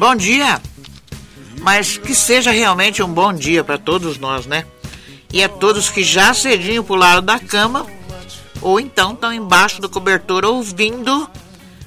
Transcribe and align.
Bom 0.00 0.16
dia! 0.16 0.58
Mas 1.60 1.98
que 1.98 2.14
seja 2.14 2.50
realmente 2.50 3.02
um 3.02 3.12
bom 3.12 3.34
dia 3.34 3.62
para 3.62 3.76
todos 3.76 4.16
nós, 4.16 4.46
né? 4.46 4.64
E 5.30 5.44
a 5.44 5.48
todos 5.48 5.90
que 5.90 6.02
já 6.02 6.32
cedinho 6.32 6.82
pularam 6.82 7.22
da 7.22 7.38
cama 7.38 7.84
ou 8.62 8.80
então 8.80 9.12
estão 9.12 9.30
embaixo 9.30 9.78
do 9.78 9.90
cobertor 9.90 10.46
ouvindo 10.46 11.28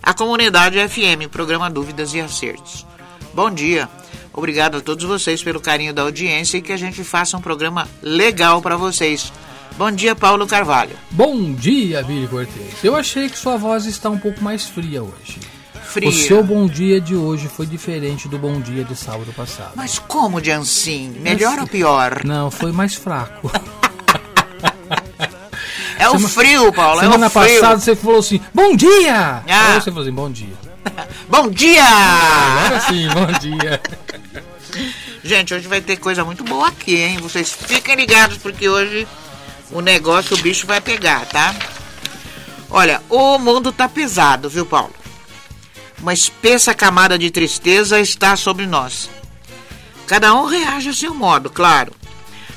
a 0.04 0.13
comunidade 0.13 0.77
FM, 0.88 1.27
programa 1.31 1.71
Dúvidas 1.71 2.13
e 2.13 2.21
Acertos. 2.21 2.85
Bom 3.34 3.49
dia! 3.49 3.90
Obrigado 4.32 4.77
a 4.77 4.82
todos 4.82 5.05
vocês 5.05 5.41
pelo 5.41 5.59
carinho 5.59 5.91
da 5.91 6.04
audiência 6.04 6.59
e 6.59 6.62
que 6.62 6.71
a 6.71 6.77
gente 6.77 7.04
faça 7.04 7.35
um 7.35 7.41
programa 7.41 7.90
legal 7.99 8.62
para 8.62 8.77
vocês. 8.77 9.34
Bom 9.76 9.90
dia, 9.90 10.16
Paulo 10.16 10.45
Carvalho. 10.45 10.95
Bom 11.09 11.52
dia, 11.52 12.04
Billy 12.04 12.27
Cortez. 12.27 12.76
Eu 12.84 12.95
achei 12.95 13.27
que 13.27 13.40
sua 13.40 13.57
voz 13.57 13.88
está 13.88 14.07
um 14.12 14.20
pouco 14.20 14.40
mais 14.43 14.66
fria 14.68 15.02
hoje. 15.02 15.52
Fria. 15.94 16.10
O 16.10 16.12
seu 16.12 16.44
bom 16.44 16.66
dia 16.66 16.99
de 16.99 17.16
hoje 17.16 17.48
foi 17.48 17.68
diferente 17.68 18.27
do 18.27 18.40
bom 18.40 18.60
dia 18.60 18.84
de 18.84 18.96
sábado 18.96 19.32
passado. 19.34 19.74
Mas 19.76 19.99
como 19.99 20.41
de 20.41 20.52
assim? 20.52 21.16
Melhor 21.20 21.60
ou 21.60 21.68
pior? 21.68 22.24
Não, 22.26 22.49
foi 22.49 22.72
mais 22.72 22.96
fraco. 22.96 23.52
É 25.99 26.10
o 26.10 26.20
frio, 26.20 26.74
Paulo. 26.74 26.99
Semana 26.99 27.26
é 27.26 27.27
o 27.27 27.30
frio. 27.30 27.62
passada 27.62 27.80
você 27.80 27.96
falou 27.96 28.20
assim, 28.20 28.41
bom 28.54 28.76
dia! 28.76 29.41
Ah. 29.48 29.74
Aí 29.74 29.74
você 29.76 29.90
falou 29.90 30.02
assim, 30.02 30.12
bom 30.12 30.30
dia. 30.30 30.54
Bom 31.30 31.49
dia! 31.49 31.82
Agora 31.82 32.82
sim, 32.82 33.08
bom 33.08 33.26
dia. 33.40 33.82
Gente, 35.24 35.54
hoje 35.54 35.66
vai 35.66 35.80
ter 35.80 35.96
coisa 35.96 36.26
muito 36.26 36.44
boa 36.44 36.68
aqui, 36.68 36.96
hein? 36.96 37.20
Vocês 37.20 37.49
fiquem 37.54 37.96
ligados 37.96 38.38
porque 38.38 38.68
hoje 38.68 39.08
o 39.71 39.80
negócio, 39.80 40.36
o 40.36 40.41
bicho 40.41 40.68
vai 40.68 40.82
pegar, 40.82 41.26
tá? 41.27 41.55
Olha, 42.70 43.02
o 43.10 43.38
mundo 43.38 43.71
tá 43.71 43.88
pesado, 43.88 44.49
viu, 44.49 44.66
Paulo? 44.66 44.94
Uma 46.04 46.13
espessa 46.13 46.73
camada 46.73 47.18
de 47.18 47.32
tristeza 47.32 47.98
está 47.98 48.35
sobre 48.35 48.68
nós. 48.68 49.09
Cada 50.05 50.35
um 50.35 50.48
reage 50.48 50.90
a 50.90 50.93
seu 50.93 51.13
modo, 51.13 51.49
claro. 51.49 51.93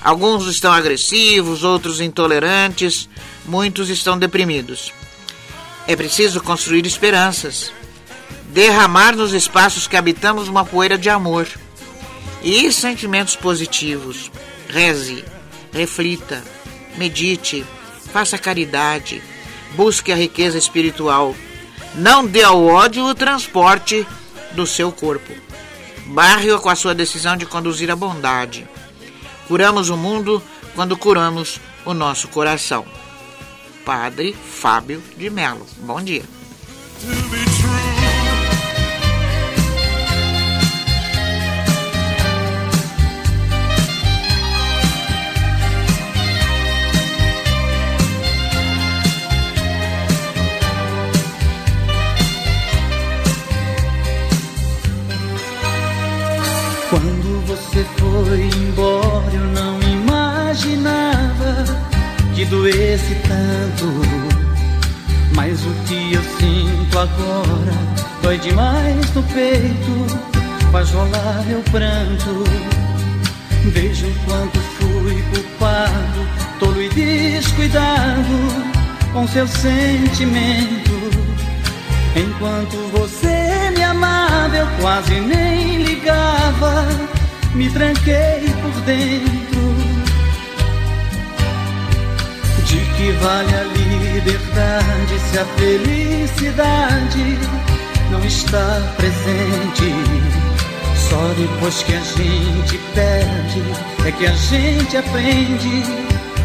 Alguns 0.03 0.49
estão 0.49 0.73
agressivos, 0.73 1.63
outros 1.63 2.01
intolerantes, 2.01 3.09
muitos 3.45 3.89
estão 3.89 4.19
deprimidos. 4.19 4.93
É 5.87 5.95
preciso 5.95 6.41
construir 6.41 6.85
esperanças, 6.87 7.71
derramar 8.49 9.15
nos 9.15 9.33
espaços 9.33 9.87
que 9.87 9.97
habitamos 9.97 10.49
uma 10.49 10.65
poeira 10.65 10.99
de 10.99 11.09
amor 11.09 11.47
e 12.43 12.73
sentimentos 12.73 13.37
positivos. 13.37 14.29
Reze, 14.69 15.25
reflita, 15.73 16.43
medite, 16.97 17.65
faça 18.13 18.37
caridade, 18.37 19.23
busque 19.77 20.11
a 20.11 20.17
riqueza 20.17 20.59
espiritual. 20.59 21.33
Não 21.97 22.27
dê 22.27 22.43
ao 22.43 22.63
ódio 22.63 23.05
o 23.07 23.15
transporte 23.15 24.07
do 24.53 24.67
seu 24.67 24.93
corpo. 24.93 25.33
Barre-o 26.07 26.61
com 26.61 26.69
a 26.69 26.77
sua 26.77 26.95
decisão 26.95 27.37
de 27.37 27.47
conduzir 27.47 27.91
a 27.91 27.97
bondade. 27.97 28.69
Curamos 29.49 29.89
o 29.89 29.97
mundo 29.97 30.43
quando 30.75 30.97
curamos 30.97 31.59
o 31.87 31.95
nosso 31.95 32.29
coração. 32.29 32.85
Padre 33.85 34.35
Fábio 34.35 35.03
de 35.17 35.31
Melo. 35.31 35.67
Bom 35.79 36.03
dia. 36.03 36.25
Quando 56.97 57.47
você 57.47 57.85
foi 57.99 58.49
embora, 58.59 59.31
eu 59.31 59.45
não 59.49 59.79
imaginava 59.83 61.63
que 62.35 62.47
doesse 62.47 63.15
tanto. 63.17 63.87
Mas 65.35 65.61
o 65.67 65.71
que 65.87 66.15
eu 66.15 66.23
sinto 66.23 66.99
agora 66.99 67.73
dói 68.23 68.39
demais 68.39 69.15
no 69.15 69.23
peito, 69.25 70.07
faz 70.73 70.91
rolar 70.91 71.45
meu 71.47 71.61
pranto. 71.71 72.45
Vejo 73.67 74.07
quanto 74.25 74.59
fui 74.59 75.23
culpado, 75.35 76.27
tolo 76.59 76.81
e 76.81 76.89
descuidado 76.89 78.73
com 79.13 79.29
seu 79.29 79.47
sentimento. 79.47 80.97
Enquanto 82.17 82.75
você 82.91 83.36
amava, 83.87 84.57
eu 84.57 84.67
quase 84.81 85.21
nem 85.21 85.83
ligava. 85.83 86.87
Me 87.55 87.71
tranquei 87.71 88.53
por 88.63 88.81
dentro. 88.83 89.47
De 92.65 92.79
que 92.97 93.13
vale 93.13 93.55
a 93.55 93.63
liberdade 93.63 95.19
se 95.31 95.39
a 95.39 95.45
felicidade 95.45 97.39
não 98.11 98.25
está 98.25 98.83
presente? 98.97 99.95
Só 101.09 101.29
depois 101.39 101.83
que 101.85 101.95
a 101.95 102.01
gente 102.01 102.79
perde 102.95 103.63
é 104.05 104.11
que 104.11 104.27
a 104.27 104.33
gente 104.33 104.97
aprende, 104.97 105.85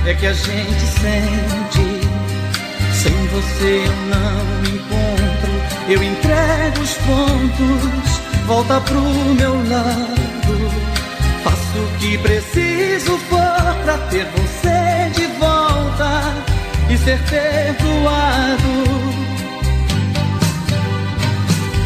é 0.06 0.14
que 0.14 0.28
a 0.28 0.34
gente 0.34 0.82
sente. 1.02 2.02
Sem 2.94 3.28
você 3.28 3.84
eu 3.86 3.96
não 4.10 4.46
me 4.62 4.70
encontro, 4.78 5.21
eu 5.88 6.04
entrego 6.04 6.82
os 6.82 6.94
pontos, 6.94 8.22
volta 8.46 8.80
pro 8.82 9.02
meu 9.02 9.56
lado. 9.70 10.72
Faço 11.44 11.80
o 11.80 11.98
que 12.00 12.18
preciso 12.20 13.18
for 13.30 13.76
pra 13.84 13.98
ter 14.10 14.26
você 14.26 15.12
de 15.16 15.28
volta 15.40 16.34
e 16.90 16.98
ser 16.98 17.20
perdoado. 17.30 18.74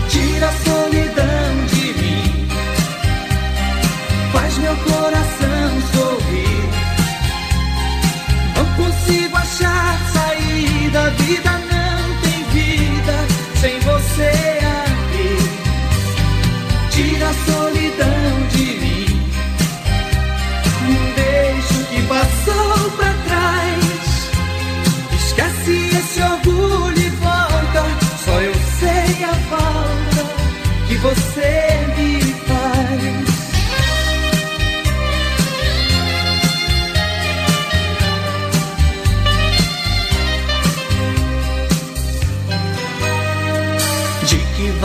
Tira 0.09 0.47
a 0.47 0.53
solidão 0.53 1.65
de 1.73 1.93
mim, 2.01 2.47
faz 4.31 4.57
meu 4.57 4.75
coração 4.75 5.81
sorrir. 5.93 6.69
Não 8.55 8.65
consigo 8.85 9.37
achar 9.37 9.97
saída, 10.13 11.09
vida 11.11 11.51
não 11.51 11.64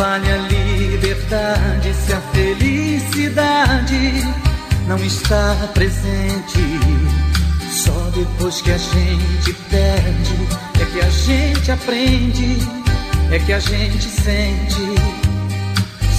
vale 0.00 0.32
a 0.32 0.36
liberdade 0.48 1.92
se 1.92 2.12
a 2.14 2.20
felicidade 2.32 4.24
não 4.88 4.96
está 4.96 5.54
presente? 5.74 6.64
Só 7.70 7.92
depois 8.14 8.62
que 8.62 8.70
a 8.72 8.78
gente 8.78 9.52
perde 9.68 10.48
é 10.80 10.84
que 10.86 11.00
a 11.00 11.10
gente 11.10 11.70
aprende, 11.70 12.56
é 13.30 13.38
que 13.40 13.52
a 13.52 13.58
gente 13.58 14.08
sente. 14.08 14.86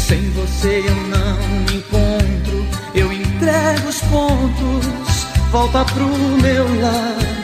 Sem 0.08 0.30
você 0.32 0.84
eu 0.88 0.96
não 1.08 1.38
me 1.66 1.78
encontro, 1.78 2.66
eu 2.94 3.12
entrego 3.12 3.90
os 3.90 4.00
pontos, 4.02 5.26
volta 5.52 5.84
pro 5.86 6.08
meu 6.08 6.82
lado. 6.82 7.42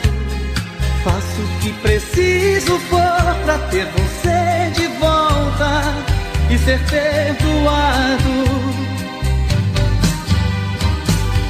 Faço 1.02 1.42
o 1.42 1.60
que 1.60 1.72
preciso 1.82 2.78
for 2.90 3.34
pra 3.44 3.58
ter 3.70 3.86
você 3.86 4.70
de 4.80 4.86
volta 4.98 6.17
e 6.50 6.58
ser 6.58 6.78
perdoado. 6.90 8.44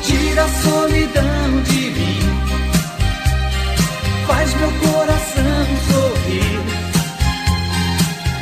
Tira 0.03 0.45
a 0.45 0.49
solidão 0.49 1.63
de 1.65 1.91
mim, 1.91 2.21
faz 4.27 4.55
meu 4.55 4.73
coração 4.73 5.67
sorrir. 5.91 6.61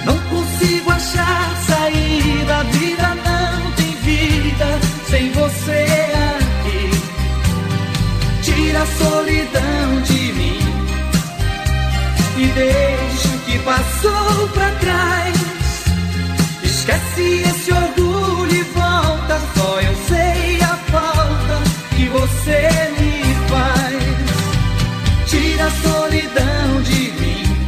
Não 0.05 0.19
consigo 0.31 0.91
achar 0.91 1.56
saída, 1.67 2.56
a 2.56 2.62
vida 2.62 3.14
não 3.25 3.73
tem 3.73 3.93
vida 4.02 4.79
sem 5.11 5.32
você 5.32 5.87
aqui. 6.32 6.91
Tira 8.43 8.82
a 8.82 8.87
solidão 8.87 10.02
de 10.05 10.32
mim. 10.32 10.61
e 12.38 12.47
deixa 12.49 13.29
o 13.29 13.38
que 13.47 13.59
passou 13.61 14.49
pra 14.49 14.70
trás. 14.73 15.36
Esquece 16.88 17.43
esse 17.43 17.73
orgulho 17.73 18.55
e 18.55 18.62
volta, 18.62 19.41
só 19.56 19.81
eu 19.81 19.97
sei 20.06 20.62
a 20.62 20.77
falta 20.77 21.62
que 21.97 22.06
você 22.11 22.69
me 22.97 23.35
faz. 23.49 25.29
Tira 25.29 25.65
a 25.65 25.71
solidão 25.71 26.83
de 26.85 27.11
mim, 27.21 27.67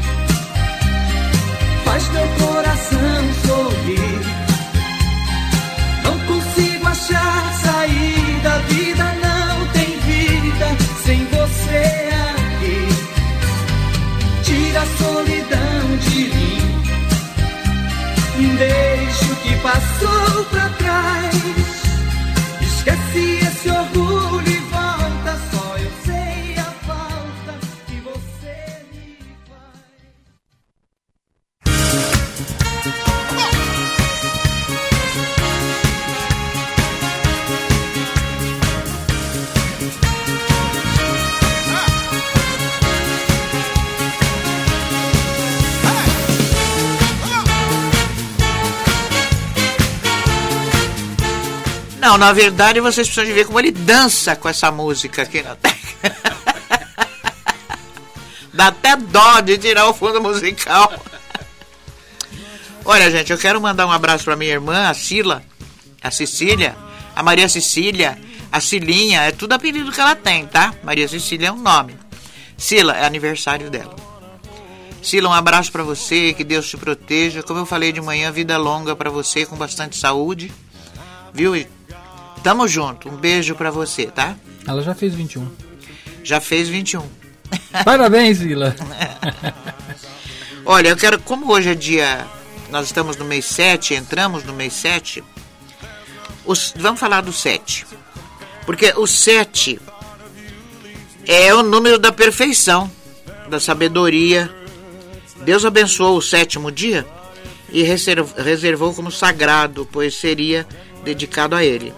faz 1.84 2.08
meu 2.10 2.28
coração 2.46 3.34
sorrir. 3.44 4.27
Passou 19.98 20.44
pra 20.44 20.68
trás. 20.70 21.57
Não, 52.08 52.16
na 52.16 52.32
verdade 52.32 52.80
vocês 52.80 53.06
precisam 53.06 53.26
de 53.26 53.34
ver 53.34 53.44
como 53.44 53.60
ele 53.60 53.70
dança 53.70 54.34
com 54.34 54.48
essa 54.48 54.72
música 54.72 55.20
aqui 55.20 55.42
na 55.42 55.54
Dá 58.50 58.68
até 58.68 58.96
dó 58.96 59.42
de 59.42 59.58
tirar 59.58 59.86
o 59.86 59.92
fundo 59.92 60.18
musical. 60.18 60.90
Olha, 62.82 63.10
gente, 63.10 63.30
eu 63.30 63.36
quero 63.36 63.60
mandar 63.60 63.86
um 63.86 63.92
abraço 63.92 64.24
pra 64.24 64.36
minha 64.36 64.52
irmã, 64.52 64.88
a 64.88 64.94
Sila, 64.94 65.44
a 66.02 66.10
Cecília, 66.10 66.74
a 67.14 67.22
Maria 67.22 67.46
Cecília, 67.46 68.18
a 68.50 68.58
Cilinha, 68.58 69.24
é 69.24 69.30
tudo 69.30 69.52
apelido 69.52 69.92
que 69.92 70.00
ela 70.00 70.16
tem, 70.16 70.46
tá? 70.46 70.72
Maria 70.82 71.06
Cecília 71.06 71.48
é 71.48 71.52
um 71.52 71.60
nome. 71.60 71.94
Sila 72.56 72.96
é 72.96 73.04
aniversário 73.04 73.68
dela. 73.68 73.94
Sila, 75.02 75.28
um 75.28 75.34
abraço 75.34 75.70
pra 75.70 75.82
você, 75.82 76.32
que 76.32 76.42
Deus 76.42 76.70
te 76.70 76.78
proteja. 76.78 77.42
Como 77.42 77.60
eu 77.60 77.66
falei 77.66 77.92
de 77.92 78.00
manhã, 78.00 78.32
vida 78.32 78.56
longa 78.56 78.96
pra 78.96 79.10
você, 79.10 79.44
com 79.44 79.56
bastante 79.56 79.94
saúde. 79.94 80.50
Viu? 81.34 81.54
Tamo 82.38 82.66
junto. 82.68 83.08
Um 83.08 83.16
beijo 83.16 83.54
pra 83.54 83.70
você, 83.70 84.06
tá? 84.06 84.36
Ela 84.66 84.82
já 84.82 84.94
fez 84.94 85.14
21. 85.14 85.48
Já 86.24 86.40
fez 86.40 86.68
21. 86.68 87.02
Parabéns, 87.84 88.38
Vila. 88.38 88.74
Olha, 90.64 90.88
eu 90.90 90.96
quero, 90.96 91.18
como 91.20 91.50
hoje 91.52 91.70
é 91.70 91.74
dia, 91.74 92.26
nós 92.70 92.86
estamos 92.86 93.16
no 93.16 93.24
mês 93.24 93.46
7, 93.46 93.94
entramos 93.94 94.44
no 94.44 94.52
mês 94.52 94.74
7, 94.74 95.24
os, 96.44 96.74
vamos 96.76 97.00
falar 97.00 97.22
do 97.22 97.32
7. 97.32 97.86
Porque 98.66 98.92
o 98.96 99.06
7 99.06 99.80
é 101.26 101.54
o 101.54 101.62
número 101.62 101.98
da 101.98 102.12
perfeição, 102.12 102.90
da 103.48 103.58
sabedoria. 103.58 104.54
Deus 105.42 105.64
abençoou 105.64 106.18
o 106.18 106.22
sétimo 106.22 106.70
dia 106.70 107.06
e 107.70 107.82
reserv- 107.82 108.34
reservou 108.36 108.92
como 108.92 109.10
sagrado, 109.10 109.88
pois 109.90 110.16
seria 110.16 110.66
dedicado 111.02 111.56
a 111.56 111.64
ele. 111.64 111.94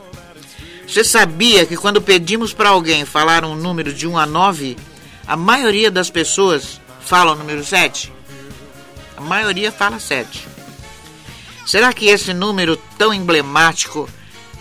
Você 0.91 1.05
sabia 1.05 1.65
que 1.65 1.77
quando 1.77 2.03
pedimos 2.03 2.53
para 2.53 2.71
alguém 2.71 3.05
falar 3.05 3.45
um 3.45 3.55
número 3.55 3.95
de 3.95 4.09
1 4.09 4.19
a 4.19 4.27
9, 4.27 4.77
a 5.25 5.37
maioria 5.37 5.89
das 5.89 6.11
pessoas 6.11 6.81
fala 7.01 7.31
o 7.31 7.37
número 7.37 7.65
7? 7.65 8.13
A 9.17 9.21
maioria 9.21 9.71
fala 9.71 10.01
7. 10.01 10.49
Será 11.65 11.93
que 11.93 12.07
esse 12.07 12.35
número 12.35 12.77
tão 12.99 13.15
emblemático 13.15 14.09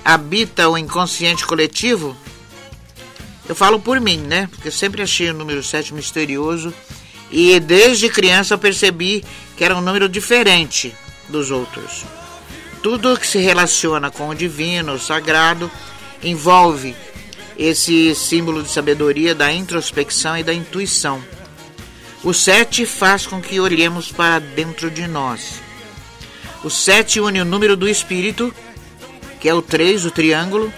habita 0.05 0.69
o 0.69 0.77
inconsciente 0.77 1.47
coletivo? 1.47 2.15
Eu 3.47 3.55
falo 3.55 3.79
por 3.79 3.99
mim, 3.99 4.19
né? 4.19 4.47
Porque 4.51 4.67
eu 4.67 4.71
sempre 4.71 5.01
achei 5.01 5.31
o 5.31 5.33
número 5.33 5.63
7 5.63 5.95
misterioso 5.95 6.71
e 7.31 7.59
desde 7.59 8.07
criança 8.07 8.53
eu 8.53 8.59
percebi 8.59 9.25
que 9.57 9.63
era 9.63 9.75
um 9.75 9.81
número 9.81 10.07
diferente 10.07 10.93
dos 11.27 11.49
outros. 11.49 12.05
Tudo 12.83 13.17
que 13.17 13.25
se 13.25 13.39
relaciona 13.39 14.11
com 14.11 14.29
o 14.29 14.35
divino, 14.35 14.93
o 14.93 14.99
sagrado, 14.99 15.71
envolve 16.23 16.95
esse 17.57 18.15
símbolo 18.15 18.63
de 18.63 18.69
sabedoria 18.69 19.35
da 19.35 19.51
introspecção 19.51 20.37
e 20.37 20.43
da 20.43 20.53
intuição. 20.53 21.21
O 22.23 22.33
sete 22.33 22.85
faz 22.85 23.25
com 23.25 23.41
que 23.41 23.59
olhemos 23.59 24.11
para 24.11 24.39
dentro 24.39 24.89
de 24.89 25.07
nós. 25.07 25.61
O 26.63 26.69
sete 26.69 27.19
une 27.19 27.41
o 27.41 27.45
número 27.45 27.77
do 27.77 27.87
espírito, 27.87 28.53
que 29.39 29.47
é 29.47 29.53
o 29.53 29.61
3, 29.61 30.05
o 30.05 30.11
triângulo, 30.11 30.73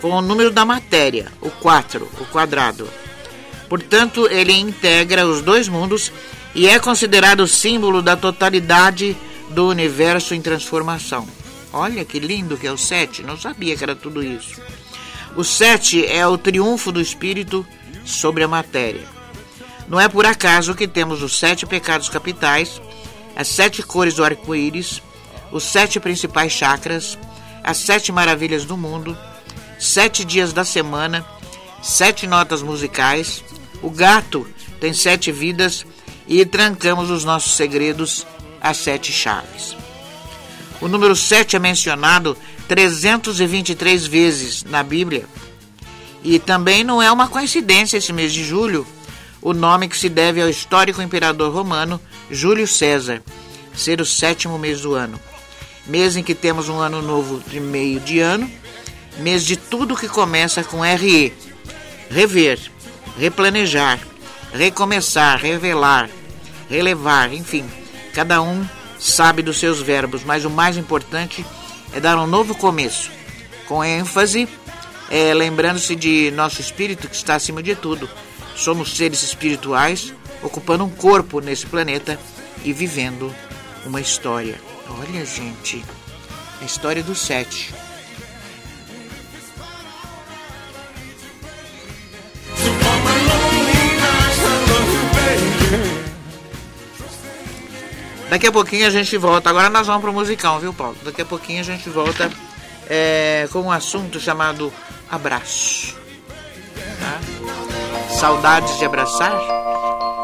com 0.00 0.10
o 0.10 0.22
número 0.22 0.50
da 0.50 0.64
matéria, 0.64 1.30
o 1.40 1.50
4, 1.50 2.08
o 2.20 2.24
quadrado. 2.26 2.88
Portanto, 3.68 4.26
ele 4.28 4.52
integra 4.52 5.26
os 5.26 5.42
dois 5.42 5.68
mundos 5.68 6.10
e 6.54 6.66
é 6.66 6.78
considerado 6.80 7.46
símbolo 7.46 8.02
da 8.02 8.16
totalidade 8.16 9.16
do 9.50 9.68
universo 9.68 10.34
em 10.34 10.40
transformação. 10.40 11.28
Olha 11.72 12.04
que 12.04 12.18
lindo 12.18 12.56
que 12.56 12.66
é 12.66 12.72
o 12.72 12.78
7, 12.78 13.22
não 13.22 13.36
sabia 13.36 13.76
que 13.76 13.84
era 13.84 13.94
tudo 13.94 14.24
isso. 14.24 14.60
O 15.36 15.44
7 15.44 16.06
é 16.06 16.26
o 16.26 16.36
triunfo 16.36 16.90
do 16.90 17.00
espírito 17.00 17.66
sobre 18.04 18.42
a 18.42 18.48
matéria. 18.48 19.06
Não 19.88 20.00
é 20.00 20.08
por 20.08 20.24
acaso 20.24 20.74
que 20.74 20.86
temos 20.86 21.22
os 21.22 21.38
sete 21.38 21.66
pecados 21.66 22.08
capitais, 22.08 22.80
as 23.34 23.48
sete 23.48 23.82
cores 23.82 24.14
do 24.14 24.24
arco-íris, 24.24 25.02
os 25.50 25.64
sete 25.64 25.98
principais 25.98 26.52
chakras, 26.52 27.18
as 27.62 27.76
sete 27.78 28.12
maravilhas 28.12 28.64
do 28.64 28.76
mundo, 28.76 29.16
sete 29.78 30.24
dias 30.24 30.52
da 30.52 30.64
semana, 30.64 31.26
sete 31.82 32.26
notas 32.26 32.62
musicais, 32.62 33.42
o 33.82 33.90
gato 33.90 34.46
tem 34.80 34.92
sete 34.92 35.32
vidas 35.32 35.84
e 36.26 36.44
trancamos 36.46 37.10
os 37.10 37.24
nossos 37.24 37.56
segredos 37.56 38.26
às 38.60 38.76
sete 38.76 39.12
chaves. 39.12 39.79
O 40.80 40.88
número 40.88 41.14
7 41.14 41.56
é 41.56 41.58
mencionado 41.58 42.36
323 42.66 44.06
vezes 44.06 44.64
na 44.64 44.82
Bíblia. 44.82 45.26
E 46.24 46.38
também 46.38 46.82
não 46.82 47.02
é 47.02 47.10
uma 47.10 47.28
coincidência 47.28 47.98
esse 47.98 48.12
mês 48.12 48.32
de 48.32 48.44
julho, 48.44 48.86
o 49.42 49.52
nome 49.52 49.88
que 49.88 49.96
se 49.96 50.08
deve 50.08 50.40
ao 50.40 50.48
histórico 50.48 51.02
imperador 51.02 51.52
romano 51.52 52.00
Júlio 52.30 52.66
César, 52.66 53.22
ser 53.74 54.00
o 54.00 54.06
sétimo 54.06 54.58
mês 54.58 54.82
do 54.82 54.94
ano. 54.94 55.18
Mês 55.86 56.16
em 56.16 56.22
que 56.22 56.34
temos 56.34 56.68
um 56.68 56.78
ano 56.78 57.00
novo 57.02 57.42
de 57.48 57.58
meio 57.58 58.00
de 58.00 58.20
ano, 58.20 58.50
mês 59.18 59.44
de 59.44 59.56
tudo 59.56 59.96
que 59.96 60.08
começa 60.08 60.62
com 60.62 60.82
RE. 60.82 61.32
Rever, 62.10 62.58
replanejar, 63.18 63.98
recomeçar, 64.52 65.38
revelar, 65.38 66.08
relevar, 66.68 67.32
enfim, 67.32 67.64
cada 68.12 68.42
um 68.42 68.66
sabe 69.00 69.42
dos 69.42 69.58
seus 69.58 69.80
verbos, 69.80 70.22
mas 70.22 70.44
o 70.44 70.50
mais 70.50 70.76
importante 70.76 71.44
é 71.92 71.98
dar 71.98 72.18
um 72.18 72.26
novo 72.26 72.54
começo, 72.54 73.10
com 73.66 73.82
ênfase, 73.82 74.46
é, 75.10 75.34
lembrando-se 75.34 75.96
de 75.96 76.30
nosso 76.32 76.60
espírito 76.60 77.08
que 77.08 77.16
está 77.16 77.34
acima 77.34 77.62
de 77.62 77.74
tudo. 77.74 78.08
Somos 78.54 78.96
seres 78.96 79.22
espirituais 79.22 80.12
ocupando 80.42 80.84
um 80.84 80.90
corpo 80.90 81.40
nesse 81.40 81.66
planeta 81.66 82.18
e 82.64 82.72
vivendo 82.72 83.34
uma 83.86 84.00
história. 84.00 84.60
Olha, 84.88 85.24
gente, 85.24 85.84
a 86.60 86.64
história 86.64 87.02
do 87.02 87.14
sete. 87.14 87.72
Daqui 98.30 98.46
a 98.46 98.52
pouquinho 98.52 98.86
a 98.86 98.90
gente 98.90 99.16
volta. 99.16 99.50
Agora 99.50 99.68
nós 99.68 99.88
vamos 99.88 100.02
pro 100.02 100.12
musical, 100.12 100.60
viu, 100.60 100.72
Paulo? 100.72 100.96
Daqui 101.02 101.20
a 101.20 101.26
pouquinho 101.26 101.58
a 101.60 101.64
gente 101.64 101.90
volta 101.90 102.30
é, 102.88 103.48
com 103.52 103.62
um 103.62 103.72
assunto 103.72 104.20
chamado 104.20 104.72
abraço. 105.10 105.96
Tá? 107.00 107.20
Saudades 108.08 108.78
de 108.78 108.84
abraçar? 108.84 109.32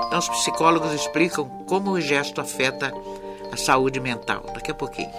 Então 0.06 0.20
os 0.20 0.28
psicólogos 0.28 0.92
explicam 0.92 1.48
como 1.66 1.90
o 1.90 2.00
gesto 2.00 2.40
afeta 2.40 2.94
a 3.52 3.56
saúde 3.56 3.98
mental. 3.98 4.46
Daqui 4.54 4.70
a 4.70 4.74
pouquinho. 4.74 5.10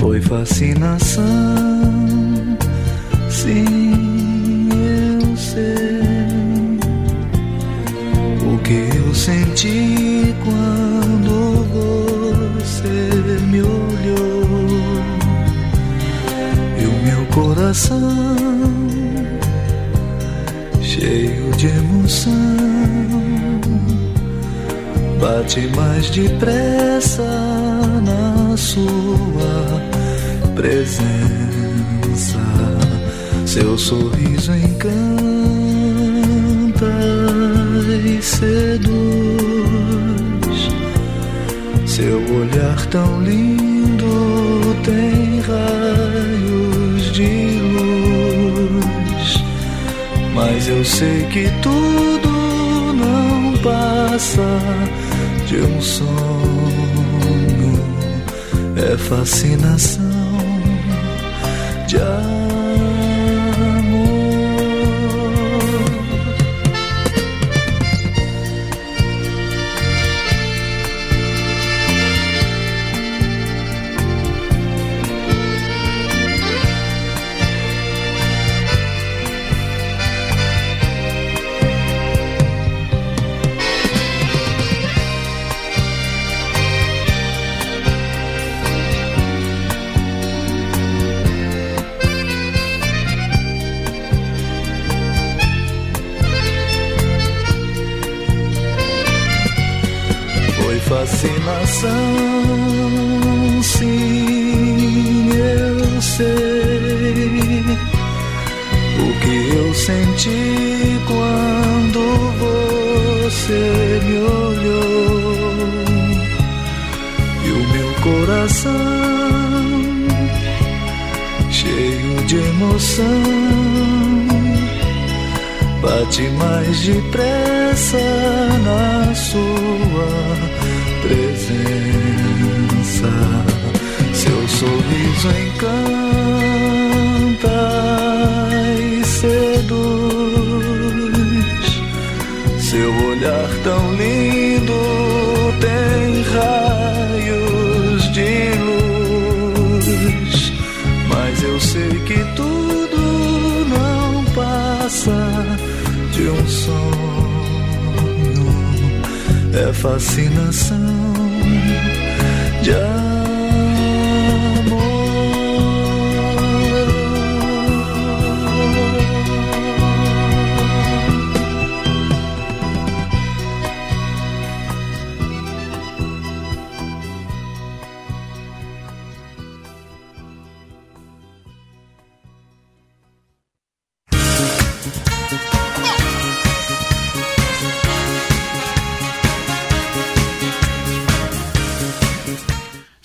Foi 0.00 0.20
fascinação 0.20 2.01
senti 9.62 10.34
quando 10.42 11.64
você 11.72 12.92
me 13.46 13.62
olhou 13.62 14.42
e 16.80 16.84
o 16.84 16.92
meu 17.04 17.24
coração 17.26 17.96
cheio 20.80 21.52
de 21.52 21.68
emoção 21.68 22.32
bate 25.20 25.60
mais 25.76 26.10
depressa 26.10 27.22
na 28.02 28.56
sua 28.56 29.80
presença. 30.56 31.12
Seu 33.46 33.78
sorriso 33.78 34.52
encanta 34.54 34.92
e 38.04 38.20
seduz. 38.20 39.41
Seu 42.02 42.18
olhar 42.34 42.86
tão 42.86 43.22
lindo 43.22 44.74
tem 44.82 45.38
raios 45.38 47.12
de 47.12 47.60
luz. 47.60 49.44
Mas 50.34 50.66
eu 50.66 50.84
sei 50.84 51.24
que 51.26 51.48
tudo 51.62 52.92
não 52.94 53.52
passa 53.62 54.58
de 55.46 55.58
um 55.58 55.80
sonho. 55.80 56.10
É 58.74 58.98
fascinação 58.98 60.01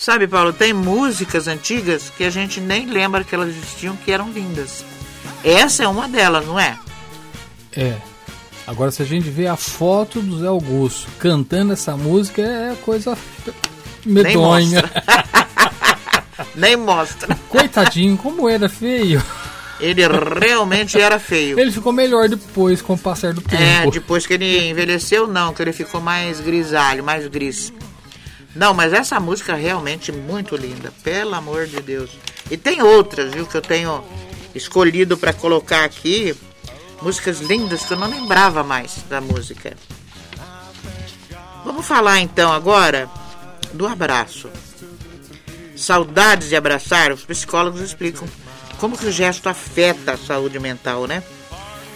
Sabe, 0.07 0.25
Paulo, 0.25 0.53
tem 0.53 0.71
músicas 0.71 1.49
antigas 1.49 2.09
que 2.09 2.23
a 2.23 2.29
gente 2.29 2.61
nem 2.61 2.85
lembra 2.85 3.25
que 3.25 3.35
elas 3.35 3.49
existiam, 3.49 3.93
que 3.93 4.09
eram 4.09 4.31
lindas. 4.31 4.85
Essa 5.43 5.83
é 5.83 5.87
uma 5.89 6.07
delas, 6.07 6.45
não 6.45 6.57
é? 6.57 6.79
É. 7.75 7.97
Agora, 8.65 8.89
se 8.89 9.01
a 9.01 9.05
gente 9.05 9.29
vê 9.29 9.47
a 9.47 9.57
foto 9.57 10.21
do 10.21 10.39
Zé 10.39 10.47
Augusto 10.47 11.09
cantando 11.19 11.73
essa 11.73 11.97
música, 11.97 12.41
é 12.41 12.73
coisa 12.85 13.17
medonha. 14.05 14.81
Nem 16.55 16.77
mostra. 16.77 17.37
Coitadinho, 17.49 18.15
como 18.15 18.47
era 18.47 18.69
feio. 18.69 19.21
Ele 19.77 20.03
realmente 20.39 20.97
era 20.97 21.19
feio. 21.19 21.59
Ele 21.59 21.69
ficou 21.69 21.91
melhor 21.91 22.29
depois 22.29 22.81
com 22.81 22.93
o 22.93 22.97
passar 22.97 23.33
do 23.33 23.41
tempo. 23.41 23.61
É, 23.61 23.91
depois 23.91 24.25
que 24.25 24.35
ele 24.35 24.69
envelheceu, 24.69 25.27
não, 25.27 25.53
que 25.53 25.61
ele 25.61 25.73
ficou 25.73 25.99
mais 25.99 26.39
grisalho, 26.39 27.03
mais 27.03 27.27
gris. 27.27 27.73
Não, 28.57 28.73
mas 28.73 28.91
essa 28.91 29.19
música 29.19 29.53
é 29.53 29.61
realmente 29.61 30.11
muito 30.11 30.55
linda, 30.55 30.91
pelo 31.03 31.35
amor 31.35 31.67
de 31.67 31.79
Deus. 31.79 32.09
E 32.49 32.57
tem 32.57 32.81
outras, 32.81 33.31
viu, 33.31 33.45
que 33.45 33.55
eu 33.55 33.61
tenho 33.61 34.03
escolhido 34.55 35.15
para 35.15 35.31
colocar 35.31 35.83
aqui. 35.83 36.35
Músicas 36.99 37.39
lindas 37.39 37.85
que 37.85 37.93
eu 37.93 37.97
não 37.97 38.09
lembrava 38.09 38.63
mais 38.63 39.03
da 39.07 39.21
música. 39.21 39.77
Vamos 41.63 41.85
falar 41.85 42.19
então 42.19 42.51
agora 42.51 43.07
do 43.73 43.85
abraço. 43.85 44.49
Saudades 45.75 46.49
de 46.49 46.55
abraçar, 46.55 47.11
os 47.11 47.23
psicólogos 47.23 47.81
explicam 47.81 48.27
como 48.79 48.97
que 48.97 49.05
o 49.05 49.11
gesto 49.11 49.47
afeta 49.47 50.13
a 50.13 50.17
saúde 50.17 50.59
mental, 50.59 51.05
né? 51.05 51.21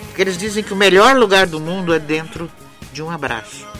Porque 0.05 0.21
eles 0.21 0.37
dizem 0.37 0.63
que 0.63 0.73
o 0.73 0.77
melhor 0.77 1.15
lugar 1.15 1.47
do 1.47 1.59
mundo 1.59 1.91
é 1.91 1.97
dentro 1.97 2.51
de 2.93 3.01
um 3.01 3.09
abraço. 3.09 3.70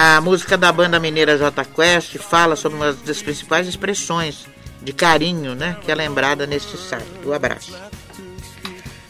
A 0.00 0.20
música 0.20 0.56
da 0.56 0.70
banda 0.70 1.00
mineira 1.00 1.36
J 1.36 1.64
Quest 1.64 2.18
fala 2.18 2.54
sobre 2.54 2.78
uma 2.78 2.92
das 2.92 3.20
principais 3.20 3.66
expressões 3.66 4.46
de 4.80 4.92
carinho, 4.92 5.56
né, 5.56 5.76
que 5.82 5.90
é 5.90 5.94
lembrada 5.96 6.46
neste 6.46 6.76
site, 6.76 7.04
o 7.24 7.32
abraço. 7.32 7.76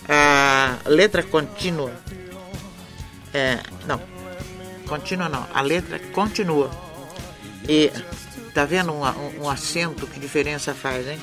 A 0.08 0.78
letra 0.86 1.22
contínua, 1.22 1.92
é, 3.34 3.58
não, 3.86 4.00
contínua 4.88 5.28
não, 5.28 5.46
a 5.52 5.60
letra 5.60 5.98
continua. 6.14 6.70
E 7.68 7.92
tá 8.54 8.64
vendo 8.64 8.90
um, 8.90 9.04
um, 9.04 9.42
um 9.42 9.50
acento 9.50 10.06
que 10.06 10.18
diferença 10.18 10.72
faz, 10.72 11.06
hein? 11.06 11.20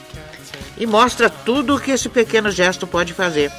E 0.77 0.86
mostra 0.86 1.27
tudo 1.27 1.79
que 1.79 1.89
esse 1.89 2.07
pequeno 2.07 2.51
gesto 2.51 2.86
pode 2.86 3.15
fazer. 3.15 3.51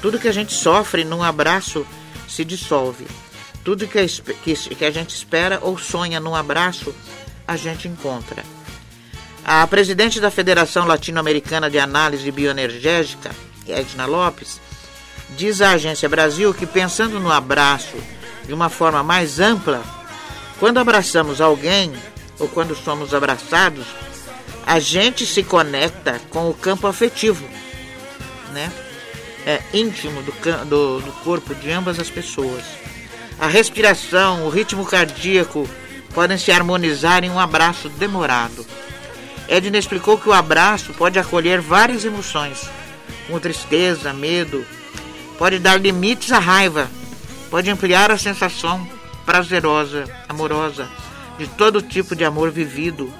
Tudo 0.00 0.18
que 0.18 0.26
a 0.26 0.32
gente 0.32 0.52
sofre 0.52 1.04
num 1.04 1.22
abraço 1.22 1.86
se 2.26 2.44
dissolve. 2.44 3.06
Tudo 3.64 3.86
que 3.86 4.06
que 4.76 4.84
a 4.84 4.90
gente 4.90 5.14
espera 5.14 5.58
ou 5.62 5.78
sonha 5.78 6.18
num 6.18 6.34
abraço, 6.34 6.94
a 7.46 7.56
gente 7.56 7.88
encontra. 7.88 8.42
A 9.44 9.66
presidente 9.66 10.20
da 10.20 10.30
Federação 10.30 10.86
Latino-Americana 10.86 11.68
de 11.68 11.78
Análise 11.78 12.30
Bioenergética, 12.30 13.30
Edna 13.66 14.06
Lopes, 14.06 14.60
diz 15.30 15.60
à 15.60 15.72
Agência 15.72 16.08
Brasil 16.08 16.54
que 16.54 16.66
pensando 16.66 17.18
no 17.18 17.30
abraço 17.30 17.96
de 18.46 18.52
uma 18.52 18.68
forma 18.68 19.02
mais 19.02 19.40
ampla, 19.40 19.82
quando 20.58 20.78
abraçamos 20.78 21.40
alguém 21.40 21.92
ou 22.38 22.48
quando 22.48 22.74
somos 22.76 23.14
abraçados, 23.14 23.84
a 24.66 24.78
gente 24.78 25.26
se 25.26 25.42
conecta 25.42 26.20
com 26.30 26.48
o 26.48 26.54
campo 26.54 26.86
afetivo, 26.86 27.44
né? 28.52 28.72
É, 29.44 29.60
íntimo 29.74 30.22
do, 30.22 30.32
do, 30.66 31.00
do 31.00 31.12
corpo 31.24 31.52
de 31.52 31.70
ambas 31.72 31.98
as 31.98 32.08
pessoas. 32.08 32.62
A 33.42 33.48
respiração, 33.48 34.46
o 34.46 34.48
ritmo 34.48 34.86
cardíaco 34.86 35.68
podem 36.14 36.38
se 36.38 36.52
harmonizar 36.52 37.24
em 37.24 37.30
um 37.30 37.40
abraço 37.40 37.88
demorado. 37.88 38.64
Edna 39.48 39.78
explicou 39.78 40.16
que 40.16 40.28
o 40.28 40.32
abraço 40.32 40.92
pode 40.92 41.18
acolher 41.18 41.60
várias 41.60 42.04
emoções, 42.04 42.70
como 43.26 43.40
tristeza, 43.40 44.12
medo, 44.12 44.64
pode 45.36 45.58
dar 45.58 45.80
limites 45.80 46.30
à 46.30 46.38
raiva, 46.38 46.88
pode 47.50 47.68
ampliar 47.68 48.12
a 48.12 48.16
sensação 48.16 48.88
prazerosa, 49.26 50.04
amorosa, 50.28 50.88
de 51.36 51.48
todo 51.48 51.82
tipo 51.82 52.14
de 52.14 52.24
amor 52.24 52.52
vivido, 52.52 53.12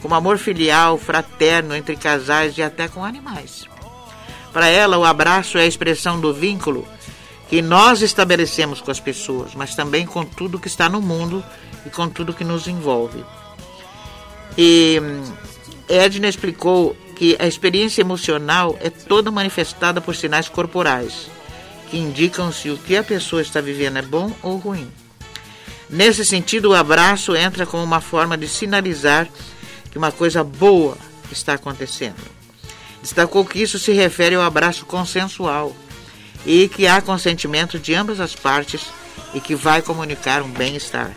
como 0.00 0.14
amor 0.14 0.38
filial, 0.38 0.96
fraterno 0.98 1.74
entre 1.74 1.96
casais 1.96 2.56
e 2.56 2.62
até 2.62 2.86
com 2.86 3.04
animais. 3.04 3.64
Para 4.52 4.68
ela, 4.68 4.98
o 4.98 5.04
abraço 5.04 5.58
é 5.58 5.62
a 5.62 5.66
expressão 5.66 6.20
do 6.20 6.32
vínculo 6.32 6.86
que 7.48 7.60
nós 7.60 8.02
estabelecemos 8.02 8.80
com 8.80 8.90
as 8.90 9.00
pessoas, 9.00 9.54
mas 9.54 9.74
também 9.74 10.06
com 10.06 10.24
tudo 10.24 10.58
que 10.58 10.68
está 10.68 10.88
no 10.88 11.00
mundo 11.00 11.44
e 11.84 11.90
com 11.90 12.08
tudo 12.08 12.32
que 12.34 12.44
nos 12.44 12.66
envolve. 12.66 13.24
E 14.56 15.00
hum, 15.02 15.32
Edna 15.88 16.28
explicou 16.28 16.96
que 17.14 17.36
a 17.38 17.46
experiência 17.46 18.00
emocional 18.00 18.76
é 18.80 18.90
toda 18.90 19.30
manifestada 19.30 20.00
por 20.00 20.16
sinais 20.16 20.48
corporais, 20.48 21.28
que 21.90 21.98
indicam 21.98 22.50
se 22.50 22.70
o 22.70 22.78
que 22.78 22.96
a 22.96 23.04
pessoa 23.04 23.42
está 23.42 23.60
vivendo 23.60 23.98
é 23.98 24.02
bom 24.02 24.32
ou 24.42 24.56
ruim. 24.56 24.90
Nesse 25.88 26.24
sentido, 26.24 26.70
o 26.70 26.74
abraço 26.74 27.36
entra 27.36 27.66
como 27.66 27.84
uma 27.84 28.00
forma 28.00 28.36
de 28.36 28.48
sinalizar 28.48 29.28
que 29.90 29.98
uma 29.98 30.10
coisa 30.10 30.42
boa 30.42 30.96
está 31.30 31.54
acontecendo. 31.54 32.16
Destacou 33.00 33.44
que 33.44 33.62
isso 33.62 33.78
se 33.78 33.92
refere 33.92 34.34
ao 34.34 34.42
abraço 34.42 34.86
consensual 34.86 35.76
e 36.44 36.68
que 36.68 36.86
há 36.86 37.00
consentimento 37.00 37.78
de 37.78 37.94
ambas 37.94 38.20
as 38.20 38.34
partes 38.34 38.82
e 39.32 39.40
que 39.40 39.54
vai 39.54 39.82
comunicar 39.82 40.42
um 40.42 40.48
bem-estar. 40.48 41.12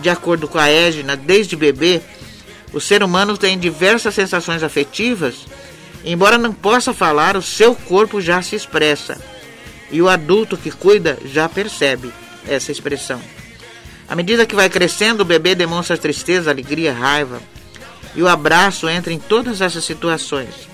De 0.00 0.08
acordo 0.08 0.46
com 0.46 0.58
a 0.58 0.68
Edna, 0.68 1.16
desde 1.16 1.56
bebê, 1.56 2.00
o 2.72 2.80
ser 2.80 3.02
humano 3.02 3.36
tem 3.36 3.58
diversas 3.58 4.14
sensações 4.14 4.62
afetivas, 4.62 5.46
embora 6.04 6.38
não 6.38 6.52
possa 6.52 6.92
falar, 6.92 7.36
o 7.36 7.42
seu 7.42 7.74
corpo 7.74 8.20
já 8.20 8.40
se 8.42 8.54
expressa. 8.54 9.20
E 9.90 10.00
o 10.02 10.08
adulto 10.08 10.56
que 10.56 10.70
cuida 10.70 11.18
já 11.24 11.48
percebe 11.48 12.12
essa 12.46 12.70
expressão. 12.70 13.20
À 14.06 14.14
medida 14.14 14.46
que 14.46 14.54
vai 14.54 14.68
crescendo, 14.68 15.22
o 15.22 15.24
bebê 15.24 15.54
demonstra 15.54 15.96
tristeza, 15.96 16.50
alegria, 16.50 16.92
raiva. 16.92 17.40
E 18.14 18.22
o 18.22 18.28
abraço 18.28 18.88
entra 18.88 19.12
em 19.12 19.18
todas 19.18 19.60
essas 19.60 19.84
situações, 19.84 20.68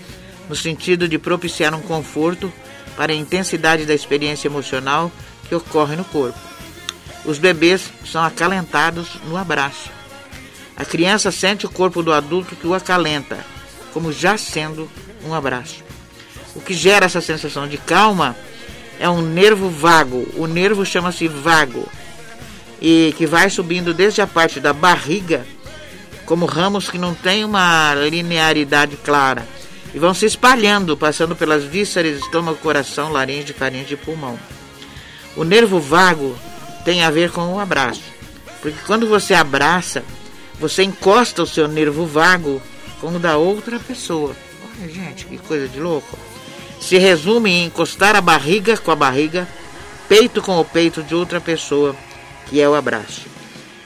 no 0.48 0.54
sentido 0.54 1.08
de 1.08 1.18
propiciar 1.18 1.74
um 1.74 1.80
conforto 1.80 2.52
para 2.96 3.12
a 3.12 3.16
intensidade 3.16 3.86
da 3.86 3.94
experiência 3.94 4.48
emocional 4.48 5.10
que 5.48 5.54
ocorre 5.54 5.96
no 5.96 6.04
corpo. 6.04 6.38
Os 7.24 7.38
bebês 7.38 7.90
são 8.04 8.22
acalentados 8.22 9.08
no 9.26 9.36
abraço. 9.36 9.90
A 10.76 10.84
criança 10.84 11.30
sente 11.30 11.66
o 11.66 11.70
corpo 11.70 12.02
do 12.02 12.12
adulto 12.12 12.56
que 12.56 12.66
o 12.66 12.74
acalenta, 12.74 13.38
como 13.92 14.12
já 14.12 14.36
sendo 14.36 14.90
um 15.24 15.32
abraço. 15.32 15.82
O 16.54 16.60
que 16.60 16.74
gera 16.74 17.06
essa 17.06 17.20
sensação 17.20 17.66
de 17.66 17.78
calma 17.78 18.36
é 18.98 19.08
um 19.08 19.22
nervo 19.22 19.68
vago. 19.70 20.26
O 20.36 20.46
nervo 20.46 20.84
chama-se 20.84 21.26
vago 21.28 21.88
e 22.80 23.14
que 23.16 23.26
vai 23.26 23.48
subindo 23.48 23.94
desde 23.94 24.20
a 24.20 24.26
parte 24.26 24.60
da 24.60 24.72
barriga, 24.72 25.46
como 26.26 26.46
ramos 26.46 26.90
que 26.90 26.98
não 26.98 27.14
têm 27.14 27.44
uma 27.44 27.94
linearidade 27.94 28.96
clara, 28.96 29.46
e 29.94 29.98
vão 29.98 30.12
se 30.12 30.26
espalhando, 30.26 30.96
passando 30.96 31.36
pelas 31.36 31.62
vísceras, 31.62 32.18
estômago, 32.18 32.58
coração, 32.58 33.12
laringe, 33.12 33.52
faringe 33.52 33.94
e 33.94 33.96
pulmão. 33.96 34.38
O 35.36 35.44
nervo 35.44 35.78
vago 35.78 36.36
tem 36.84 37.04
a 37.04 37.10
ver 37.10 37.30
com 37.30 37.54
o 37.54 37.60
abraço, 37.60 38.02
porque 38.60 38.78
quando 38.86 39.06
você 39.06 39.34
abraça, 39.34 40.04
você 40.58 40.82
encosta 40.82 41.42
o 41.42 41.46
seu 41.46 41.68
nervo 41.68 42.06
vago 42.06 42.60
com 43.00 43.14
o 43.14 43.18
da 43.18 43.36
outra 43.36 43.78
pessoa. 43.78 44.34
Olha, 44.80 44.88
gente, 44.88 45.26
que 45.26 45.38
coisa 45.38 45.68
de 45.68 45.78
louco. 45.78 46.18
Se 46.80 46.98
resume 46.98 47.50
em 47.50 47.66
encostar 47.66 48.16
a 48.16 48.20
barriga 48.20 48.76
com 48.76 48.90
a 48.90 48.96
barriga, 48.96 49.48
peito 50.08 50.42
com 50.42 50.60
o 50.60 50.64
peito 50.64 51.02
de 51.02 51.14
outra 51.14 51.40
pessoa, 51.40 51.94
que 52.46 52.60
é 52.60 52.68
o 52.68 52.74
abraço. 52.74 53.22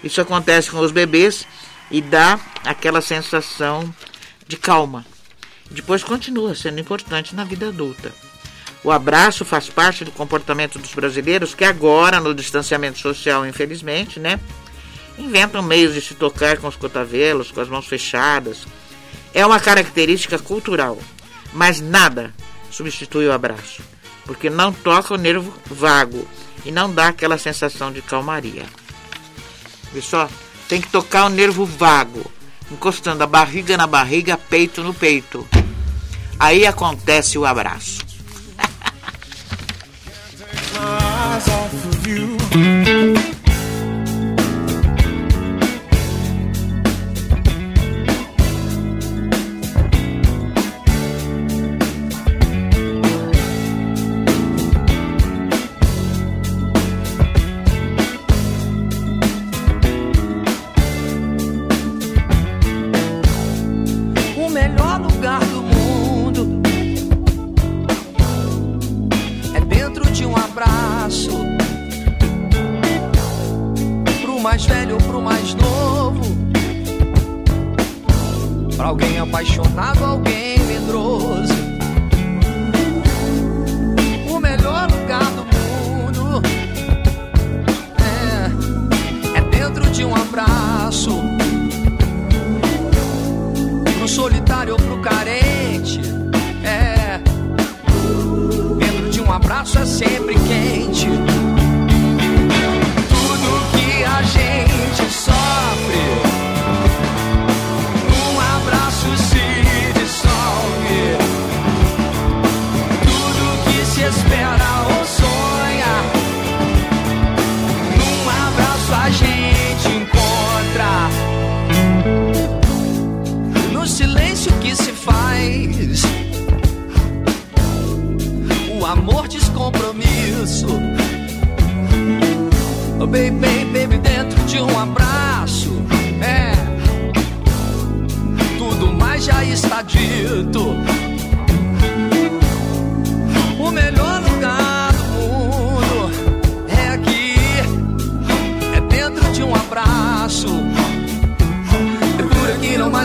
Isso 0.02 0.20
acontece 0.20 0.70
com 0.70 0.78
os 0.78 0.90
bebês 0.90 1.46
e 1.90 2.00
dá 2.00 2.40
aquela 2.64 3.00
sensação 3.00 3.92
de 4.46 4.56
calma. 4.56 5.04
Depois 5.70 6.02
continua 6.02 6.54
sendo 6.54 6.80
importante 6.80 7.34
na 7.34 7.44
vida 7.44 7.68
adulta. 7.68 8.12
O 8.82 8.90
abraço 8.90 9.44
faz 9.44 9.68
parte 9.68 10.04
do 10.04 10.12
comportamento 10.12 10.78
dos 10.78 10.94
brasileiros 10.94 11.54
que 11.54 11.64
agora, 11.64 12.20
no 12.20 12.34
distanciamento 12.34 12.98
social, 12.98 13.46
infelizmente, 13.46 14.20
né, 14.20 14.38
inventam 15.18 15.62
meios 15.62 15.94
de 15.94 16.00
se 16.00 16.14
tocar 16.14 16.58
com 16.58 16.68
os 16.68 16.76
cotovelos, 16.76 17.50
com 17.50 17.60
as 17.60 17.68
mãos 17.68 17.86
fechadas. 17.86 18.66
É 19.34 19.44
uma 19.44 19.58
característica 19.58 20.38
cultural, 20.38 20.98
mas 21.52 21.80
nada 21.80 22.32
substitui 22.70 23.26
o 23.26 23.32
abraço, 23.32 23.82
porque 24.24 24.48
não 24.48 24.72
toca 24.72 25.14
o 25.14 25.18
nervo 25.18 25.52
vago 25.66 26.26
e 26.64 26.70
não 26.70 26.92
dá 26.92 27.08
aquela 27.08 27.36
sensação 27.36 27.92
de 27.92 28.00
calmaria. 28.00 28.64
Viu 29.92 30.02
só? 30.02 30.28
Tem 30.68 30.80
que 30.80 30.88
tocar 30.88 31.26
o 31.26 31.30
nervo 31.30 31.64
vago, 31.64 32.30
encostando 32.70 33.24
a 33.24 33.26
barriga 33.26 33.76
na 33.76 33.86
barriga, 33.86 34.36
peito 34.36 34.82
no 34.82 34.94
peito. 34.94 35.46
Aí 36.38 36.66
acontece 36.66 37.36
o 37.36 37.44
abraço. 37.44 37.98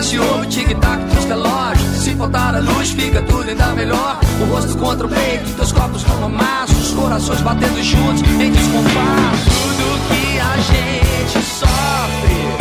ciúme, 0.04 0.46
tic-tac, 0.48 1.02
dos 1.14 1.24
relógio. 1.24 1.86
É 1.86 1.98
Se 1.98 2.14
faltar 2.14 2.54
a 2.54 2.60
luz, 2.60 2.90
fica 2.90 3.22
tudo 3.22 3.48
ainda 3.48 3.68
melhor. 3.74 4.20
O 4.40 4.44
rosto 4.52 4.76
contra 4.76 5.06
o 5.06 5.10
peito, 5.10 5.50
teus 5.56 5.72
copos 5.72 6.04
como 6.04 6.26
amassos. 6.26 6.92
Corações 6.94 7.40
batendo 7.40 7.82
juntos 7.82 8.22
em 8.22 8.52
descompasso. 8.52 9.50
Tudo 9.50 10.08
que 10.08 10.40
a 10.40 10.56
gente 10.58 11.46
sofre. 11.46 12.53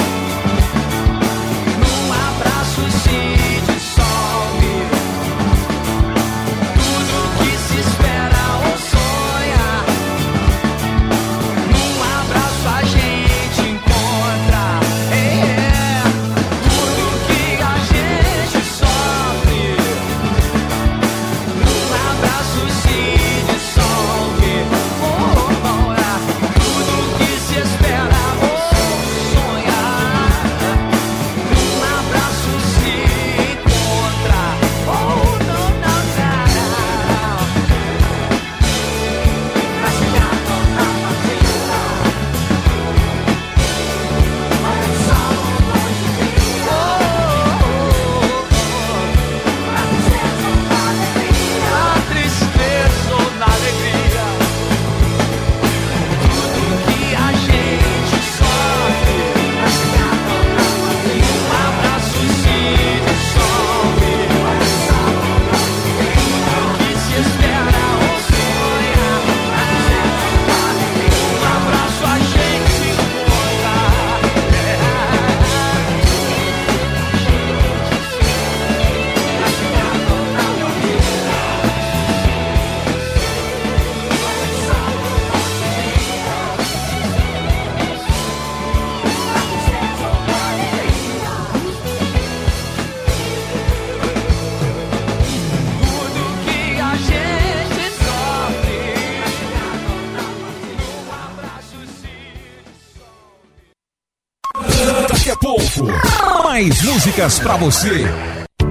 Músicas 107.14 107.40
para 107.40 107.58
você. 107.58 108.08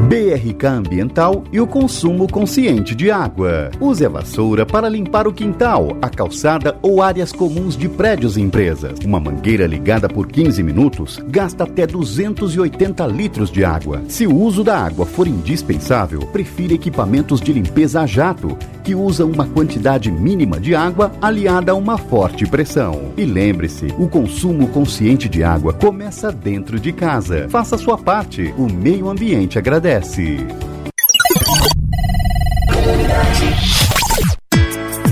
BRK 0.08 0.66
Ambiental 0.66 1.44
e 1.52 1.60
o 1.60 1.66
consumo 1.66 2.26
consciente 2.26 2.94
de 2.94 3.10
água. 3.10 3.70
Use 3.80 4.04
a 4.04 4.08
vassoura 4.08 4.66
para 4.66 4.88
limpar 4.88 5.28
o 5.28 5.32
quintal, 5.32 5.96
a 6.02 6.10
calçada 6.10 6.76
ou 6.82 7.00
áreas 7.00 7.32
comuns 7.32 7.76
de 7.76 7.88
prédios 7.88 8.36
e 8.36 8.40
empresas. 8.40 8.98
Uma 9.04 9.20
mangueira 9.20 9.64
ligada 9.66 10.08
por 10.08 10.26
15 10.26 10.62
minutos 10.62 11.20
gasta 11.28 11.64
até 11.64 11.86
280 11.86 13.06
litros 13.06 13.50
de 13.50 13.64
água. 13.64 14.02
Se 14.08 14.26
o 14.26 14.34
uso 14.34 14.64
da 14.64 14.76
água 14.76 15.06
for 15.06 15.28
indispensável, 15.28 16.20
prefira 16.26 16.74
equipamentos 16.74 17.40
de 17.40 17.52
limpeza 17.52 18.00
a 18.00 18.06
jato, 18.06 18.58
que 18.82 18.94
usam 18.94 19.30
uma 19.30 19.46
quantidade 19.46 20.10
mínima 20.10 20.58
de 20.58 20.74
água 20.74 21.12
aliada 21.20 21.72
a 21.72 21.74
uma 21.74 21.96
forte 21.96 22.46
pressão. 22.46 23.12
E 23.16 23.24
lembre-se, 23.24 23.86
o 23.98 24.08
consumo 24.08 24.68
consciente 24.68 25.28
de 25.28 25.42
água 25.44 25.72
começa 25.72 26.30
dentro 26.32 26.78
de 26.78 26.92
casa. 26.92 27.48
Faça 27.48 27.78
sua 27.78 27.96
parte, 27.96 28.54
o 28.58 28.70
meio 28.70 29.08
ambiente 29.08 29.58
agradece. 29.58 30.38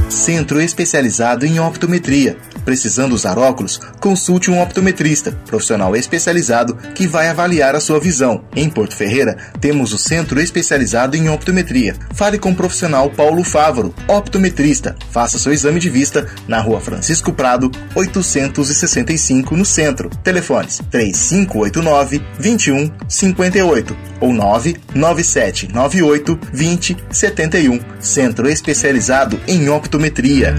Centro 0.09 0.61
especializado 0.61 1.47
em 1.47 1.59
optometria 1.59 2.37
Precisando 2.71 3.17
usar 3.17 3.37
óculos? 3.37 3.81
Consulte 3.99 4.49
um 4.49 4.63
optometrista, 4.63 5.33
profissional 5.45 5.97
especializado 5.97 6.77
que 6.95 7.05
vai 7.05 7.27
avaliar 7.27 7.75
a 7.75 7.81
sua 7.81 7.99
visão. 7.99 8.45
Em 8.55 8.71
Porto 8.71 8.95
Ferreira, 8.95 9.37
temos 9.61 9.93
o 9.93 9.99
Centro 9.99 10.41
Especializado 10.41 11.17
em 11.17 11.29
Optometria. 11.29 11.97
Fale 12.15 12.39
com 12.39 12.53
o 12.53 12.55
profissional 12.55 13.11
Paulo 13.11 13.43
Fávaro, 13.43 13.93
optometrista. 14.07 14.95
Faça 15.11 15.37
seu 15.37 15.53
exame 15.53 15.81
de 15.81 15.91
vista 15.91 16.29
na 16.47 16.61
rua 16.61 16.81
Francisco 16.81 17.33
Prado, 17.33 17.73
865, 17.93 19.57
no 19.57 19.65
centro. 19.65 20.09
Telefones 20.23 20.81
3589 20.93 22.23
2158 22.39 23.97
ou 24.21 24.33
99798 24.33 26.39
2071. 26.53 27.81
Centro 27.99 28.49
Especializado 28.49 29.41
em 29.49 29.69
Optometria. 29.69 30.55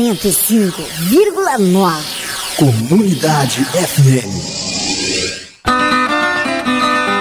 105,9. 0.00 2.56
Comunidade 2.56 3.62
FM. 3.66 4.32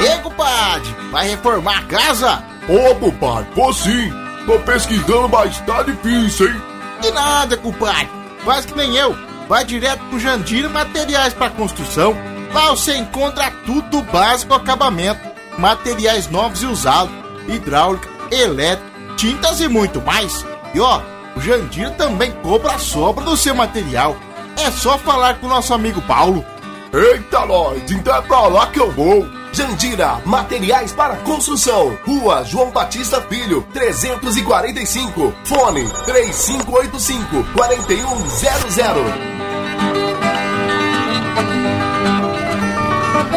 Ei, 0.02 0.18
compadre, 0.24 0.96
vai 1.12 1.28
reformar 1.32 1.80
a 1.80 1.84
casa? 1.84 2.42
Ô, 2.70 2.96
compadre, 2.96 3.50
vou 3.54 3.74
sim. 3.74 4.10
Tô 4.46 4.58
pesquisando, 4.60 5.28
mas 5.28 5.60
tá 5.62 5.84
difícil, 5.84 6.48
hein? 6.48 6.56
De 7.02 7.12
nada, 7.12 7.58
compadre. 7.58 8.08
Faz 8.46 8.66
que 8.66 8.78
nem 8.78 8.96
eu. 8.96 9.14
Vai 9.50 9.66
direto 9.66 10.00
pro 10.06 10.18
Jandira 10.18 10.70
Materiais 10.70 11.34
para 11.34 11.50
Construção. 11.50 12.16
Lá 12.54 12.70
você 12.70 12.96
encontra 12.96 13.52
tudo 13.66 14.02
básico 14.04 14.54
acabamento. 14.54 15.20
Materiais 15.58 16.30
novos 16.30 16.64
e 16.64 16.66
usados. 16.66 17.14
Hidráulica, 17.46 18.08
elétrica, 18.32 18.90
tintas 19.18 19.60
e 19.60 19.68
muito 19.68 20.00
mais. 20.02 20.46
E 20.74 20.80
ó, 20.80 21.02
o 21.36 21.42
Jandir 21.42 21.92
também 21.96 22.32
cobra 22.44 22.74
a 22.74 22.80
sobra 22.80 23.24
do 23.24 23.38
seu 23.38 23.56
material. 23.56 24.16
É 24.58 24.72
só 24.72 24.98
falar 24.98 25.36
com 25.36 25.48
o 25.48 25.50
nosso 25.50 25.74
amigo 25.74 26.02
Paulo. 26.02 26.46
Eita, 26.92 27.46
nós, 27.46 27.90
então 27.92 28.16
é 28.16 28.22
pra 28.22 28.48
lá 28.48 28.68
que 28.68 28.80
eu 28.80 28.92
vou. 28.92 29.40
Jandira, 29.52 30.22
materiais 30.26 30.92
para 30.92 31.16
construção. 31.18 31.98
Rua 32.06 32.44
João 32.44 32.72
Batista 32.72 33.22
Filho, 33.22 33.66
345. 33.74 35.34
Fone 35.44 35.88
3585 36.06 37.44
4100. 37.54 39.40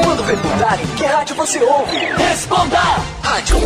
Quando 0.03 0.25
perguntarem 0.25 0.87
que 0.97 1.05
rádio 1.05 1.37
você 1.37 1.63
ouve, 1.63 1.97
responda! 1.97 2.79
Rádio 3.23 3.59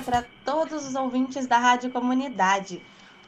para 0.00 0.24
todos 0.44 0.86
os 0.86 0.94
ouvintes 0.94 1.46
da 1.46 1.58
Rádio 1.58 1.90
Comunidade. 1.90 2.80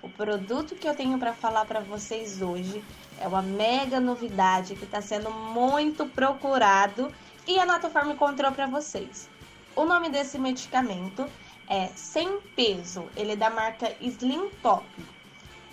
O 0.02 0.08
produto 0.08 0.74
que 0.74 0.88
eu 0.88 0.94
tenho 0.94 1.18
para 1.18 1.32
falar 1.32 1.64
para 1.64 1.80
vocês 1.80 2.40
hoje 2.40 2.82
é 3.20 3.26
uma 3.26 3.42
mega 3.42 4.00
novidade 4.00 4.74
que 4.74 4.84
está 4.84 5.02
sendo 5.02 5.30
muito 5.30 6.06
procurado 6.06 7.12
e 7.46 7.58
a 7.58 7.66
Natofarm 7.66 8.10
encontrou 8.10 8.52
para 8.52 8.66
vocês. 8.66 9.28
O 9.74 9.84
nome 9.84 10.08
desse 10.08 10.38
medicamento 10.38 11.26
é 11.68 11.88
Sem 11.94 12.40
Peso, 12.56 13.08
ele 13.16 13.32
é 13.32 13.36
da 13.36 13.50
marca 13.50 13.94
Slim 14.00 14.48
Top. 14.62 14.86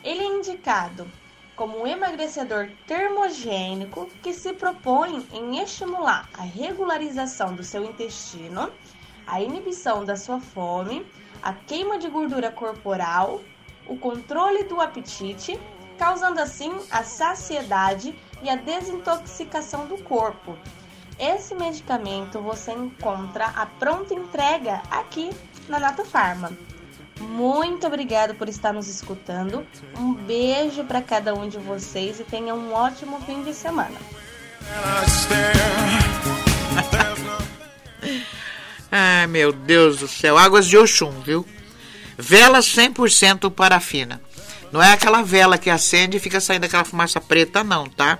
Ele 0.03 0.21
é 0.21 0.27
indicado 0.27 1.07
como 1.55 1.81
um 1.81 1.88
emagrecedor 1.88 2.69
termogênico 2.86 4.07
que 4.21 4.33
se 4.33 4.53
propõe 4.53 5.27
em 5.31 5.60
estimular 5.60 6.29
a 6.38 6.43
regularização 6.43 7.55
do 7.55 7.63
seu 7.63 7.83
intestino 7.83 8.71
a 9.28 9.42
inibição 9.42 10.06
da 10.06 10.16
sua 10.16 10.40
fome, 10.40 11.06
a 11.44 11.54
queima 11.54 12.00
de 12.00 12.08
gordura 12.08 12.50
corporal, 12.50 13.42
o 13.86 13.98
controle 13.98 14.63
do 14.63 14.80
apetite, 14.80 15.60
causando 15.98 16.40
assim 16.40 16.72
a 16.90 17.04
saciedade 17.04 18.18
e 18.42 18.50
a 18.50 18.56
desintoxicação 18.56 19.86
do 19.86 20.02
corpo. 20.04 20.58
Esse 21.20 21.56
medicamento 21.56 22.40
você 22.40 22.72
encontra 22.72 23.48
a 23.48 23.66
pronta 23.66 24.13
entrega 24.13 24.82
aqui 24.90 25.30
na 25.68 25.80
Nato 25.80 26.06
Farma. 26.06 26.52
Muito 27.20 27.88
obrigado 27.88 28.36
por 28.36 28.48
estar 28.48 28.72
nos 28.72 28.88
escutando. 28.88 29.66
Um 29.98 30.13
beijo 30.13 30.84
para 30.84 31.02
cada 31.02 31.34
um 31.34 31.50
de 31.50 31.58
vocês 31.58 32.20
e 32.20 32.24
tenha 32.24 32.54
um 32.54 32.72
ótimo 32.72 33.20
fim 33.22 33.42
de 33.44 33.56
semana. 33.56 33.98
Ai, 38.91 39.28
meu 39.28 39.52
Deus 39.52 39.97
do 39.97 40.08
céu. 40.08 40.38
Águas 40.38 40.65
de 40.65 40.78
Oxum, 40.78 41.12
viu? 41.21 41.45
Vela 42.17 42.60
100% 42.60 43.52
parafina. 43.52 44.21
Não 44.71 44.82
é 44.82 44.93
aquela 44.93 45.21
vela 45.21 45.58
que 45.58 45.69
acende 45.69 46.17
e 46.17 46.19
fica 46.19 46.39
saindo 46.39 46.65
aquela 46.65 46.84
fumaça 46.84 47.21
preta, 47.21 47.63
não, 47.63 47.88
tá? 47.88 48.19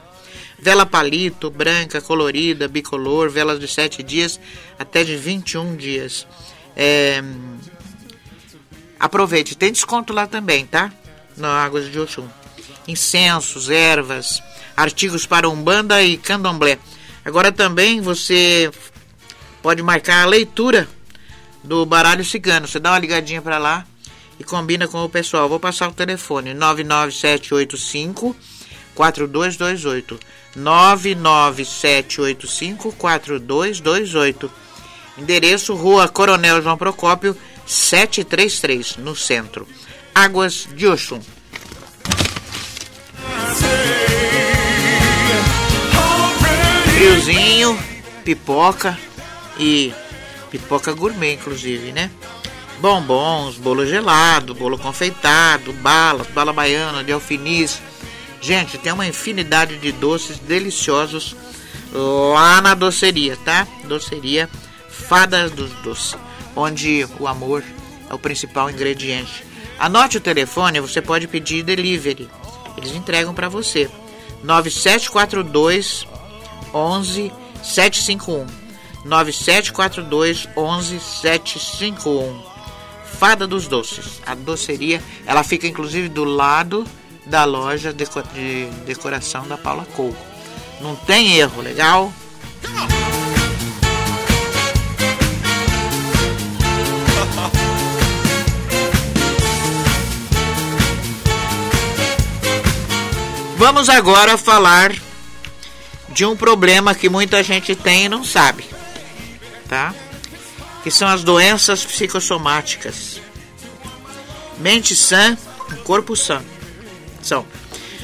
Vela 0.60 0.86
palito, 0.86 1.50
branca, 1.50 2.02
colorida, 2.02 2.68
bicolor, 2.68 3.30
velas 3.30 3.60
de 3.60 3.68
7 3.68 4.02
dias 4.02 4.40
até 4.78 5.04
de 5.04 5.16
21 5.16 5.76
dias. 5.76 6.28
É... 6.76 7.24
Aproveite, 9.00 9.56
tem 9.56 9.72
desconto 9.72 10.14
lá 10.14 10.26
também, 10.26 10.66
tá? 10.66 10.92
Na 11.36 11.64
Águas 11.64 11.92
de 11.92 12.00
Oxum. 12.00 12.28
Incensos, 12.88 13.70
ervas, 13.70 14.42
artigos 14.76 15.26
para 15.26 15.50
Umbanda 15.50 16.02
e 16.02 16.18
Candomblé. 16.18 16.80
Agora 17.24 17.52
também 17.52 18.00
você 18.02 18.72
pode 19.68 19.84
marcar 19.84 20.24
a 20.24 20.26
leitura 20.26 20.88
do 21.62 21.86
baralho 21.86 22.24
cigano. 22.24 22.66
Você 22.66 22.80
dá 22.80 22.92
uma 22.92 23.00
ligadinha 23.00 23.42
para 23.42 23.58
lá 23.58 23.86
e 24.40 24.44
combina 24.46 24.88
com 24.88 25.04
o 25.04 25.10
pessoal. 25.10 25.50
Vou 25.50 25.60
passar 25.60 25.90
o 25.90 25.92
telefone 25.92 26.54
99785 26.54 28.34
4228. 28.96 30.18
99785 30.56 32.94
4228. 32.94 34.50
Endereço 35.18 35.76
Rua 35.76 36.08
Coronel 36.08 36.62
João 36.62 36.78
Procópio 36.78 37.36
733, 37.66 38.96
no 38.96 39.18
centro. 39.18 39.68
Águas 40.16 40.66
de 40.74 40.88
Oxum. 40.88 41.20
Friozinho, 46.96 47.78
pipoca 48.24 48.98
e 49.60 49.94
pipoca 50.50 50.94
gourmet, 50.94 51.34
inclusive, 51.34 51.92
né? 51.92 52.12
Bombons, 52.80 53.58
bolo 53.58 53.86
gelado, 53.86 54.54
bolo 54.54 54.78
confeitado, 54.78 55.74
balas, 55.74 56.28
bala 56.28 56.54
baiana, 56.54 57.04
de 57.04 57.12
alfinis. 57.12 57.82
Gente, 58.40 58.78
tem 58.78 58.94
uma 58.94 59.08
infinidade 59.08 59.78
de 59.78 59.92
doces 59.92 60.38
deliciosos 60.38 61.36
lá 61.92 62.62
na 62.62 62.74
doceria, 62.76 63.38
tá? 63.44 63.68
Doceria 63.86 64.50
Fadas 64.90 65.52
dos 65.52 65.72
Doces, 65.84 66.18
onde 66.56 67.08
o 67.20 67.28
amor 67.28 67.64
é 68.10 68.14
o 68.14 68.20
principal 68.20 68.70
ingrediente. 68.70 69.44
Anote 69.80 70.18
o 70.18 70.22
telefone, 70.22 70.80
você 70.80 71.02
pode 71.02 71.28
pedir 71.28 71.64
delivery. 71.64 72.30
Eles 72.78 72.92
entregam 72.92 73.34
para 73.34 73.50
você. 73.50 73.90
9742 74.44 76.08
11 76.74 77.32
751. 77.64 78.67
9742 79.06 80.48
11 80.56 81.00
751. 81.00 82.42
Fada 83.20 83.48
dos 83.48 83.68
Doces. 83.68 84.22
A 84.26 84.36
doceria, 84.36 85.02
ela 85.26 85.44
fica 85.44 85.68
inclusive 85.68 86.10
do 86.10 86.24
lado 86.24 86.86
da 87.26 87.44
loja 87.44 87.94
de 87.94 88.68
decoração 88.86 89.48
da 89.48 89.58
Paula 89.58 89.86
Coco. 89.96 90.16
Não 90.80 90.96
tem 90.96 91.38
erro, 91.38 91.62
legal? 91.62 92.14
Vamos 103.58 103.90
agora 103.90 104.38
falar 104.38 104.94
de 106.10 106.24
um 106.24 106.36
problema 106.36 106.94
que 106.94 107.10
muita 107.10 107.44
gente 107.44 107.76
tem 107.76 108.06
e 108.06 108.10
não 108.10 108.24
sabe, 108.24 108.64
tá? 109.68 109.94
Que 110.84 110.92
são 110.92 111.08
as 111.08 111.24
doenças 111.24 111.86
psicossomáticas. 111.86 113.22
Mente 114.60 114.96
sã, 114.96 115.38
corpo 115.84 116.16
sã. 116.16 116.42
São. 117.22 117.46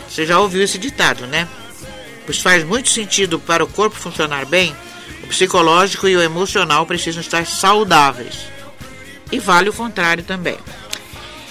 Você 0.08 0.26
já 0.26 0.40
ouviu 0.40 0.62
esse 0.62 0.78
ditado, 0.78 1.26
né? 1.26 1.48
Pois 2.26 2.40
faz 2.40 2.64
muito 2.64 2.90
sentido 2.90 3.40
para 3.40 3.64
o 3.64 3.68
corpo 3.68 3.96
funcionar 3.96 4.46
bem, 4.46 4.76
o 5.24 5.28
psicológico 5.28 6.08
e 6.08 6.16
o 6.16 6.22
emocional 6.22 6.86
precisam 6.86 7.22
estar 7.22 7.46
saudáveis. 7.46 8.46
E 9.32 9.40
vale 9.40 9.70
o 9.70 9.74
contrário 9.74 10.24
também. 10.24 10.58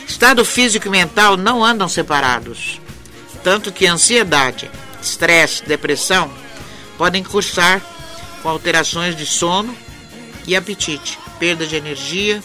Estado 0.06 0.44
físico 0.44 0.86
e 0.86 0.90
mental 0.90 1.36
não 1.36 1.64
andam 1.64 1.88
separados. 1.88 2.80
Tanto 3.42 3.72
que 3.72 3.86
ansiedade, 3.86 4.70
estresse, 5.02 5.64
depressão 5.64 6.30
podem 6.96 7.24
cursar 7.24 7.82
com 8.42 8.48
alterações 8.48 9.16
de 9.16 9.26
sono 9.26 9.76
e 10.46 10.56
apetite, 10.56 11.18
perda 11.38 11.66
de 11.66 11.76
energia, 11.76 12.42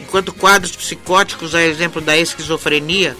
enquanto 0.00 0.32
quadros 0.32 0.74
psicóticos, 0.74 1.54
a 1.54 1.62
exemplo 1.62 2.00
da 2.00 2.16
esquizofrenia, 2.16 3.16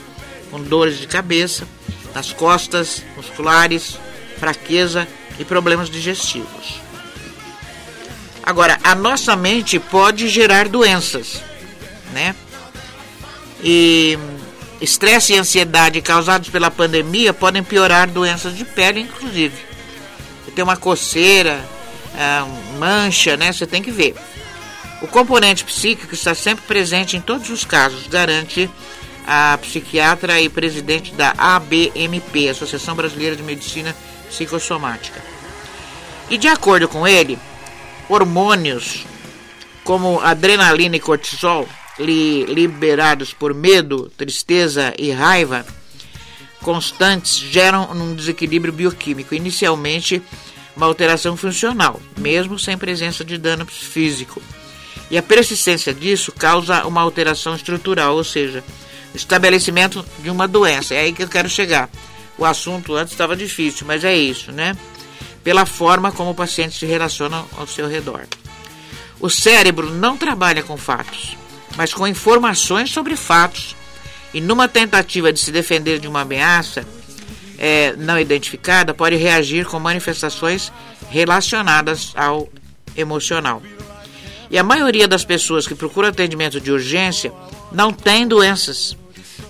com 0.51 0.61
dores 0.63 0.99
de 0.99 1.07
cabeça, 1.07 1.67
nas 2.15 2.33
costas, 2.33 3.03
musculares, 3.17 3.99
fraqueza 4.39 5.07
e 5.39 5.45
problemas 5.45 5.91
digestivos. 5.91 6.81
Agora, 8.43 8.79
a 8.85 8.95
nossa 8.95 9.35
mente 9.35 9.79
pode 9.79 10.29
gerar 10.29 10.69
doenças, 10.69 11.43
né? 12.13 12.35
E 13.63 14.19
Estresse 14.85 15.33
e 15.33 15.39
ansiedade 15.39 16.03
causados 16.03 16.51
pela 16.51 16.71
pandemia 16.71 17.33
podem 17.33 17.63
piorar 17.63 18.07
doenças 18.07 18.55
de 18.55 18.67
pele, 18.67 19.01
inclusive. 19.01 19.57
Tem 20.55 20.63
uma 20.63 20.77
coceira, 20.77 21.65
ah, 22.15 22.47
mancha, 22.75 23.37
né? 23.37 23.53
Você 23.53 23.67
tem 23.67 23.83
que 23.83 23.91
ver. 23.91 24.15
O 25.03 25.07
componente 25.07 25.65
psíquico 25.65 26.15
está 26.15 26.35
sempre 26.35 26.65
presente 26.67 27.17
em 27.17 27.21
todos 27.21 27.51
os 27.51 27.65
casos, 27.65 28.07
garante 28.07 28.71
a 29.27 29.59
psiquiatra 29.59 30.41
e 30.41 30.49
presidente 30.49 31.15
da 31.15 31.35
ABMP, 31.37 32.49
Associação 32.49 32.95
Brasileira 32.95 33.37
de 33.37 33.43
Medicina 33.43 33.95
Psicossomática. 34.29 35.23
E 36.31 36.39
de 36.39 36.49
acordo 36.49 36.89
com 36.89 37.07
ele, 37.07 37.39
hormônios 38.09 39.05
como 39.83 40.21
adrenalina 40.21 40.97
e 40.97 41.01
cortisol 41.01 41.69
li, 41.99 42.45
liberados 42.45 43.33
por 43.33 43.55
medo, 43.55 44.11
tristeza 44.17 44.95
e 44.99 45.11
raiva 45.11 45.65
constantes 46.65 47.37
geram 47.37 47.91
um 47.93 48.15
desequilíbrio 48.15 48.73
bioquímico. 48.73 49.35
Inicialmente, 49.35 50.23
uma 50.77 50.87
alteração 50.87 51.37
funcional, 51.37 52.01
mesmo 52.17 52.59
sem 52.59 52.77
presença 52.77 53.25
de 53.25 53.39
dano 53.39 53.67
físico. 53.67 54.43
E 55.11 55.19
a 55.19 55.23
persistência 55.23 55.93
disso 55.93 56.33
causa 56.33 56.87
uma 56.87 57.01
alteração 57.01 57.55
estrutural, 57.55 58.17
ou 58.17 58.25
seja, 58.25 58.65
estabelecimento 59.15 60.05
de 60.21 60.31
uma 60.31 60.49
doença. 60.49 60.95
É 60.95 61.01
aí 61.01 61.13
que 61.13 61.23
eu 61.23 61.29
quero 61.29 61.49
chegar. 61.49 61.89
O 62.37 62.45
assunto 62.45 62.95
antes 62.95 63.13
estava 63.13 63.37
difícil, 63.37 63.87
mas 63.87 64.03
é 64.03 64.17
isso, 64.17 64.51
né? 64.51 64.77
Pela 65.45 65.67
forma 65.67 66.11
como 66.11 66.31
o 66.31 66.35
paciente 66.35 66.79
se 66.79 66.87
relaciona 66.87 67.45
ao 67.57 67.67
seu 67.67 67.87
redor. 67.87 68.27
O 69.21 69.31
cérebro 69.31 69.91
não 69.91 70.17
trabalha 70.17 70.63
com 70.63 70.77
fatos 70.77 71.37
mas 71.77 71.93
com 71.93 72.07
informações 72.07 72.91
sobre 72.91 73.17
fatos. 73.17 73.77
E 74.33 74.41
numa 74.41 74.69
tentativa 74.69 75.33
de 75.33 75.39
se 75.39 75.53
defender 75.53 75.99
de 75.99 76.09
uma 76.09 76.23
ameaça 76.23 76.85
é, 77.59 77.95
não 77.97 78.19
identificada, 78.19 78.95
pode 78.95 79.17
reagir 79.17 79.67
com 79.67 79.79
manifestações 79.79 80.73
relacionadas 81.11 82.13
ao 82.17 82.49
emocional. 82.97 83.63
E 84.51 84.59
a 84.59 84.63
maioria 84.63 85.09
das 85.09 85.25
pessoas 85.25 85.67
que 85.67 85.75
procuram 85.75 86.09
atendimento 86.09 86.61
de 86.61 86.71
urgência 86.71 87.33
não 87.73 87.93
tem 87.93 88.27
doenças, 88.27 88.97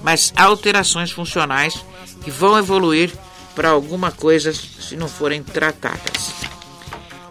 mas 0.03 0.33
alterações 0.37 1.11
funcionais 1.11 1.85
que 2.23 2.31
vão 2.31 2.59
evoluir 2.59 3.13
para 3.55 3.69
alguma 3.69 4.11
coisa 4.11 4.53
se 4.53 4.97
não 4.97 5.09
forem 5.09 5.43
tratadas. 5.43 6.33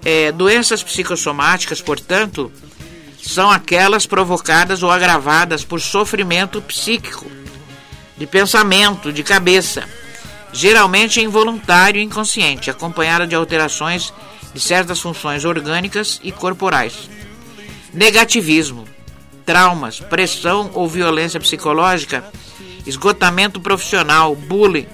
É, 0.06 0.32
doenças 0.32 0.84
psicossomáticas, 0.84 1.82
portanto, 1.82 2.52
são 3.22 3.50
aquelas 3.50 4.06
provocadas 4.06 4.84
ou 4.84 4.92
agravadas 4.92 5.64
por 5.64 5.80
sofrimento 5.80 6.62
psíquico, 6.62 7.26
de 8.18 8.28
pensamento, 8.28 9.12
de 9.12 9.24
cabeça, 9.24 9.88
geralmente 10.54 11.20
involuntário 11.20 12.00
e 12.00 12.04
inconsciente, 12.04 12.70
acompanhada 12.70 13.28
de 13.28 13.36
alterações 13.36 14.14
de 14.54 14.60
certas 14.60 15.00
funções 15.00 15.44
orgânicas 15.44 16.20
e 16.24 16.32
corporais. 16.32 17.10
Negativismo, 17.94 18.88
traumas, 19.46 20.00
pressão 20.00 20.72
ou 20.74 20.88
violência 20.88 21.40
psicológica, 21.40 22.24
esgotamento 22.86 23.60
profissional, 23.60 24.36
bullying, 24.36 24.88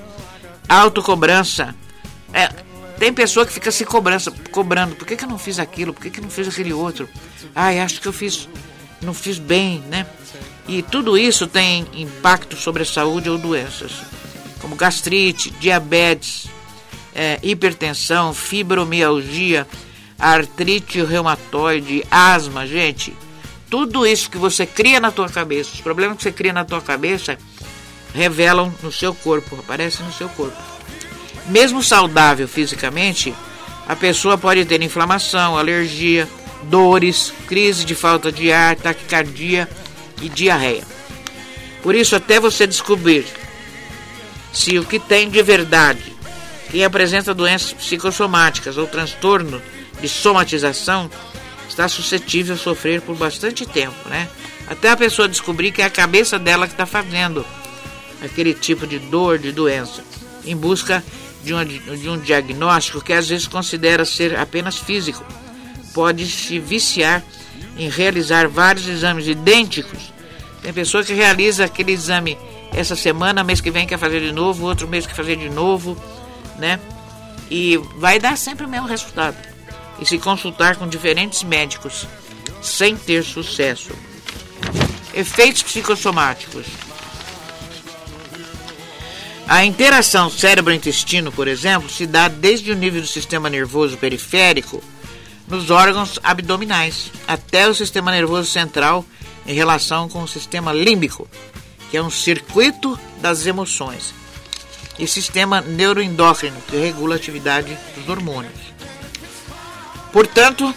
autocobrança. 0.67 1.75
É, 2.33 2.47
tem 2.97 3.13
pessoa 3.13 3.45
que 3.45 3.53
fica 3.53 3.71
se 3.71 3.85
cobrança, 3.85 4.31
cobrando. 4.51 4.95
Por 4.95 5.05
que, 5.05 5.15
que 5.15 5.25
eu 5.25 5.29
não 5.29 5.37
fiz 5.37 5.59
aquilo? 5.59 5.93
Por 5.93 6.01
que, 6.01 6.09
que 6.09 6.19
eu 6.19 6.23
não 6.23 6.31
fiz 6.31 6.47
aquele 6.47 6.73
outro? 6.73 7.07
Ai, 7.53 7.79
acho 7.79 8.01
que 8.01 8.07
eu 8.07 8.13
fiz 8.13 8.47
não 9.01 9.13
fiz 9.13 9.37
bem, 9.37 9.81
né? 9.89 10.05
E 10.67 10.81
tudo 10.83 11.17
isso 11.17 11.47
tem 11.47 11.85
impacto 11.93 12.55
sobre 12.55 12.83
a 12.83 12.85
saúde 12.85 13.29
ou 13.29 13.37
doenças, 13.37 13.91
como 14.61 14.75
gastrite, 14.75 15.51
diabetes, 15.51 16.47
é, 17.15 17.39
hipertensão, 17.41 18.33
fibromialgia, 18.33 19.67
artrite 20.17 21.01
reumatoide, 21.03 22.03
asma, 22.09 22.67
gente. 22.67 23.13
Tudo 23.69 24.05
isso 24.05 24.29
que 24.29 24.37
você 24.37 24.65
cria 24.65 24.99
na 24.99 25.11
tua 25.11 25.29
cabeça, 25.29 25.71
os 25.73 25.81
problemas 25.81 26.17
que 26.17 26.23
você 26.23 26.31
cria 26.31 26.53
na 26.53 26.65
tua 26.65 26.81
cabeça, 26.81 27.37
revelam 28.13 28.73
no 28.81 28.91
seu 28.91 29.13
corpo, 29.13 29.55
aparecem 29.59 30.05
no 30.05 30.11
seu 30.11 30.27
corpo. 30.29 30.57
Mesmo 31.47 31.81
saudável 31.81 32.47
fisicamente, 32.47 33.33
a 33.87 33.95
pessoa 33.95 34.37
pode 34.37 34.65
ter 34.65 34.81
inflamação, 34.81 35.57
alergia, 35.57 36.27
dores, 36.63 37.33
crise 37.47 37.85
de 37.85 37.95
falta 37.95 38.31
de 38.31 38.51
ar, 38.51 38.75
taquicardia 38.75 39.69
e 40.21 40.29
diarreia. 40.29 40.83
Por 41.81 41.95
isso, 41.95 42.15
até 42.15 42.39
você 42.39 42.67
descobrir 42.67 43.25
se 44.51 44.77
o 44.77 44.85
que 44.85 44.99
tem 44.99 45.29
de 45.29 45.41
verdade, 45.41 46.15
quem 46.71 46.83
apresenta 46.83 47.33
doenças 47.33 47.73
psicossomáticas 47.73 48.77
ou 48.77 48.87
transtorno 48.87 49.61
de 50.01 50.07
somatização, 50.07 51.09
está 51.67 51.87
suscetível 51.87 52.55
a 52.55 52.57
sofrer 52.57 53.01
por 53.01 53.15
bastante 53.15 53.65
tempo, 53.65 54.09
né? 54.09 54.27
Até 54.67 54.89
a 54.89 54.97
pessoa 54.97 55.27
descobrir 55.27 55.71
que 55.71 55.81
é 55.81 55.85
a 55.85 55.89
cabeça 55.89 56.37
dela 56.37 56.67
que 56.67 56.73
está 56.73 56.85
fazendo 56.85 57.45
aquele 58.21 58.53
tipo 58.53 58.85
de 58.85 58.99
dor, 58.99 59.39
de 59.39 59.51
doença, 59.51 60.03
em 60.45 60.55
busca 60.55 61.03
de 61.43 61.53
um, 61.53 61.65
de 61.65 62.09
um 62.09 62.19
diagnóstico 62.19 63.01
que 63.01 63.13
às 63.13 63.29
vezes 63.29 63.47
considera 63.47 64.05
ser 64.05 64.37
apenas 64.37 64.77
físico. 64.77 65.23
Pode 65.93 66.27
se 66.27 66.59
viciar 66.59 67.23
em 67.77 67.89
realizar 67.89 68.47
vários 68.47 68.87
exames 68.87 69.27
idênticos. 69.27 70.13
Tem 70.61 70.73
pessoa 70.73 71.03
que 71.03 71.13
realiza 71.13 71.65
aquele 71.65 71.93
exame 71.93 72.37
essa 72.73 72.95
semana, 72.95 73.43
mês 73.43 73.61
que 73.61 73.71
vem 73.71 73.87
quer 73.87 73.97
fazer 73.97 74.21
de 74.21 74.31
novo, 74.31 74.65
outro 74.65 74.87
mês 74.87 75.05
quer 75.05 75.15
fazer 75.15 75.35
de 75.35 75.49
novo, 75.49 75.97
né? 76.57 76.79
E 77.49 77.77
vai 77.97 78.19
dar 78.19 78.37
sempre 78.37 78.65
o 78.65 78.69
mesmo 78.69 78.87
resultado. 78.87 79.37
E 79.99 80.05
se 80.05 80.17
consultar 80.17 80.75
com 80.75 80.87
diferentes 80.87 81.43
médicos 81.43 82.07
sem 82.61 82.95
ter 82.95 83.23
sucesso. 83.23 83.91
Efeitos 85.13 85.63
psicossomáticos. 85.63 86.65
A 89.47 89.65
interação 89.65 90.29
cérebro-intestino, 90.29 91.31
por 91.31 91.47
exemplo, 91.47 91.89
se 91.89 92.05
dá 92.05 92.27
desde 92.27 92.71
o 92.71 92.75
nível 92.75 93.01
do 93.01 93.07
sistema 93.07 93.49
nervoso 93.49 93.97
periférico 93.97 94.83
nos 95.47 95.71
órgãos 95.71 96.19
abdominais 96.21 97.11
até 97.27 97.67
o 97.67 97.73
sistema 97.73 98.11
nervoso 98.11 98.49
central 98.49 99.03
em 99.47 99.53
relação 99.53 100.07
com 100.07 100.21
o 100.21 100.27
sistema 100.27 100.71
límbico, 100.71 101.27
que 101.89 101.97
é 101.97 102.01
um 102.01 102.09
circuito 102.09 102.99
das 103.21 103.45
emoções, 103.45 104.13
e 104.97 105.07
sistema 105.07 105.61
neuroendócrino, 105.61 106.61
que 106.67 106.75
regula 106.75 107.15
a 107.15 107.17
atividade 107.17 107.77
dos 107.95 108.07
hormônios. 108.09 108.59
Portanto, 110.11 110.73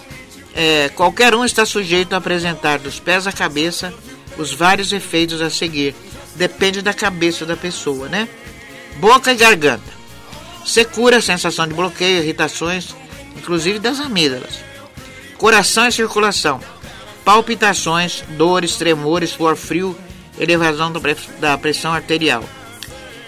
é, 0.54 0.88
qualquer 0.90 1.34
um 1.34 1.44
está 1.44 1.64
sujeito 1.66 2.12
a 2.12 2.18
apresentar 2.18 2.78
dos 2.78 3.00
pés 3.00 3.26
à 3.26 3.32
cabeça 3.32 3.92
os 4.38 4.52
vários 4.52 4.92
efeitos 4.92 5.40
a 5.40 5.50
seguir. 5.50 5.94
Depende 6.36 6.80
da 6.80 6.94
cabeça 6.94 7.44
da 7.44 7.56
pessoa, 7.56 8.08
né? 8.08 8.28
boca 8.96 9.32
e 9.32 9.36
garganta. 9.36 10.02
Secura, 10.64 11.20
sensação 11.20 11.66
de 11.66 11.74
bloqueio, 11.74 12.22
irritações, 12.22 12.94
inclusive 13.36 13.78
das 13.78 14.00
amígdalas. 14.00 14.60
Coração 15.38 15.86
e 15.88 15.92
circulação. 15.92 16.60
Palpitações, 17.24 18.22
dores, 18.30 18.76
tremores, 18.76 19.30
suor 19.30 19.56
frio, 19.56 19.96
elevação 20.42 20.92
da 21.38 21.56
pressão 21.56 21.92
arterial. 21.92 22.44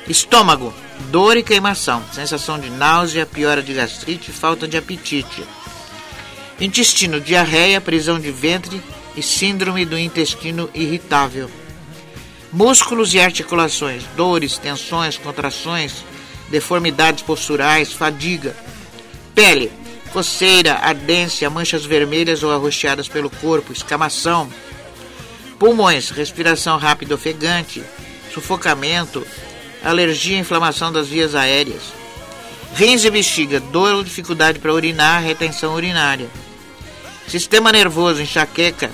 Estômago, 0.09 0.75
dor 1.11 1.37
e 1.37 1.43
queimação, 1.43 2.03
sensação 2.13 2.59
de 2.59 2.69
náusea, 2.71 3.25
piora 3.25 3.63
de 3.63 3.73
gastrite, 3.73 4.33
falta 4.33 4.67
de 4.67 4.77
apetite. 4.77 5.45
Intestino, 6.61 7.21
diarreia, 7.21 7.81
prisão 7.81 8.19
de 8.19 8.31
ventre 8.31 8.83
e 9.17 9.23
síndrome 9.23 9.85
do 9.85 9.99
intestino 9.99 10.69
irritável. 10.75 11.51
Músculos 12.53 13.15
e 13.15 13.21
articulações, 13.21 14.05
dores, 14.17 14.59
tensões, 14.59 15.17
contrações, 15.17 16.05
deformidades 16.51 17.23
posturais, 17.23 17.93
fadiga. 17.93 18.55
Pele, 19.35 19.73
coceira, 20.13 20.75
ardência, 20.75 21.51
manchas 21.51 21.85
vermelhas 21.85 22.45
ou 22.45 22.53
arroxeadas 22.53 23.09
pelo 23.09 23.29
corpo, 23.29 23.73
escamação. 23.73 24.49
Pulmões, 25.59 26.11
respiração 26.11 26.79
rápida 26.79 27.15
ofegante, 27.15 27.83
sufocamento, 28.33 29.27
alergia 29.83 30.37
e 30.37 30.41
inflamação 30.41 30.93
das 30.93 31.09
vias 31.09 31.35
aéreas. 31.35 31.83
Rins 32.75 33.05
e 33.05 33.11
bexiga, 33.11 33.61
dor 33.61 33.95
ou 33.95 34.03
dificuldade 34.03 34.59
para 34.59 34.75
urinar, 34.75 35.23
retenção 35.23 35.75
urinária. 35.75 36.29
Sistema 37.29 37.71
nervoso, 37.71 38.21
enxaqueca, 38.21 38.91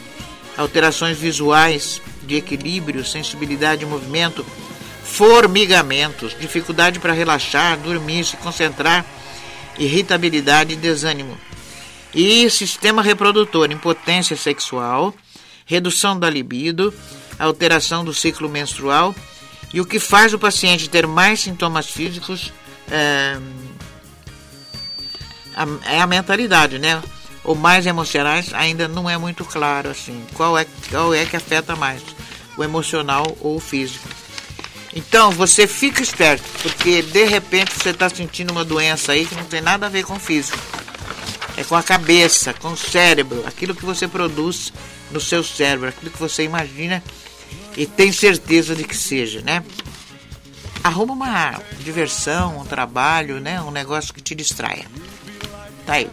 alterações 0.57 1.19
visuais, 1.19 2.03
de 2.23 2.37
equilíbrio, 2.37 3.05
sensibilidade 3.05 3.81
de 3.81 3.87
movimento, 3.87 4.45
formigamentos, 5.03 6.37
dificuldade 6.39 7.01
para 7.01 7.13
relaxar, 7.13 7.79
dormir, 7.79 8.25
se 8.25 8.37
concentrar, 8.37 9.05
irritabilidade 9.79 10.75
e 10.75 10.77
desânimo. 10.77 11.37
E 12.15 12.49
sistema 12.51 13.03
reprodutor, 13.03 13.71
impotência 13.73 14.37
sexual, 14.37 15.15
redução 15.71 16.19
da 16.19 16.29
libido, 16.29 16.93
alteração 17.39 18.05
do 18.05 18.13
ciclo 18.13 18.49
menstrual 18.49 19.15
e 19.73 19.81
o 19.81 19.87
que 19.87 20.01
faz 20.01 20.35
o 20.35 20.39
paciente 20.39 20.91
ter 20.91 21.07
mais 21.07 21.41
sintomas 21.41 21.87
físicos 21.87 22.53
é, 22.91 23.39
a, 25.55 25.95
é 25.95 26.01
a 26.01 26.07
mentalidade, 26.09 26.79
né? 26.81 27.01
Ou 27.45 27.55
mais 27.55 27.87
emocionais 27.87 28.53
ainda 28.53 28.89
não 28.89 29.09
é 29.09 29.17
muito 29.17 29.45
claro 29.45 29.89
assim. 29.89 30.25
Qual 30.35 30.59
é, 30.59 30.67
qual 30.91 31.15
é 31.15 31.25
que 31.25 31.37
afeta 31.37 31.77
mais? 31.77 32.03
o 32.57 32.65
emocional 32.65 33.37
ou 33.41 33.57
o 33.57 33.61
físico. 33.61 34.07
Então 34.95 35.31
você 35.31 35.67
fica 35.67 36.03
esperto, 36.03 36.45
porque 36.63 37.01
de 37.01 37.25
repente 37.25 37.73
você 37.73 37.91
está 37.91 38.09
sentindo 38.09 38.51
uma 38.51 38.65
doença 38.65 39.13
aí 39.13 39.25
que 39.25 39.37
não 39.37 39.45
tem 39.45 39.61
nada 39.61 39.87
a 39.87 39.89
ver 39.89 40.05
com 40.05 40.15
o 40.15 40.21
físico. 40.21 40.59
É 41.57 41.65
com 41.65 41.77
a 41.77 41.83
cabeça, 41.83 42.53
com 42.55 42.73
o 42.73 42.77
cérebro, 42.77 43.45
aquilo 43.47 43.75
que 43.75 43.85
você 43.85 44.09
produz 44.09 44.73
no 45.11 45.21
seu 45.21 45.43
cérebro, 45.43 45.89
aquilo 45.89 46.11
que 46.11 46.19
você 46.19 46.45
imagina 46.45 47.03
e 47.77 47.87
tem 47.87 48.13
certeza 48.13 48.75
de 48.75 48.85
que 48.85 48.97
seja, 48.97 49.41
né? 49.43 49.63
Arruma 50.83 51.15
uma 51.15 51.61
diversão, 51.81 52.59
um 52.59 52.65
trabalho, 52.65 53.41
né? 53.41 53.61
Um 53.61 53.71
negócio 53.71 54.15
que 54.15 54.21
te 54.21 54.35
distraia. 54.35 54.87
Tá 55.87 55.95
aí. 55.95 56.11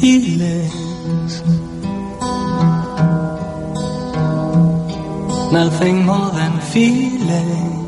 feelings. 0.00 1.42
Nothing 5.50 6.04
more 6.04 6.30
than 6.30 6.60
feeling. 6.72 7.87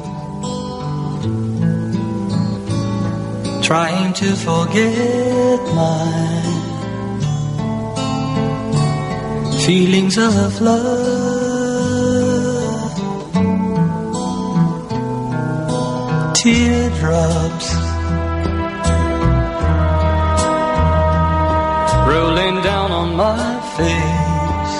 Trying 3.71 4.13
to 4.15 4.35
forget 4.35 5.61
my 5.77 6.43
feelings 9.65 10.19
of 10.19 10.61
love. 10.61 11.71
Teardrops. 16.35 17.69
Rolling 22.11 22.57
down 22.65 22.91
on 22.91 23.15
my 23.15 23.61
face, 23.77 24.79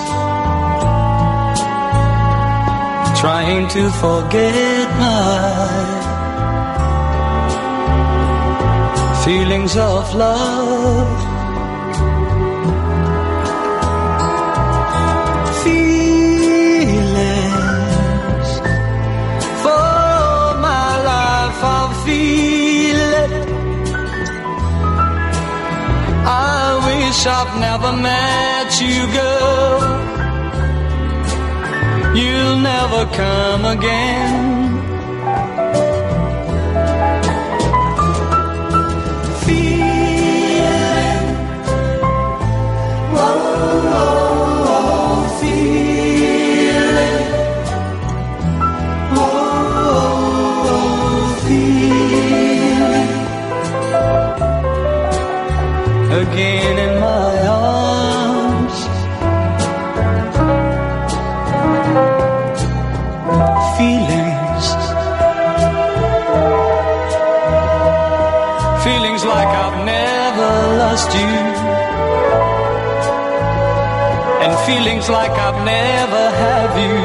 trying 3.21 3.69
to 3.69 3.89
forget 4.03 4.89
my 4.99 6.00
feelings 9.25 9.77
of 9.77 10.15
love. 10.15 11.19
Feelings 15.63 16.99
for 19.63 20.57
my 20.67 20.89
life, 21.11 21.59
I'll 21.75 21.93
feel 22.05 22.99
it. 23.23 23.31
I 26.25 26.63
wish 26.87 27.19
I've 27.27 27.53
never 27.67 27.91
met 28.09 28.69
you, 28.81 28.99
girl. 29.19 29.79
You'll 32.15 32.59
never 32.59 33.05
come 33.15 33.65
again. 33.65 34.70
Feelings 74.71 75.07
like 75.09 75.31
I've 75.31 75.59
never 75.65 76.23
had 76.43 76.71
you 76.85 76.99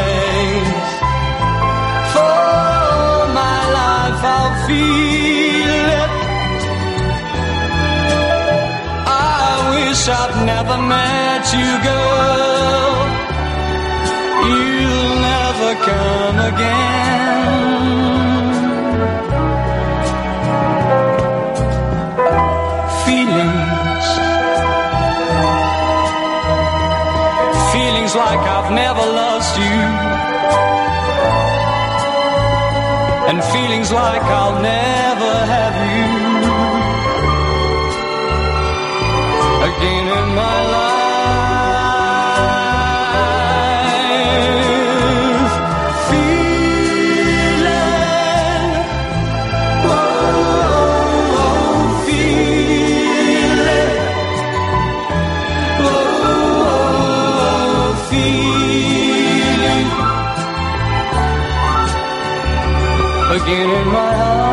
for 2.14 2.46
my 3.42 3.60
life, 3.80 4.22
I'll 4.36 4.56
feel 4.68 5.86
it. 6.02 6.12
I 9.08 9.50
wish 9.74 10.02
I'd 10.22 10.36
never 10.54 10.78
met 10.94 11.44
you, 11.58 11.70
girl. 11.88 12.15
Come 15.86 16.40
again. 16.40 16.96
feelings. 23.06 24.08
Feelings 27.74 28.14
like 28.16 28.44
I've 28.56 28.72
never 28.72 29.06
lost 29.22 29.54
you. 29.64 29.80
And 33.30 33.44
feelings 33.54 33.92
like 33.92 34.24
I'll 34.24 34.60
never 34.62 35.34
have 35.54 35.76
you 35.92 36.15
again 63.36 63.70
in 63.70 63.88
my 63.92 64.16
arms. 64.16 64.45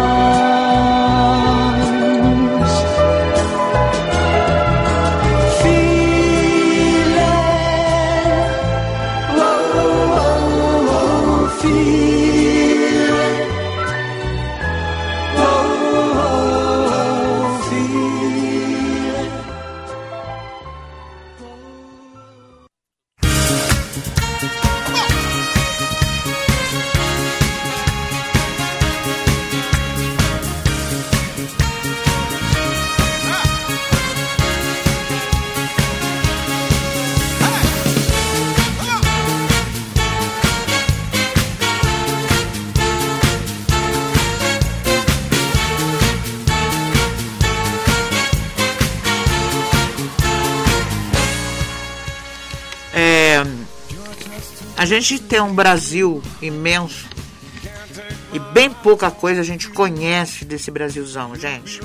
Gente 55.01 55.21
tem 55.21 55.41
um 55.41 55.55
Brasil 55.55 56.23
imenso 56.41 57.09
e 58.33 58.39
bem 58.39 58.71
pouca 58.71 59.11
coisa 59.11 59.41
a 59.41 59.45
gente 59.45 59.69
conhece 59.69 60.45
desse 60.45 60.71
Brasilzão, 60.71 61.37
gente. 61.37 61.81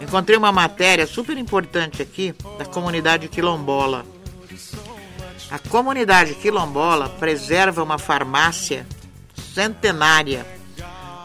Encontrei 0.00 0.36
uma 0.36 0.52
matéria 0.52 1.06
super 1.06 1.36
importante 1.38 2.02
aqui 2.02 2.34
da 2.58 2.64
comunidade 2.64 3.28
quilombola. 3.28 4.04
A 5.50 5.58
comunidade 5.58 6.34
quilombola 6.34 7.08
preserva 7.08 7.82
uma 7.82 7.98
farmácia 7.98 8.86
centenária 9.54 10.46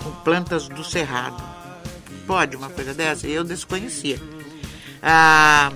com 0.04 0.12
plantas 0.24 0.68
do 0.68 0.84
cerrado. 0.84 1.44
Pode 2.26 2.56
uma 2.56 2.70
coisa 2.70 2.94
dessa? 2.94 3.28
Eu 3.28 3.44
desconhecia. 3.44 4.22
A 5.02 5.72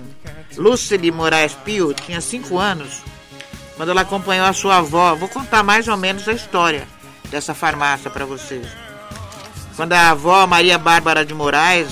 Lucely 0.55 1.11
Moraes 1.11 1.53
Pio 1.53 1.93
tinha 1.93 2.21
5 2.21 2.57
anos 2.57 3.01
quando 3.75 3.89
ela 3.89 4.01
acompanhou 4.01 4.45
a 4.45 4.53
sua 4.53 4.77
avó. 4.77 5.15
Vou 5.15 5.29
contar 5.29 5.63
mais 5.63 5.87
ou 5.87 5.97
menos 5.97 6.27
a 6.27 6.33
história 6.33 6.87
dessa 7.29 7.53
farmácia 7.53 8.09
para 8.09 8.25
vocês. 8.25 8.67
Quando 9.75 9.93
a 9.93 10.11
avó 10.11 10.45
Maria 10.45 10.77
Bárbara 10.77 11.25
de 11.25 11.33
Moraes, 11.33 11.89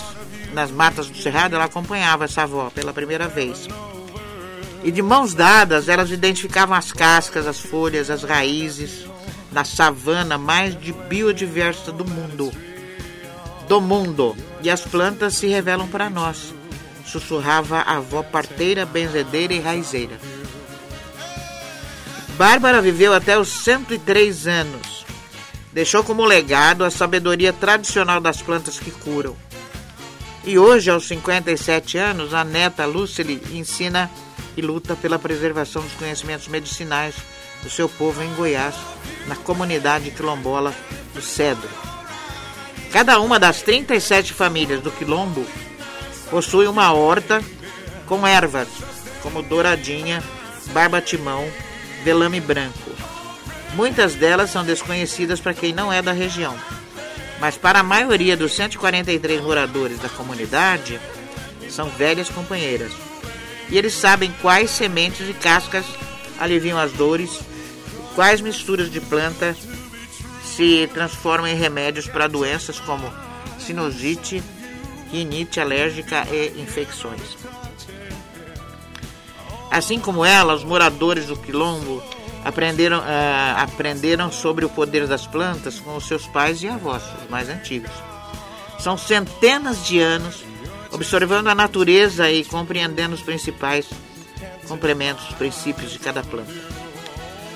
nas 0.53 0.69
matas 0.69 1.07
do 1.07 1.17
Cerrado, 1.17 1.55
ela 1.55 1.65
acompanhava 1.65 2.25
essa 2.25 2.43
avó 2.43 2.69
pela 2.69 2.93
primeira 2.93 3.27
vez. 3.27 3.67
E 4.83 4.91
de 4.91 5.01
mãos 5.01 5.33
dadas, 5.33 5.87
elas 5.87 6.11
identificavam 6.11 6.75
as 6.75 6.91
cascas, 6.91 7.47
as 7.47 7.59
folhas, 7.59 8.09
as 8.09 8.23
raízes 8.23 9.05
da 9.51 9.63
savana 9.63 10.37
mais 10.37 10.79
de 10.79 10.93
biodiversa 10.93 11.91
do 11.91 12.05
mundo. 12.05 12.51
Do 13.67 13.81
mundo. 13.81 14.35
E 14.61 14.69
as 14.69 14.81
plantas 14.81 15.35
se 15.35 15.47
revelam 15.47 15.87
para 15.87 16.09
nós. 16.09 16.53
Sussurrava 17.05 17.79
a 17.79 17.97
avó 17.97 18.23
parteira, 18.23 18.85
benzedeira 18.85 19.53
e 19.53 19.59
raizeira. 19.59 20.17
Bárbara 22.41 22.81
viveu 22.81 23.13
até 23.13 23.37
os 23.37 23.49
103 23.49 24.47
anos. 24.47 25.05
Deixou 25.71 26.03
como 26.03 26.25
legado 26.25 26.83
a 26.83 26.89
sabedoria 26.89 27.53
tradicional 27.53 28.19
das 28.19 28.41
plantas 28.41 28.79
que 28.79 28.89
curam. 28.89 29.37
E 30.43 30.57
hoje, 30.57 30.89
aos 30.89 31.07
57 31.07 31.99
anos, 31.99 32.33
a 32.33 32.43
neta 32.43 32.83
Lucily 32.87 33.39
ensina 33.51 34.09
e 34.57 34.61
luta 34.63 34.95
pela 34.95 35.19
preservação 35.19 35.83
dos 35.83 35.93
conhecimentos 35.93 36.47
medicinais 36.47 37.13
do 37.61 37.69
seu 37.69 37.87
povo 37.87 38.23
em 38.23 38.33
Goiás, 38.33 38.73
na 39.27 39.35
comunidade 39.35 40.09
quilombola 40.09 40.73
do 41.13 41.21
Cedro. 41.21 41.69
Cada 42.91 43.19
uma 43.19 43.37
das 43.37 43.61
37 43.61 44.33
famílias 44.33 44.81
do 44.81 44.89
quilombo 44.89 45.45
possui 46.31 46.65
uma 46.65 46.91
horta 46.91 47.39
com 48.07 48.25
ervas, 48.25 48.67
como 49.21 49.43
douradinha, 49.43 50.23
barba-timão, 50.73 51.47
velame 52.03 52.39
branco. 52.39 52.91
Muitas 53.73 54.15
delas 54.15 54.49
são 54.49 54.63
desconhecidas 54.63 55.39
para 55.39 55.53
quem 55.53 55.73
não 55.73 55.91
é 55.91 56.01
da 56.01 56.11
região, 56.11 56.55
mas 57.39 57.57
para 57.57 57.79
a 57.79 57.83
maioria 57.83 58.35
dos 58.35 58.53
143 58.53 59.41
moradores 59.41 59.99
da 59.99 60.09
comunidade, 60.09 60.99
são 61.69 61.89
velhas 61.89 62.29
companheiras. 62.29 62.91
E 63.69 63.77
eles 63.77 63.93
sabem 63.93 64.33
quais 64.41 64.69
sementes 64.69 65.27
e 65.29 65.33
cascas 65.33 65.85
aliviam 66.37 66.77
as 66.77 66.91
dores, 66.91 67.39
quais 68.13 68.41
misturas 68.41 68.91
de 68.91 68.99
planta 68.99 69.55
se 70.43 70.89
transformam 70.93 71.47
em 71.47 71.55
remédios 71.55 72.07
para 72.07 72.27
doenças 72.27 72.79
como 72.79 73.11
sinusite, 73.57 74.43
rinite 75.11 75.59
alérgica 75.59 76.27
e 76.29 76.61
infecções. 76.61 77.37
Assim 79.71 79.99
como 79.99 80.25
ela, 80.25 80.53
os 80.53 80.63
moradores 80.63 81.27
do 81.27 81.37
quilombo 81.37 82.03
aprenderam, 82.43 82.99
uh, 82.99 83.57
aprenderam 83.57 84.31
sobre 84.31 84.65
o 84.65 84.69
poder 84.69 85.07
das 85.07 85.25
plantas 85.25 85.79
com 85.79 85.95
os 85.95 86.05
seus 86.05 86.27
pais 86.27 86.61
e 86.61 86.67
avós, 86.67 87.03
os 87.23 87.29
mais 87.29 87.49
antigos. 87.49 87.91
São 88.77 88.97
centenas 88.97 89.85
de 89.85 89.99
anos 89.99 90.43
observando 90.91 91.47
a 91.47 91.55
natureza 91.55 92.29
e 92.29 92.43
compreendendo 92.43 93.15
os 93.15 93.21
principais 93.21 93.87
complementos, 94.67 95.29
os 95.29 95.35
princípios 95.35 95.91
de 95.91 95.99
cada 95.99 96.21
planta. 96.21 96.51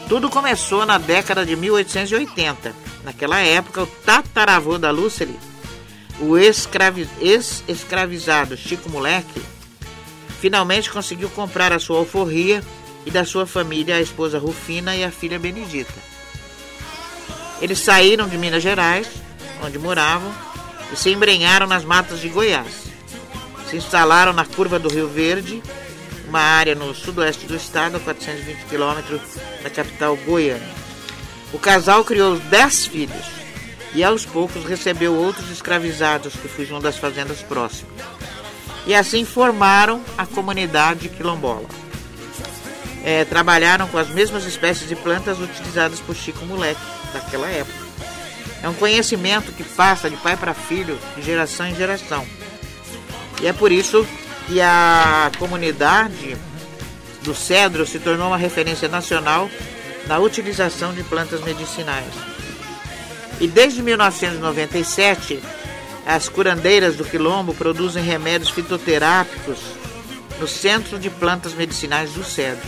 Tudo 0.07 0.30
começou 0.30 0.86
na 0.86 0.97
década 0.97 1.45
de 1.45 1.53
1880. 1.55 2.74
Naquela 3.03 3.39
época, 3.39 3.84
o 3.84 3.88
tataravô 3.88 4.78
da 4.78 4.91
Lucely, 4.91 5.38
o 6.20 6.38
ex-escravizado 6.38 8.55
Chico 8.55 8.89
Moleque, 8.89 9.41
finalmente 10.46 10.91
conseguiu 10.91 11.28
comprar 11.32 11.74
a 11.74 11.80
sua 11.80 11.98
alforria 11.98 12.64
e 13.04 13.10
da 13.10 13.26
sua 13.26 13.48
família, 13.48 13.96
a 13.96 14.00
esposa 14.00 14.38
Rufina 14.38 14.96
e 14.96 15.04
a 15.04 15.10
filha 15.10 15.39
Benedita. 15.39 15.91
Eles 17.60 17.80
saíram 17.80 18.28
de 18.28 18.38
Minas 18.38 18.62
Gerais, 18.62 19.08
onde 19.64 19.80
moravam, 19.80 20.32
e 20.93 20.96
se 20.96 21.10
embrenharam 21.10 21.66
nas 21.66 21.84
matas 21.84 22.20
de 22.22 22.30
Goiás. 22.30 22.84
Se 23.68 23.76
instalaram 23.76 24.34
na 24.34 24.46
curva 24.46 24.78
do 24.78 24.88
Rio 24.88 25.08
Verde, 25.08 25.64
uma 26.28 26.41
área 26.41 26.76
no 26.76 26.93
sudoeste 26.93 27.48
do 27.48 27.56
estado, 27.56 27.98
a 27.98 28.00
420 28.00 28.66
quilômetros 28.66 29.22
da 29.64 29.70
capital 29.72 30.16
Goiânia. 30.16 30.76
O 31.54 31.58
casal 31.58 32.06
criou 32.06 32.38
10 32.38 32.86
filhos 32.86 33.26
e 33.96 34.04
aos 34.04 34.28
poucos 34.28 34.64
recebeu 34.64 35.16
outros 35.16 35.50
escravizados 35.50 36.36
que 36.36 36.48
fugiam 36.48 36.80
das 36.80 36.98
fazendas 36.98 37.41
próximas. 37.41 38.14
E 38.86 38.94
assim 38.94 39.26
formaram 39.26 40.02
a 40.18 40.26
comunidade 40.26 41.10
quilombola. 41.10 41.68
É, 43.04 43.24
trabalharam 43.26 43.88
com 43.88 43.98
as 43.98 44.10
mesmas 44.10 44.46
espécies 44.46 44.88
de 44.88 44.96
plantas 44.96 45.40
utilizadas 45.40 46.00
por 46.00 46.16
Chico 46.16 46.46
Moleque 46.46 46.82
daquela 47.14 47.48
época. 47.48 47.86
É 48.64 48.70
um 48.70 48.74
conhecimento 48.74 49.52
que 49.52 49.64
passa 49.64 50.10
de 50.10 50.16
pai 50.18 50.36
para 50.36 50.54
filho, 50.54 50.98
de 51.16 51.22
geração 51.22 51.68
em 51.68 51.76
geração. 51.76 52.26
E 53.42 53.48
é 53.48 53.54
por 53.54 53.72
isso 53.72 54.08
que 54.48 54.62
a 54.62 55.32
comunidade 55.38 56.36
do 57.24 57.34
cedro 57.36 57.86
se 57.86 58.00
tornou 58.00 58.28
uma 58.28 58.38
referência 58.38 58.88
nacional 58.88 59.50
na 60.08 60.20
utilização 60.20 60.94
de 60.94 61.04
plantas 61.04 61.42
medicinais. 61.42 62.14
E 63.40 63.48
desde 63.48 63.82
1997, 63.82 65.42
as 66.06 66.30
curandeiras 66.30 66.95
do 66.95 67.03
Quilombo 67.03 67.53
produzem 67.53 68.03
remédios 68.03 68.51
fitoterápicos 68.51 69.60
no 70.39 70.47
Centro 70.47 70.99
de 70.99 71.10
Plantas 71.10 71.53
Medicinais 71.53 72.12
do 72.12 72.24
Cedro. 72.24 72.68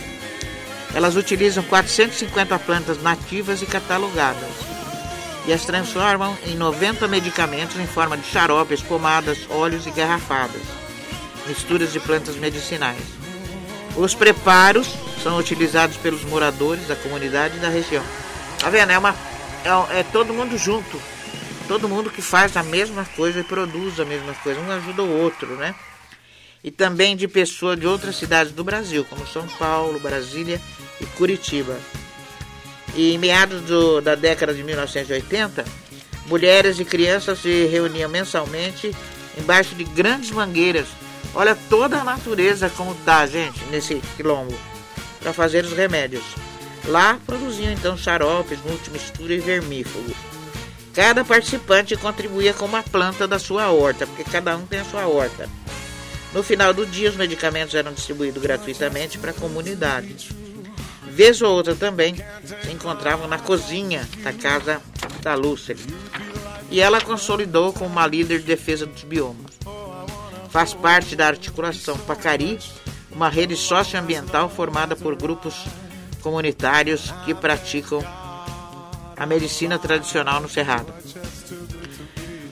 Elas 0.94 1.16
utilizam 1.16 1.62
450 1.62 2.58
plantas 2.58 3.00
nativas 3.02 3.62
e 3.62 3.66
catalogadas 3.66 4.48
e 5.46 5.52
as 5.52 5.64
transformam 5.64 6.36
em 6.46 6.56
90 6.56 7.06
medicamentos 7.08 7.76
em 7.78 7.86
forma 7.86 8.16
de 8.16 8.26
xaropes, 8.26 8.82
pomadas, 8.82 9.46
óleos 9.48 9.86
e 9.86 9.90
garrafadas, 9.90 10.62
misturas 11.46 11.92
de 11.92 12.00
plantas 12.00 12.36
medicinais. 12.36 13.02
Os 13.96 14.14
preparos 14.14 14.88
são 15.22 15.38
utilizados 15.38 15.96
pelos 15.96 16.24
moradores 16.24 16.86
da 16.86 16.96
comunidade 16.96 17.58
da 17.58 17.68
região. 17.68 18.04
Tá 18.58 18.68
vendo? 18.70 18.90
É, 18.90 18.98
uma, 18.98 19.14
é, 19.64 20.00
é 20.00 20.02
todo 20.02 20.34
mundo 20.34 20.58
junto. 20.58 21.00
Todo 21.68 21.88
mundo 21.88 22.08
que 22.08 22.22
faz 22.22 22.56
a 22.56 22.62
mesma 22.62 23.04
coisa 23.04 23.40
e 23.40 23.44
produz 23.44 24.00
a 24.00 24.04
mesma 24.06 24.32
coisa. 24.34 24.58
Um 24.58 24.72
ajuda 24.72 25.02
o 25.02 25.20
outro, 25.20 25.54
né? 25.56 25.74
E 26.64 26.70
também 26.70 27.14
de 27.14 27.28
pessoas 27.28 27.78
de 27.78 27.86
outras 27.86 28.16
cidades 28.16 28.52
do 28.52 28.64
Brasil, 28.64 29.04
como 29.04 29.26
São 29.26 29.46
Paulo, 29.46 30.00
Brasília 30.00 30.58
e 30.98 31.04
Curitiba. 31.04 31.78
E 32.94 33.14
em 33.14 33.18
meados 33.18 33.60
do, 33.62 34.00
da 34.00 34.14
década 34.14 34.54
de 34.54 34.64
1980, 34.64 35.64
mulheres 36.26 36.80
e 36.80 36.86
crianças 36.86 37.40
se 37.40 37.66
reuniam 37.66 38.08
mensalmente 38.08 38.90
embaixo 39.36 39.74
de 39.74 39.84
grandes 39.84 40.30
mangueiras. 40.30 40.88
Olha 41.34 41.54
toda 41.68 42.00
a 42.00 42.04
natureza 42.04 42.70
como 42.70 42.94
tá, 43.04 43.26
gente, 43.26 43.62
nesse 43.66 44.02
quilombo 44.16 44.58
para 45.20 45.34
fazer 45.34 45.64
os 45.64 45.72
remédios. 45.72 46.24
Lá 46.86 47.18
produziam 47.26 47.72
então 47.72 47.96
xaropes, 47.96 48.58
multimistura 48.64 49.34
e 49.34 49.38
vermífugo. 49.38 50.14
Cada 50.98 51.24
participante 51.24 51.96
contribuía 51.96 52.52
com 52.52 52.64
uma 52.64 52.82
planta 52.82 53.28
da 53.28 53.38
sua 53.38 53.70
horta, 53.70 54.04
porque 54.04 54.24
cada 54.24 54.56
um 54.56 54.66
tem 54.66 54.80
a 54.80 54.84
sua 54.84 55.06
horta. 55.06 55.48
No 56.34 56.42
final 56.42 56.74
do 56.74 56.84
dia, 56.84 57.08
os 57.08 57.14
medicamentos 57.14 57.72
eram 57.76 57.92
distribuídos 57.92 58.42
gratuitamente 58.42 59.16
para 59.16 59.30
a 59.30 59.34
comunidade. 59.34 60.28
Vez 61.04 61.40
ou 61.40 61.54
outra 61.54 61.76
também 61.76 62.16
se 62.16 62.72
encontravam 62.72 63.28
na 63.28 63.38
cozinha 63.38 64.08
da 64.24 64.32
casa 64.32 64.82
da 65.22 65.36
Lúcia. 65.36 65.76
E 66.68 66.80
ela 66.80 67.00
consolidou 67.00 67.72
como 67.72 67.90
uma 67.90 68.04
líder 68.04 68.40
de 68.40 68.46
defesa 68.46 68.84
dos 68.84 69.04
biomas. 69.04 69.52
Faz 70.50 70.74
parte 70.74 71.14
da 71.14 71.28
articulação 71.28 71.96
Pacari 71.96 72.58
uma 73.12 73.28
rede 73.28 73.56
socioambiental 73.56 74.50
formada 74.50 74.96
por 74.96 75.14
grupos 75.14 75.54
comunitários 76.22 77.14
que 77.24 77.32
praticam 77.32 78.04
a 79.18 79.26
medicina 79.26 79.78
tradicional 79.78 80.40
no 80.40 80.48
Cerrado. 80.48 80.92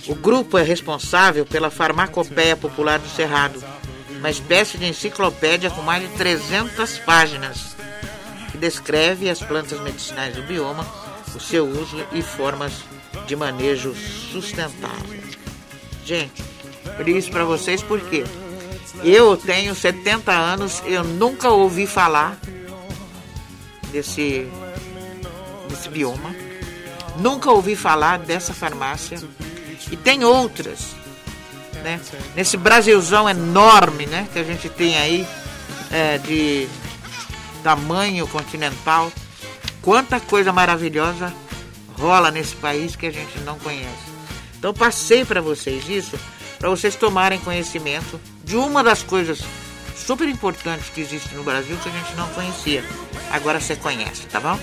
O 0.08 0.14
grupo 0.14 0.58
é 0.58 0.62
responsável 0.62 1.46
pela 1.46 1.70
Farmacopeia 1.70 2.56
Popular 2.56 2.98
do 2.98 3.08
Cerrado, 3.08 3.62
uma 4.18 4.30
espécie 4.30 4.78
de 4.78 4.86
enciclopédia 4.86 5.70
com 5.70 5.82
mais 5.82 6.02
de 6.02 6.08
300 6.16 6.98
páginas, 6.98 7.76
que 8.50 8.58
descreve 8.58 9.30
as 9.30 9.40
plantas 9.40 9.80
medicinais 9.80 10.34
do 10.34 10.42
bioma, 10.42 10.86
o 11.34 11.40
seu 11.40 11.66
uso 11.66 12.04
e 12.12 12.22
formas 12.22 12.72
de 13.26 13.36
manejo 13.36 13.94
sustentável. 13.94 15.20
Gente, 16.04 16.42
eu 16.98 17.04
li 17.04 17.16
isso 17.16 17.30
para 17.30 17.44
vocês 17.44 17.82
porque 17.82 18.24
eu 19.02 19.36
tenho 19.36 19.74
70 19.74 20.32
anos, 20.32 20.82
eu 20.86 21.04
nunca 21.04 21.50
ouvi 21.50 21.86
falar 21.86 22.38
desse, 23.92 24.48
desse 25.68 25.88
bioma. 25.88 26.45
Nunca 27.18 27.50
ouvi 27.50 27.76
falar 27.76 28.18
dessa 28.18 28.52
farmácia. 28.52 29.18
E 29.90 29.96
tem 29.96 30.24
outras. 30.24 30.94
Né? 31.82 32.00
Nesse 32.34 32.56
Brasilzão 32.56 33.28
enorme 33.28 34.06
né, 34.06 34.28
que 34.32 34.38
a 34.38 34.44
gente 34.44 34.68
tem 34.68 34.96
aí, 34.96 35.26
é, 35.90 36.18
de 36.18 36.68
tamanho 37.62 38.26
continental. 38.26 39.10
Quanta 39.82 40.18
coisa 40.18 40.52
maravilhosa 40.52 41.32
rola 41.98 42.30
nesse 42.30 42.54
país 42.56 42.96
que 42.96 43.06
a 43.06 43.10
gente 43.10 43.38
não 43.40 43.58
conhece. 43.58 44.16
Então 44.58 44.72
passei 44.74 45.24
para 45.24 45.40
vocês 45.40 45.88
isso, 45.88 46.18
para 46.58 46.68
vocês 46.68 46.94
tomarem 46.96 47.38
conhecimento 47.38 48.20
de 48.44 48.56
uma 48.56 48.82
das 48.82 49.02
coisas 49.02 49.40
super 49.96 50.28
importantes 50.28 50.90
que 50.90 51.00
existe 51.00 51.34
no 51.34 51.42
Brasil 51.42 51.76
que 51.82 51.88
a 51.88 51.92
gente 51.92 52.14
não 52.14 52.28
conhecia. 52.30 52.84
Agora 53.30 53.60
você 53.60 53.76
conhece, 53.76 54.26
tá 54.26 54.40
bom? 54.40 54.58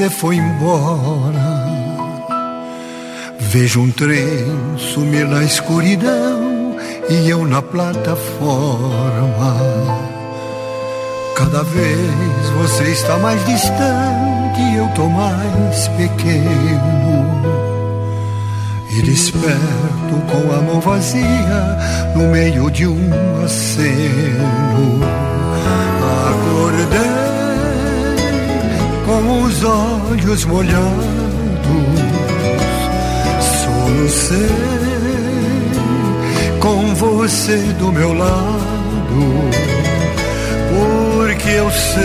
Você 0.00 0.08
foi 0.08 0.36
embora. 0.36 1.60
Vejo 3.38 3.82
um 3.82 3.90
trem 3.90 4.46
sumir 4.78 5.26
na 5.26 5.44
escuridão 5.44 6.74
e 7.10 7.28
eu 7.28 7.46
na 7.46 7.60
plataforma. 7.60 8.16
Cada 11.36 11.62
vez 11.64 12.48
você 12.56 12.84
está 12.84 13.18
mais 13.18 13.44
distante 13.44 14.60
e 14.72 14.76
eu 14.76 14.88
tô 14.94 15.06
mais 15.06 15.88
pequeno. 15.88 17.26
E 18.96 19.02
desperto 19.02 20.14
com 20.30 20.52
a 20.52 20.62
mão 20.62 20.80
vazia 20.80 21.78
no 22.16 22.28
meio 22.28 22.70
de 22.70 22.86
um 22.86 23.10
aceno. 23.44 25.00
Acordei 26.30 27.19
com 29.10 29.42
os 29.42 29.64
olhos 29.64 30.44
molhados, 30.44 30.86
solucei 33.60 34.48
com 36.60 36.94
você 36.94 37.56
do 37.76 37.90
meu 37.90 38.12
lado, 38.12 39.20
porque 40.70 41.48
eu 41.48 41.68
sei, 41.72 42.04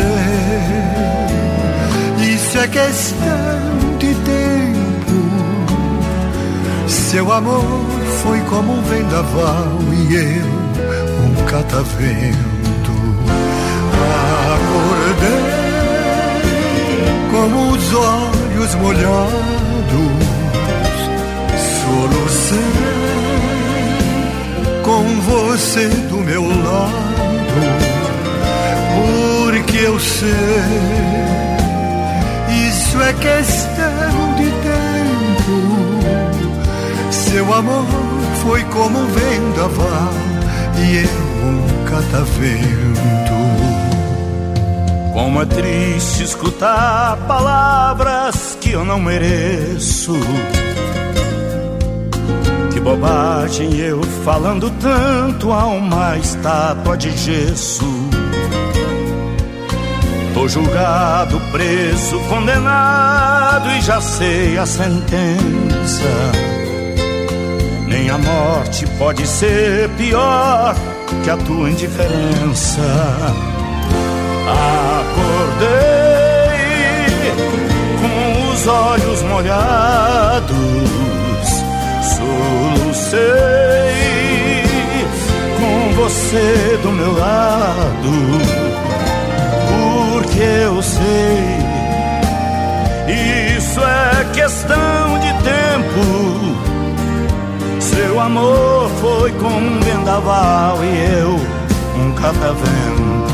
isso 2.34 2.58
é 2.58 2.68
questão 2.70 3.98
de 4.00 4.16
tempo. 4.16 5.30
Seu 6.88 7.32
amor 7.32 7.86
foi 8.24 8.40
como 8.50 8.80
um 8.80 8.82
vendaval 8.82 9.78
e 9.94 10.16
eu 10.16 10.46
um 11.24 11.46
catavento. 11.46 12.55
Como 17.36 17.72
os 17.74 17.94
olhos 17.94 18.76
molhados, 18.76 19.34
solucei 21.84 22.58
com 24.82 25.04
você 25.20 25.90
do 26.10 26.20
meu 26.20 26.44
lado, 26.44 26.94
porque 29.36 29.80
eu 29.80 30.00
sei, 30.00 30.30
isso 32.70 33.02
é 33.02 33.12
questão 33.12 34.36
de 34.38 34.50
tempo. 34.64 35.60
Seu 37.12 37.54
amor 37.54 37.86
foi 38.42 38.64
como 38.64 38.98
um 38.98 39.08
vendaval 39.08 40.14
e 40.78 41.00
eu 41.00 41.10
um 41.50 41.84
catavento. 41.84 43.75
Como 45.16 45.42
é 45.42 45.46
triste 45.46 46.24
escutar 46.24 47.16
palavras 47.26 48.58
que 48.60 48.72
eu 48.72 48.84
não 48.84 49.00
mereço. 49.00 50.12
Que 52.74 52.82
bobagem 52.82 53.78
eu 53.78 54.04
falando 54.26 54.70
tanto 54.72 55.54
a 55.54 55.68
uma 55.68 56.18
estátua 56.18 56.98
de 56.98 57.16
gesso. 57.16 57.86
Tô 60.34 60.50
julgado, 60.50 61.40
preso, 61.50 62.20
condenado 62.28 63.70
e 63.70 63.82
já 63.84 64.02
sei 64.02 64.58
a 64.58 64.66
sentença. 64.66 66.12
Nem 67.88 68.10
a 68.10 68.18
morte 68.18 68.86
pode 68.98 69.26
ser 69.26 69.88
pior 69.92 70.76
que 71.24 71.30
a 71.30 71.38
tua 71.38 71.70
indiferença. 71.70 72.82
Acordei 75.56 77.32
com 78.02 78.52
os 78.52 78.68
olhos 78.68 79.22
molhados, 79.24 80.50
solucei 82.18 83.22
com 85.58 85.94
você 85.96 86.80
do 86.84 86.92
meu 86.92 87.18
lado, 87.18 88.12
porque 89.72 90.44
eu 90.66 90.84
sei, 90.84 91.56
isso 93.56 93.80
é 93.80 94.26
questão 94.34 95.20
de 95.20 95.34
tempo. 95.44 96.56
Seu 97.80 98.20
amor 98.20 98.90
foi 99.00 99.32
como 99.34 99.56
um 99.58 99.80
vendaval 99.80 100.84
e 100.84 101.22
eu 101.22 101.40
um 101.98 102.12
catavento. 102.14 103.25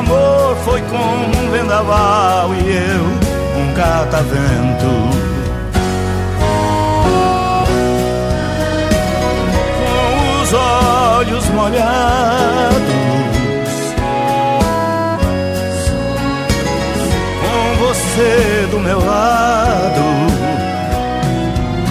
Amor 0.00 0.56
foi 0.64 0.80
como 0.82 1.44
um 1.44 1.50
vendaval 1.50 2.54
e 2.54 2.58
eu 2.58 3.04
um 3.60 3.74
catavento. 3.74 4.92
Com 9.78 10.42
os 10.42 10.52
olhos 10.52 11.44
molhados, 11.50 12.80
com 17.42 17.86
você 17.86 18.68
do 18.70 18.80
meu 18.80 18.98
lado, 18.98 20.02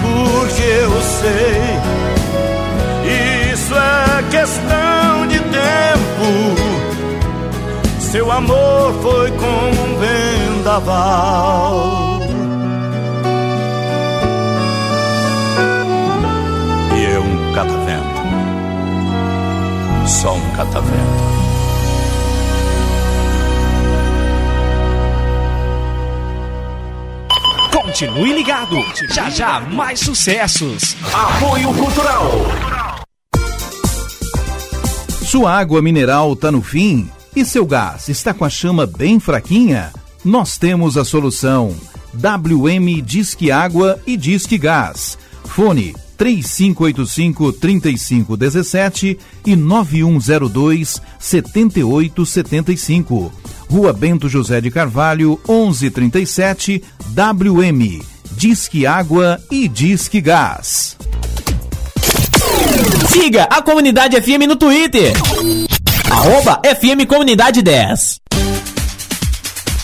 porque 0.01 0.64
eu 0.64 1.01
sei, 1.22 1.62
isso 3.53 3.76
é 3.76 4.24
questão 4.32 5.28
de 5.28 5.39
tempo. 5.39 6.68
Seu 8.12 8.32
amor 8.32 8.93
foi 9.03 9.32
como 9.34 9.68
um 9.68 9.99
vendaval. 9.99 12.20
E 16.97 17.03
eu 17.03 17.22
um 17.22 17.53
catavento. 17.53 18.22
Só 20.07 20.34
um 20.34 20.51
catavento. 20.55 21.30
Continue 27.72 28.34
ligado. 28.34 28.76
Já 29.14 29.30
já 29.30 29.60
mais 29.60 29.99
sucessos. 29.99 30.97
Apoio 31.14 31.72
Cultural. 31.76 32.32
Sua 35.28 35.53
água 35.53 35.80
mineral 35.80 36.36
tá 36.36 36.51
no 36.51 36.64
fim? 36.64 37.07
E 37.40 37.46
seu 37.46 37.66
gás 37.66 38.10
está 38.10 38.34
com 38.34 38.44
a 38.44 38.50
chama 38.50 38.86
bem 38.86 39.18
fraquinha? 39.18 39.94
Nós 40.26 40.58
temos 40.58 40.98
a 40.98 41.06
solução. 41.06 41.74
WM 42.14 43.02
Disque 43.02 43.50
Água 43.50 43.98
e 44.06 44.18
Disque 44.18 44.58
Gás. 44.58 45.18
Fone 45.46 45.96
3585-3517 46.18 49.18
e 49.46 49.56
9102 49.56 51.02
7875. 51.18 53.32
Rua 53.70 53.94
Bento 53.94 54.28
José 54.28 54.60
de 54.60 54.70
Carvalho, 54.70 55.40
1137, 55.48 56.84
WM. 57.08 58.02
Disque 58.32 58.86
Água 58.86 59.42
e 59.50 59.70
Disque 59.70 60.20
Gás. 60.20 60.98
Siga 63.08 63.46
a 63.46 63.62
Comunidade 63.62 64.22
FM 64.22 64.46
no 64.46 64.58
Twitter. 64.58 65.14
Arroba 66.12 66.60
FM 66.66 67.05
Comunidade 67.05 67.62
10. 67.62 68.20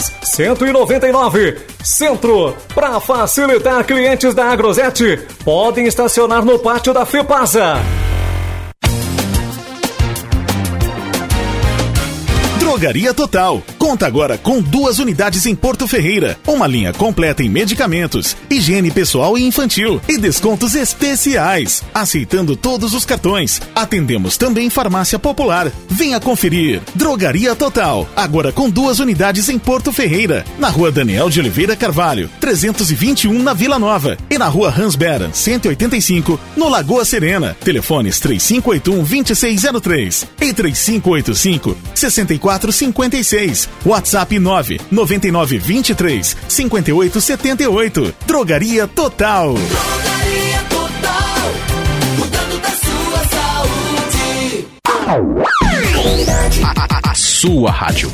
Forjas. 0.00 0.12
199, 0.22 1.58
Centro. 1.84 2.56
Para 2.74 2.98
facilitar 3.00 3.84
clientes 3.84 4.34
da 4.34 4.46
Agrosete, 4.46 5.18
podem 5.44 5.86
estacionar 5.86 6.44
no 6.44 6.58
pátio 6.58 6.92
da 6.92 7.04
FEPASA. 7.04 7.76
Drogaria 12.70 13.12
Total. 13.12 13.60
Conta 13.76 14.06
agora 14.06 14.38
com 14.38 14.62
duas 14.62 15.00
unidades 15.00 15.44
em 15.44 15.56
Porto 15.56 15.88
Ferreira, 15.88 16.38
uma 16.46 16.68
linha 16.68 16.92
completa 16.92 17.42
em 17.42 17.48
medicamentos, 17.48 18.36
higiene 18.48 18.92
pessoal 18.92 19.36
e 19.36 19.44
infantil 19.44 20.00
e 20.08 20.16
descontos 20.16 20.76
especiais, 20.76 21.82
aceitando 21.92 22.54
todos 22.54 22.94
os 22.94 23.04
cartões. 23.04 23.60
Atendemos 23.74 24.36
também 24.36 24.70
farmácia 24.70 25.18
popular. 25.18 25.72
Venha 25.88 26.20
conferir. 26.20 26.80
Drogaria 26.94 27.56
Total, 27.56 28.08
agora 28.14 28.52
com 28.52 28.70
duas 28.70 29.00
unidades 29.00 29.48
em 29.48 29.58
Porto 29.58 29.92
Ferreira, 29.92 30.44
na 30.56 30.68
Rua 30.68 30.92
Daniel 30.92 31.28
de 31.28 31.40
Oliveira 31.40 31.74
Carvalho, 31.74 32.30
321 32.38 33.42
na 33.42 33.52
Vila 33.52 33.80
Nova 33.80 34.16
e 34.30 34.38
na 34.38 34.46
Rua 34.46 34.72
Hans 34.72 34.94
Beran, 34.94 35.32
185, 35.32 36.38
no 36.56 36.68
Lagoa 36.68 37.04
Serena. 37.04 37.56
Telefones 37.64 38.20
3581 38.20 39.02
2603 39.02 40.26
e 40.40 40.52
3585 40.52 41.76
64 41.96 42.59
56. 42.68 43.68
WhatsApp 43.84 44.38
9 44.38 44.80
99 44.90 45.58
23 45.58 46.36
58 46.48 47.20
78. 47.20 48.14
Drogaria 48.26 48.86
Total. 48.86 49.54
Drogaria 49.54 50.62
Total, 50.68 51.50
cuidando 52.18 52.58
da 52.58 52.70
sua 52.70 53.24
saúde. 53.28 54.68
A, 56.64 57.10
a 57.10 57.14
sua 57.14 57.70
rádio. 57.70 58.12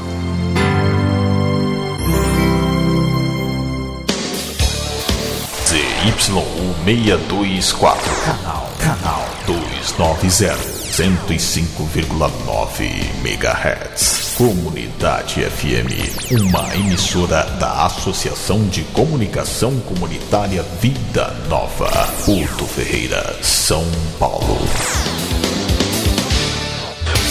ZYU624, 5.66 7.98
canal, 8.24 8.70
canal 8.78 9.26
290, 9.48 10.83
105,9 10.94 12.86
MHz. 13.26 14.36
Comunidade 14.38 15.42
FM, 15.42 15.90
uma 16.40 16.76
emissora 16.76 17.46
da 17.60 17.88
Associação 17.88 18.64
de 18.68 18.84
Comunicação 18.84 19.80
Comunitária 19.80 20.62
Vida 20.80 21.36
Nova, 21.50 21.90
Porto 22.24 22.68
Ferreira, 22.68 23.40
São 23.42 23.84
Paulo. 24.20 24.60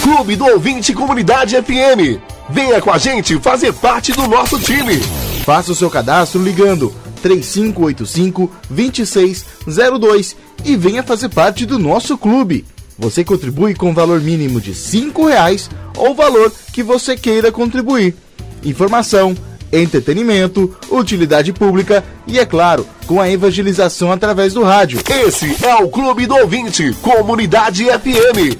Clube 0.01 0.35
do 0.35 0.45
Ouvinte 0.45 0.93
Comunidade 0.93 1.55
FM. 1.55 2.19
Venha 2.49 2.81
com 2.81 2.91
a 2.91 2.97
gente 2.97 3.39
fazer 3.39 3.71
parte 3.71 4.11
do 4.11 4.27
nosso 4.27 4.59
time. 4.59 4.99
Faça 5.45 5.71
o 5.71 5.75
seu 5.75 5.89
cadastro 5.89 6.43
ligando 6.43 6.93
3585 7.21 8.51
2602 8.69 10.35
e 10.65 10.75
venha 10.75 11.01
fazer 11.01 11.29
parte 11.29 11.65
do 11.65 11.79
nosso 11.79 12.17
clube. 12.17 12.65
Você 12.97 13.23
contribui 13.23 13.73
com 13.73 13.93
valor 13.93 14.21
mínimo 14.21 14.61
de 14.61 14.73
cinco 14.73 15.25
reais 15.25 15.69
ou 15.97 16.13
valor 16.13 16.51
que 16.71 16.83
você 16.83 17.17
queira 17.17 17.51
contribuir. 17.51 18.15
Informação, 18.63 19.35
entretenimento, 19.71 20.75
utilidade 20.89 21.51
pública 21.51 22.03
e, 22.27 22.39
é 22.39 22.45
claro, 22.45 22.87
com 23.07 23.19
a 23.19 23.29
evangelização 23.29 24.11
através 24.11 24.53
do 24.53 24.63
rádio. 24.63 25.01
Esse 25.09 25.65
é 25.65 25.75
o 25.75 25.89
Clube 25.89 26.25
do 26.27 26.35
Ouvinte 26.35 26.93
Comunidade 27.01 27.85
FM. 27.85 28.57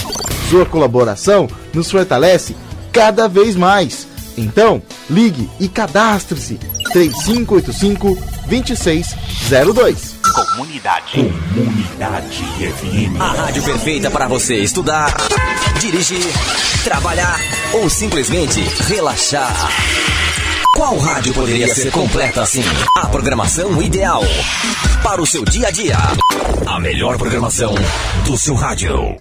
Sua 0.49 0.65
colaboração 0.65 1.47
nos 1.73 1.89
fortalece 1.89 2.55
cada 2.91 3.27
vez 3.27 3.55
mais. 3.55 4.07
Então, 4.38 4.81
ligue 5.09 5.49
e 5.59 5.67
cadastre-se 5.67 6.59
3585 6.91 8.17
2602. 8.47 10.22
Comunidade. 10.34 11.31
Comunidade 11.53 12.43
FM. 12.43 13.21
A 13.21 13.34
rádio 13.34 13.63
perfeita 13.63 14.09
para 14.09 14.27
você 14.27 14.55
estudar, 14.55 15.13
dirigir, 15.79 16.25
trabalhar 16.84 17.39
ou 17.73 17.88
simplesmente 17.88 18.59
relaxar. 18.88 19.53
Qual 20.75 20.97
rádio 20.97 21.36
poderia 21.36 21.73
ser 21.73 21.91
completa 21.91 22.41
assim? 22.41 22.63
A 22.97 23.07
programação 23.07 23.79
ideal 23.79 24.23
para 25.03 25.21
o 25.21 25.25
seu 25.25 25.45
dia 25.45 25.67
a 25.67 25.71
dia. 25.71 25.97
A 26.65 26.79
melhor 26.79 27.15
programação 27.19 27.75
do 28.25 28.36
seu 28.36 28.55
rádio. 28.55 29.15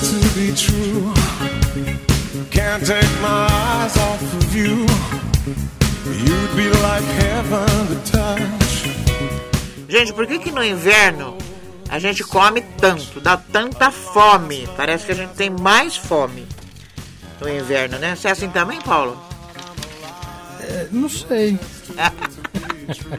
Good 0.00 0.22
to 0.22 0.34
be 0.34 0.52
true. 0.54 1.12
Can't 2.50 2.84
take 2.84 3.20
my 3.20 3.46
eyes 3.50 3.96
off 3.96 4.22
of 4.22 4.54
you. 4.54 4.86
You'd 6.24 6.56
be 6.56 6.70
like 6.82 7.04
heaven 7.04 7.86
to 7.88 8.12
touch. 8.12 8.86
Gente, 9.88 10.12
por 10.12 10.26
que 10.26 10.38
que 10.38 10.50
no 10.50 10.62
inverno 10.62 11.36
A 11.88 11.98
gente 12.00 12.24
come 12.24 12.60
tanto, 12.60 13.20
dá 13.20 13.36
tanta 13.36 13.90
fome. 13.90 14.68
Parece 14.76 15.06
que 15.06 15.12
a 15.12 15.14
gente 15.14 15.34
tem 15.34 15.50
mais 15.50 15.96
fome 15.96 16.46
no 17.40 17.48
inverno, 17.48 17.98
né? 17.98 18.16
Você 18.16 18.28
é 18.28 18.32
assim 18.32 18.48
também, 18.48 18.80
Paulo? 18.80 19.16
É, 20.60 20.88
não 20.90 21.08
sei. 21.08 21.58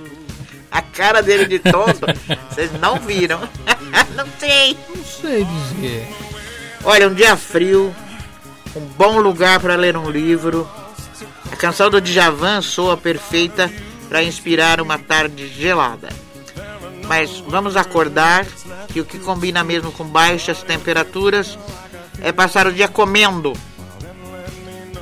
A 0.69 0.82
cara 0.82 1.23
dele 1.23 1.45
de 1.45 1.59
tonto, 1.59 2.05
vocês 2.49 2.71
não 2.80 2.99
viram. 2.99 3.39
não 4.15 4.28
sei. 4.38 4.78
Não 4.93 5.03
sei 5.03 5.45
dizer. 5.45 6.26
Olha, 6.89 7.09
um 7.09 7.13
dia 7.13 7.35
frio, 7.35 7.93
um 8.73 8.79
bom 8.79 9.19
lugar 9.19 9.59
para 9.59 9.75
ler 9.75 9.97
um 9.97 10.09
livro. 10.09 10.65
A 11.51 11.55
canção 11.57 11.89
do 11.89 11.99
Djavan 11.99 12.61
soa 12.61 12.95
perfeita 12.95 13.69
para 14.07 14.23
inspirar 14.23 14.79
uma 14.79 14.97
tarde 14.97 15.49
gelada. 15.49 16.07
Mas 17.05 17.43
vamos 17.45 17.75
acordar 17.75 18.47
que 18.88 19.01
o 19.01 19.05
que 19.05 19.19
combina 19.19 19.65
mesmo 19.65 19.91
com 19.91 20.05
baixas 20.05 20.63
temperaturas 20.63 21.59
é 22.21 22.31
passar 22.31 22.67
o 22.67 22.71
dia 22.71 22.88
comendo, 22.88 23.51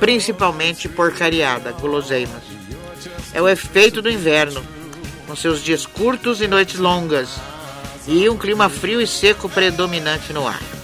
principalmente 0.00 0.88
porcariada, 0.88 1.70
guloseimas. 1.70 2.42
É 3.32 3.40
o 3.40 3.48
efeito 3.48 4.02
do 4.02 4.10
inverno, 4.10 4.60
com 5.24 5.36
seus 5.36 5.62
dias 5.62 5.86
curtos 5.86 6.40
e 6.40 6.48
noites 6.48 6.80
longas, 6.80 7.28
e 8.08 8.28
um 8.28 8.36
clima 8.36 8.68
frio 8.68 9.00
e 9.00 9.06
seco 9.06 9.48
predominante 9.48 10.32
no 10.32 10.48
ar. 10.48 10.75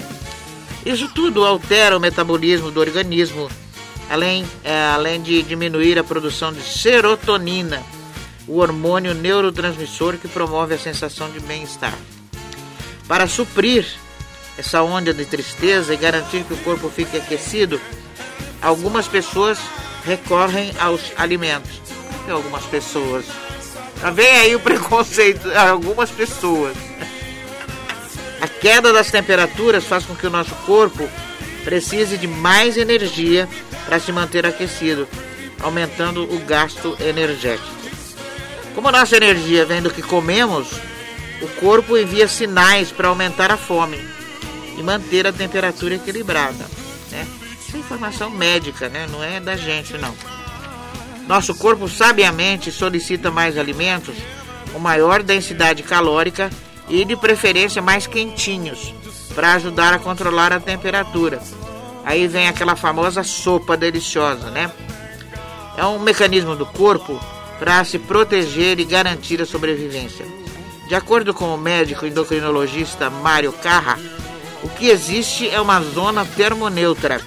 Isso 0.85 1.09
tudo 1.09 1.45
altera 1.45 1.97
o 1.97 2.01
metabolismo 2.01 2.70
do 2.70 2.80
organismo, 2.80 3.49
além, 4.11 4.45
é, 4.64 4.87
além 4.87 5.22
de 5.22 5.43
diminuir 5.43 5.99
a 5.99 6.05
produção 6.05 6.53
de 6.53 6.61
serotonina, 6.62 7.83
o 8.49 8.59
hormônio 8.59 9.14
neurotransmissor 9.14 10.18
que 10.18 10.26
promove 10.26 10.74
a 10.74 10.78
sensação 10.78 11.30
de 11.30 11.39
bem-estar. 11.41 11.97
Para 13.07 13.28
suprir 13.28 13.87
essa 14.59 14.83
onda 14.83 15.14
de 15.14 15.24
tristeza 15.24 15.95
e 15.95 15.97
garantir 15.97 16.45
que 16.45 16.55
o 16.55 16.59
corpo 16.59 16.91
fique 16.91 17.16
aquecido, 17.16 17.80
algumas 18.61 19.07
pessoas 19.07 19.59
recorrem 20.05 20.72
aos 20.78 21.12
alimentos. 21.16 21.80
Algumas 22.28 22.64
pessoas. 22.64 23.24
Tá 24.01 24.11
vem 24.11 24.30
aí 24.30 24.55
o 24.55 24.61
preconceito, 24.61 25.49
algumas 25.57 26.11
pessoas. 26.11 26.76
A 28.43 28.49
queda 28.49 28.93
das 28.93 29.09
temperaturas 29.09 29.84
faz 29.84 30.05
com 30.05 30.16
que 30.16 30.26
o 30.26 30.30
nosso 30.30 30.53
corpo 30.66 31.09
precise 31.62 32.18
de 32.18 32.26
mais 32.26 32.76
energia 32.76 33.49
para 33.86 34.01
se 34.01 34.11
manter 34.11 34.45
aquecido, 34.45 35.07
aumentando 35.61 36.24
o 36.24 36.40
gasto 36.40 36.97
energético. 36.99 37.70
Como 38.74 38.88
a 38.88 38.93
nossa 38.93 39.16
energia 39.16 39.64
vem 39.64 39.80
do 39.80 39.93
que 39.93 40.03
comemos, 40.03 40.72
o 41.40 41.47
corpo 41.61 41.97
envia 41.97 42.26
sinais 42.26 42.90
para 42.90 43.07
aumentar 43.07 43.53
a 43.53 43.57
fome 43.57 44.05
e 44.76 44.82
manter 44.82 45.24
a 45.24 45.32
temperatura 45.32 45.95
equilibrada. 45.95 46.66
Né? 47.12 47.24
Isso 47.61 47.76
é 47.76 47.78
informação 47.78 48.28
médica, 48.28 48.88
né? 48.88 49.07
não 49.09 49.22
é 49.22 49.38
da 49.38 49.55
gente, 49.55 49.97
não. 49.97 50.16
Nosso 51.28 51.55
corpo 51.55 51.88
sabiamente 51.88 52.72
solicita 52.72 53.30
mais 53.30 53.57
alimentos 53.57 54.16
com 54.72 54.80
maior 54.80 55.22
densidade 55.22 55.84
calórica 55.84 56.51
e 56.89 57.05
de 57.05 57.16
preferência 57.16 57.80
mais 57.80 58.07
quentinhos 58.07 58.95
para 59.35 59.55
ajudar 59.55 59.95
a 59.95 59.99
controlar 59.99 60.53
a 60.53 60.61
temperatura. 60.61 61.41
Aí 62.05 62.26
vem 62.26 62.49
aquela 62.49 62.76
famosa 62.76 63.22
sopa 63.22 63.76
deliciosa, 63.76 64.51
né? 64.51 64.70
É 65.76 65.85
um 65.87 65.99
mecanismo 65.99 66.55
do 66.55 66.66
corpo 66.66 67.18
para 67.59 67.85
se 67.85 67.99
proteger 67.99 68.78
e 68.80 68.85
garantir 68.85 69.41
a 69.41 69.47
sobrevivência. 69.47 70.26
De 70.89 70.95
acordo 70.95 71.33
com 71.33 71.55
o 71.55 71.59
médico 71.59 72.05
endocrinologista 72.05 73.09
Mário 73.09 73.53
Carra, 73.53 73.99
o 74.62 74.68
que 74.68 74.89
existe 74.89 75.49
é 75.49 75.61
uma 75.61 75.80
zona 75.80 76.24
termoneutra, 76.24 77.20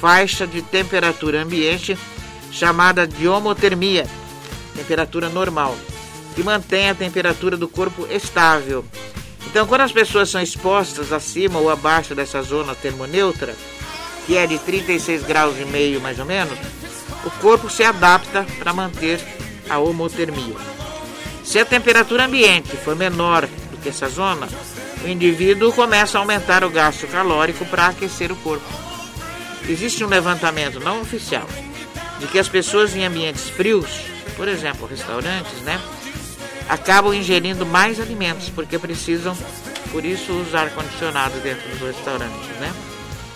faixa 0.00 0.46
de 0.46 0.62
temperatura 0.62 1.42
ambiente 1.42 1.98
chamada 2.50 3.06
de 3.06 3.28
homotermia, 3.28 4.06
temperatura 4.74 5.28
normal, 5.28 5.76
que 6.38 6.44
mantém 6.44 6.88
a 6.88 6.94
temperatura 6.94 7.56
do 7.56 7.66
corpo 7.66 8.06
estável. 8.08 8.84
Então, 9.48 9.66
quando 9.66 9.80
as 9.80 9.90
pessoas 9.90 10.28
são 10.28 10.40
expostas 10.40 11.12
acima 11.12 11.58
ou 11.58 11.68
abaixo 11.68 12.14
dessa 12.14 12.40
zona 12.42 12.76
termoneutra, 12.76 13.56
que 14.24 14.36
é 14.36 14.46
de 14.46 14.56
36 14.56 15.24
graus 15.24 15.58
e 15.58 15.64
meio 15.64 16.00
mais 16.00 16.20
ou 16.20 16.24
menos, 16.24 16.56
o 17.24 17.30
corpo 17.40 17.68
se 17.68 17.82
adapta 17.82 18.46
para 18.56 18.72
manter 18.72 19.20
a 19.68 19.78
homotermia. 19.78 20.54
Se 21.42 21.58
a 21.58 21.64
temperatura 21.64 22.26
ambiente 22.26 22.76
for 22.76 22.94
menor 22.94 23.44
do 23.44 23.76
que 23.82 23.88
essa 23.88 24.08
zona, 24.08 24.46
o 25.04 25.08
indivíduo 25.08 25.72
começa 25.72 26.18
a 26.18 26.20
aumentar 26.20 26.62
o 26.62 26.70
gasto 26.70 27.08
calórico 27.08 27.66
para 27.66 27.88
aquecer 27.88 28.30
o 28.30 28.36
corpo. 28.36 28.64
Existe 29.68 30.04
um 30.04 30.08
levantamento 30.08 30.78
não 30.78 31.00
oficial 31.00 31.48
de 32.20 32.28
que 32.28 32.38
as 32.38 32.48
pessoas 32.48 32.94
em 32.94 33.04
ambientes 33.04 33.48
frios, 33.50 34.02
por 34.36 34.46
exemplo, 34.46 34.86
restaurantes, 34.86 35.60
né, 35.62 35.80
acabam 36.68 37.14
ingerindo 37.14 37.64
mais 37.64 37.98
alimentos 37.98 38.50
porque 38.50 38.78
precisam, 38.78 39.36
por 39.90 40.04
isso, 40.04 40.32
usar 40.32 40.64
ar-condicionado 40.64 41.38
dentro 41.40 41.68
dos 41.70 41.80
restaurantes, 41.80 42.48
né? 42.60 42.72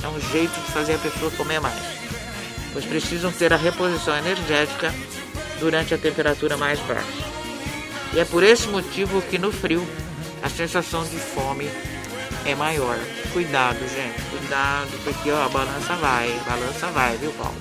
É 0.02 0.08
um 0.08 0.20
jeito 0.32 0.52
de 0.60 0.72
fazer 0.72 0.94
a 0.94 0.98
pessoa 0.98 1.30
comer 1.32 1.60
mais, 1.60 1.80
pois 2.72 2.84
precisam 2.84 3.32
ter 3.32 3.52
a 3.52 3.56
reposição 3.56 4.16
energética 4.16 4.92
durante 5.60 5.94
a 5.94 5.98
temperatura 5.98 6.56
mais 6.56 6.78
baixa. 6.80 7.32
E 8.12 8.20
é 8.20 8.24
por 8.24 8.42
esse 8.42 8.68
motivo 8.68 9.22
que 9.22 9.38
no 9.38 9.52
frio 9.52 9.86
a 10.42 10.48
sensação 10.48 11.04
de 11.04 11.16
fome 11.16 11.70
é 12.44 12.54
maior. 12.54 12.98
Cuidado, 13.32 13.78
gente, 13.88 14.20
cuidado, 14.30 14.90
porque 15.04 15.30
ó, 15.30 15.44
a 15.44 15.48
balança 15.48 15.94
vai, 15.94 16.30
a 16.46 16.50
balança 16.50 16.86
vai, 16.88 17.16
viu, 17.16 17.32
Paulo? 17.32 17.56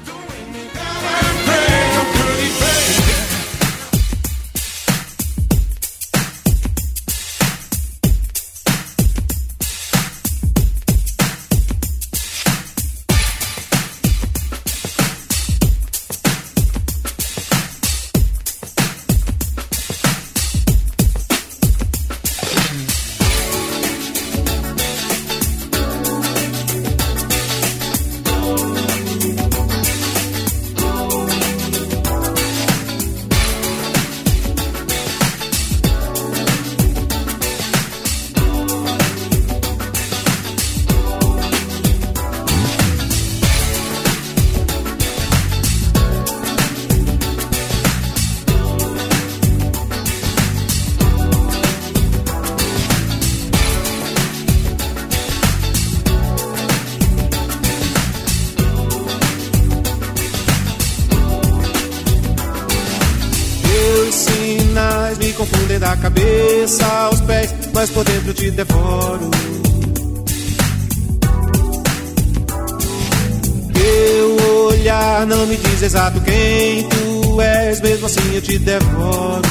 Te 78.52 78.60
devoro. 78.60 79.42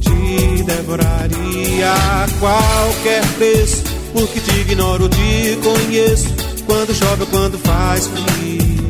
Te 0.00 0.62
devoraria 0.64 1.92
a 1.92 2.26
qualquer 2.38 3.24
preço, 3.38 3.82
porque 4.12 4.40
te 4.40 4.60
ignoro, 4.60 5.08
te 5.08 5.58
conheço. 5.62 6.26
Quando 6.66 6.94
chove 6.94 7.22
ou 7.22 7.26
quando 7.28 7.58
faz 7.58 8.08
frio. 8.08 8.88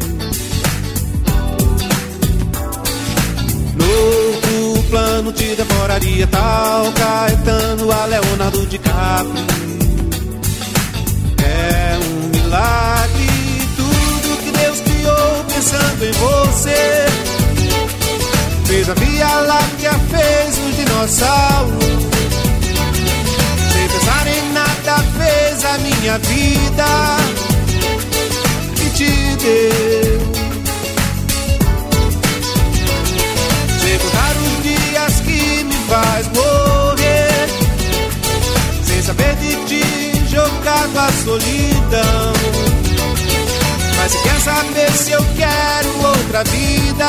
No 3.77 3.87
outro 3.87 4.91
plano 4.91 5.33
te 5.33 5.55
devoraria 5.55 6.27
tal 6.27 6.93
Caetano 6.93 7.93
a 7.93 8.07
Leonardo 8.07 8.67
DiCaprio. 8.67 9.45
É 11.45 11.99
um 11.99 12.29
milagre 12.31 13.29
tudo 13.77 14.39
que 14.43 14.51
Deus 14.51 14.81
criou 14.81 15.45
pensando 15.45 16.05
em 16.05 16.13
você. 16.13 17.14
Fez 18.75 18.89
a 18.89 18.95
Via 18.95 19.29
Láctea, 19.29 19.93
fez 20.11 20.59
os 20.59 20.77
dinossauros. 20.77 21.85
pensar 23.93 24.27
em 24.27 24.53
nada 24.53 25.05
fez 25.17 25.65
a 25.65 25.79
minha 25.79 26.19
vida 26.19 26.85
e 28.85 28.91
te 28.91 29.37
deu. 29.37 30.21
Sem 33.81 33.99
contar 34.01 34.37
os 34.39 34.63
dias 34.65 35.21
que 35.21 35.63
me 35.63 35.75
faz 35.89 36.27
morrer, 36.35 37.49
sem 38.85 39.03
saber 39.05 39.37
de 39.37 39.55
ti 39.67 40.27
jogado 40.29 40.99
a 40.99 41.13
solidão. 41.25 42.33
Mas 43.99 44.11
se 44.11 44.19
quer 44.19 44.41
saber 44.41 44.91
se 44.91 45.13
eu 45.13 45.25
quero 45.37 46.09
outra 46.09 46.43
vida, 46.43 47.07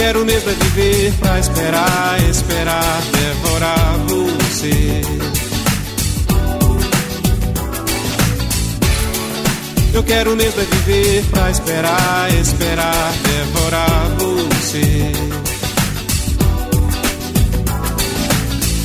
quero 0.00 0.24
mesmo 0.24 0.50
é 0.50 0.54
viver 0.54 1.12
pra 1.20 1.38
esperar, 1.38 2.30
esperar, 2.30 3.02
devorar 3.12 3.98
você. 4.08 5.02
Eu 9.92 10.02
quero 10.02 10.34
mesmo 10.34 10.58
é 10.58 10.64
viver 10.64 11.22
pra 11.30 11.50
esperar, 11.50 12.34
esperar, 12.40 13.12
devorar 13.24 14.08
você. 14.18 15.12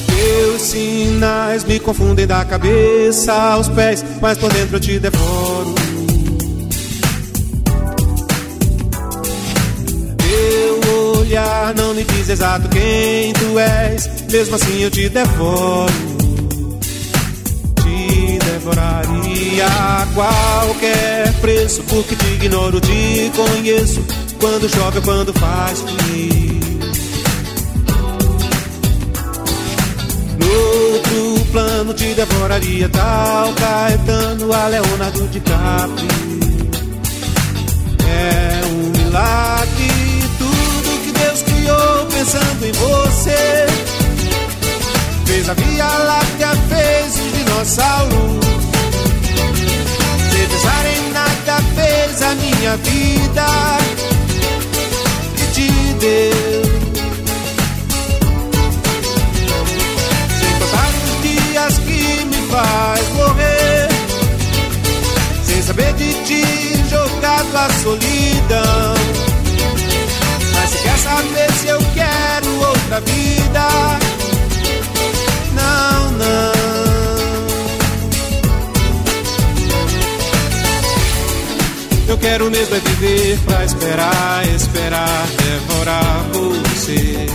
Teus 0.07 0.61
sinais 0.63 1.63
me 1.63 1.79
confundem 1.79 2.27
da 2.27 2.43
cabeça 2.43 3.31
aos 3.31 3.69
pés, 3.69 4.03
mas 4.21 4.37
por 4.37 4.51
dentro 4.51 4.75
eu 4.75 4.79
te 4.81 4.99
devoro. 4.99 5.84
Não 11.73 11.93
me 11.93 12.03
diz 12.03 12.29
exato 12.29 12.67
quem 12.69 13.33
tu 13.33 13.57
és, 13.57 14.09
mesmo 14.31 14.55
assim 14.55 14.81
eu 14.81 14.91
te 14.91 15.09
devoro. 15.09 15.93
Te 17.81 18.39
devoraria 18.39 19.65
a 19.65 20.07
qualquer 20.13 21.33
preço, 21.41 21.81
porque 21.83 22.15
te 22.15 22.25
ignoro, 22.33 22.79
te 22.81 23.31
conheço. 23.35 24.05
Quando 24.39 24.69
chove 24.69 24.97
ou 24.97 25.03
quando 25.03 25.33
faz 25.33 25.79
frio. 25.81 26.55
No 30.39 30.93
outro 30.93 31.45
plano 31.51 31.93
te 31.93 32.13
devoraria 32.13 32.89
tal 32.89 33.53
Caetano 33.53 34.53
a 34.53 34.67
Leonardo 34.67 35.27
DiCaprio. 35.29 36.07
É 38.07 38.61
um 38.65 39.03
milagre 39.03 39.84
pensando 42.15 42.65
em 42.65 42.71
você. 42.71 43.65
Fez 45.25 45.49
a 45.49 45.53
Via 45.53 45.85
Láctea, 45.85 46.51
fez 46.69 47.15
os 47.19 47.33
dinossauros. 47.33 48.45
Sem 50.31 50.47
pensar 50.47 50.85
em 50.85 51.11
nada, 51.11 51.61
fez 51.75 52.21
a 52.21 52.35
minha 52.35 52.77
vida 52.77 53.45
e 55.35 55.53
te 55.53 55.69
deu. 55.99 56.63
Sem 60.39 60.53
contar 60.59 60.91
os 61.03 61.21
dias 61.21 61.77
que 61.79 62.25
me 62.25 62.47
faz 62.49 63.09
morrer. 63.13 63.89
Sem 65.45 65.61
saber 65.63 65.93
de 65.93 66.13
ti, 66.23 66.43
jogado 66.89 67.57
à 67.57 67.69
solidão. 67.83 68.95
Mas 70.53 70.69
se 70.69 70.77
quer 70.77 70.97
saber 70.97 71.51
se 71.51 71.67
eu 71.67 71.84
outra 72.85 72.99
vida, 73.01 73.67
não, 75.53 76.11
não. 76.11 76.55
Eu 82.07 82.17
quero 82.17 82.51
mesmo 82.51 82.75
é 82.75 82.79
viver 82.79 83.39
pra 83.45 83.65
esperar, 83.65 84.47
esperar, 84.55 85.27
devorar 85.37 86.25
você. 86.31 87.25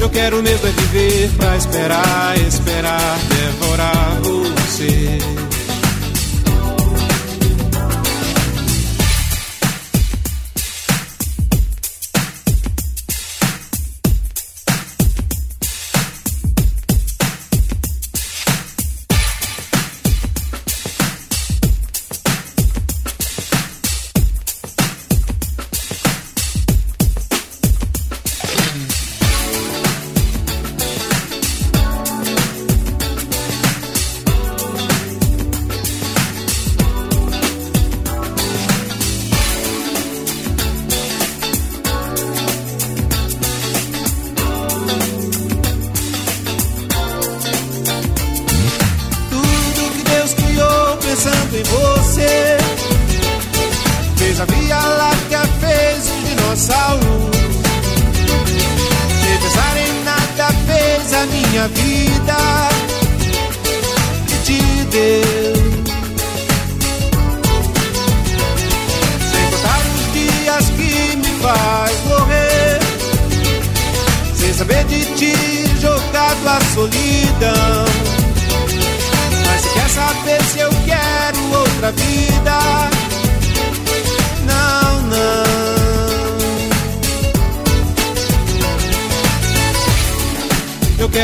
Eu 0.00 0.10
quero 0.10 0.42
mesmo 0.42 0.66
é 0.66 0.70
viver 0.70 1.30
pra 1.36 1.56
esperar, 1.56 2.38
esperar, 2.38 3.18
devorar 3.28 4.20
você. 4.22 5.45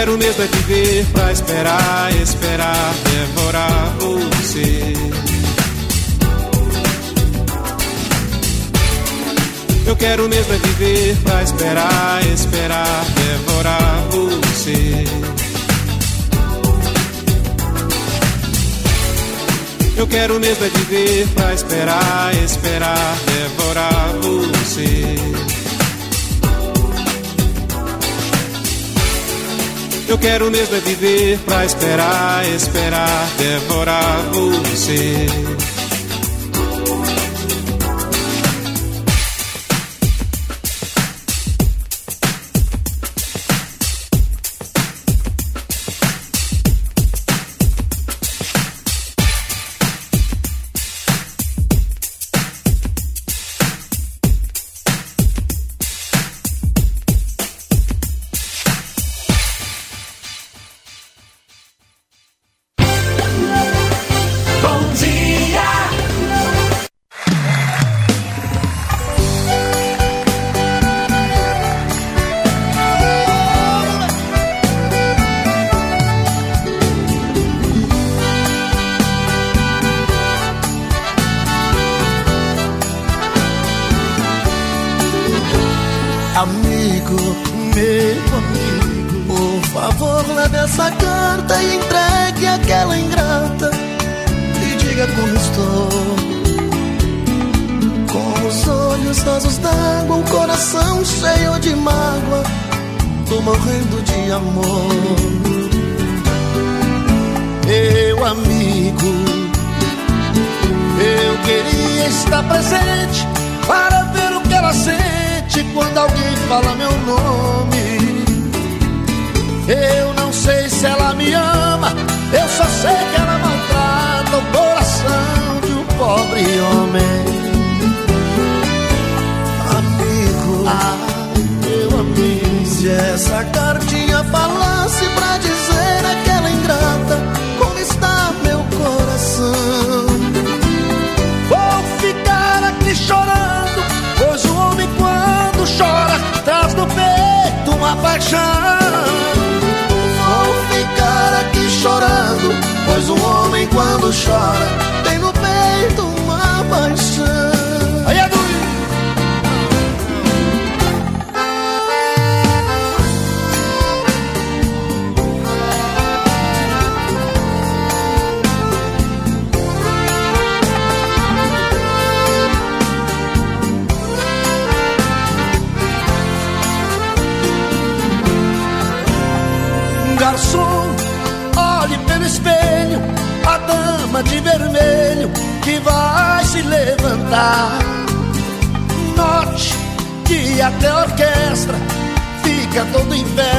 Quero 0.02 0.18
mesmo 0.18 0.42
é 0.42 0.46
viver 0.48 1.06
pra 1.12 1.30
esperar, 1.30 2.12
esperar, 2.20 2.94
devorar 3.04 3.94
você. 4.00 4.92
Eu 9.86 9.94
quero 9.94 10.28
mesmo 10.28 10.54
é 10.54 10.58
viver 10.58 11.16
pra 11.22 11.42
esperar, 11.44 12.26
esperar, 12.34 13.04
devorar 13.14 14.02
você. 14.10 15.04
Eu 19.96 20.06
quero 20.08 20.40
mesmo 20.40 20.64
é 20.64 20.68
viver 20.68 21.28
pra 21.28 21.54
esperar, 21.54 22.34
esperar, 22.42 23.16
devorar 23.24 24.14
você. 24.20 25.61
Eu 30.12 30.18
quero 30.18 30.50
mesmo 30.50 30.76
é 30.76 30.80
viver 30.80 31.38
pra 31.38 31.64
esperar, 31.64 32.46
esperar, 32.46 33.28
devorar 33.38 34.20
você. 34.30 35.26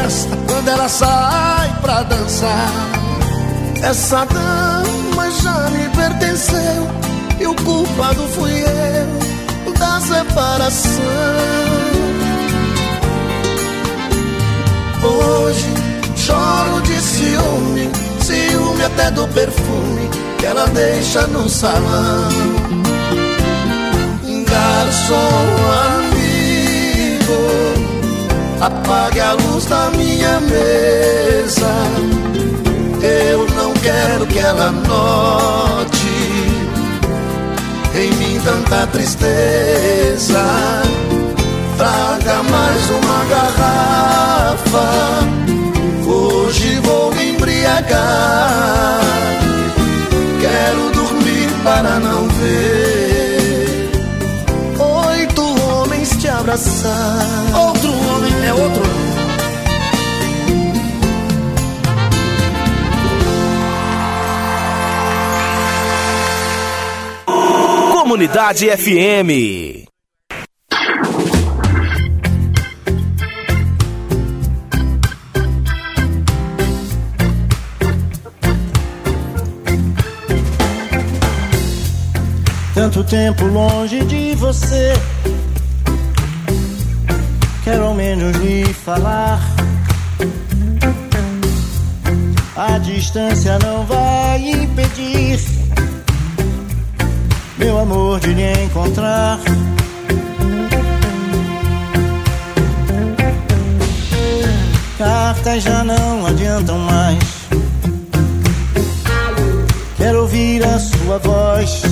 Festa 0.03 0.37
quando 0.47 0.67
ela 0.67 0.89
sai 0.89 1.73
pra 1.81 2.03
dançar. 2.03 2.71
Essa 3.81 4.25
dama 4.25 5.31
já 5.31 5.69
me 5.69 5.89
pertenceu 5.89 6.87
e 7.39 7.47
o 7.47 7.55
culpado 7.55 8.21
fui 8.29 8.51
eu 8.51 9.73
da 9.73 9.99
separação. 9.99 11.03
Hoje 15.03 15.73
choro 16.15 16.81
de 16.83 17.01
ciúme, 17.01 17.89
ciúme 18.21 18.83
até 18.85 19.11
do 19.11 19.27
perfume 19.29 20.09
que 20.37 20.45
ela 20.45 20.65
deixa 20.67 21.27
no 21.27 21.49
salão. 21.49 22.29
Garçom 24.47 25.43
amigo, 25.97 27.33
apague 28.65 29.19
a 29.19 29.33
luz 29.33 29.65
da 29.65 29.89
minha 29.91 30.39
mesa. 30.39 31.73
Eu 33.01 33.45
não 33.55 33.73
quero 33.73 34.25
que 34.27 34.39
ela 34.39 34.71
note 34.71 36.07
em 37.95 38.11
mim 38.13 38.39
tanta 38.43 38.87
tristeza. 38.87 40.43
Traga 41.77 42.43
mais 42.43 42.89
uma 42.89 43.25
garrafa. 43.25 44.89
Hoje 46.07 46.79
vou 46.79 47.13
me 47.13 47.31
embriagar. 47.31 49.01
Quero 50.39 50.91
dormir 50.91 51.49
para 51.63 51.99
não 51.99 52.27
ver 52.29 53.89
oito 54.79 55.43
homens 55.65 56.09
te 56.17 56.29
abraçar. 56.29 57.72
É 58.53 58.55
outro. 58.55 58.83
Comunidade 67.93 68.69
FM. 68.69 69.89
Tanto 82.75 83.03
tempo 83.03 83.45
longe 83.45 84.03
de 84.05 84.35
você. 84.35 84.93
Ao 87.81 87.93
menos 87.93 88.35
lhe 88.37 88.65
falar. 88.73 89.39
A 92.55 92.77
distância 92.77 93.57
não 93.59 93.85
vai 93.85 94.39
impedir 94.49 95.39
meu 97.63 97.79
amor 97.79 98.19
de 98.19 98.33
lhe 98.33 98.63
encontrar. 98.63 99.39
Cartas 104.97 105.63
já 105.63 105.83
não 105.83 106.25
adiantam 106.25 106.77
mais. 106.79 107.23
Quero 109.97 110.21
ouvir 110.21 110.63
a 110.65 110.77
sua 110.79 111.19
voz. 111.19 111.83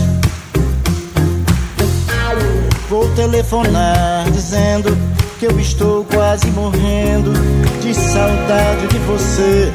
Vou 2.89 3.07
telefonar 3.15 4.29
dizendo 4.31 5.10
que 5.41 5.47
eu 5.47 5.59
estou 5.59 6.05
quase 6.05 6.45
morrendo 6.51 7.33
de 7.81 7.95
saudade 7.95 8.87
de 8.89 8.99
você. 8.99 9.73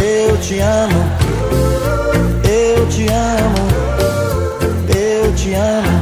Eu 0.00 0.36
te 0.36 0.60
amo, 0.60 1.04
eu 2.44 2.86
te 2.86 3.08
amo, 3.08 3.66
eu 4.94 5.34
te 5.34 5.52
amo. 5.52 6.00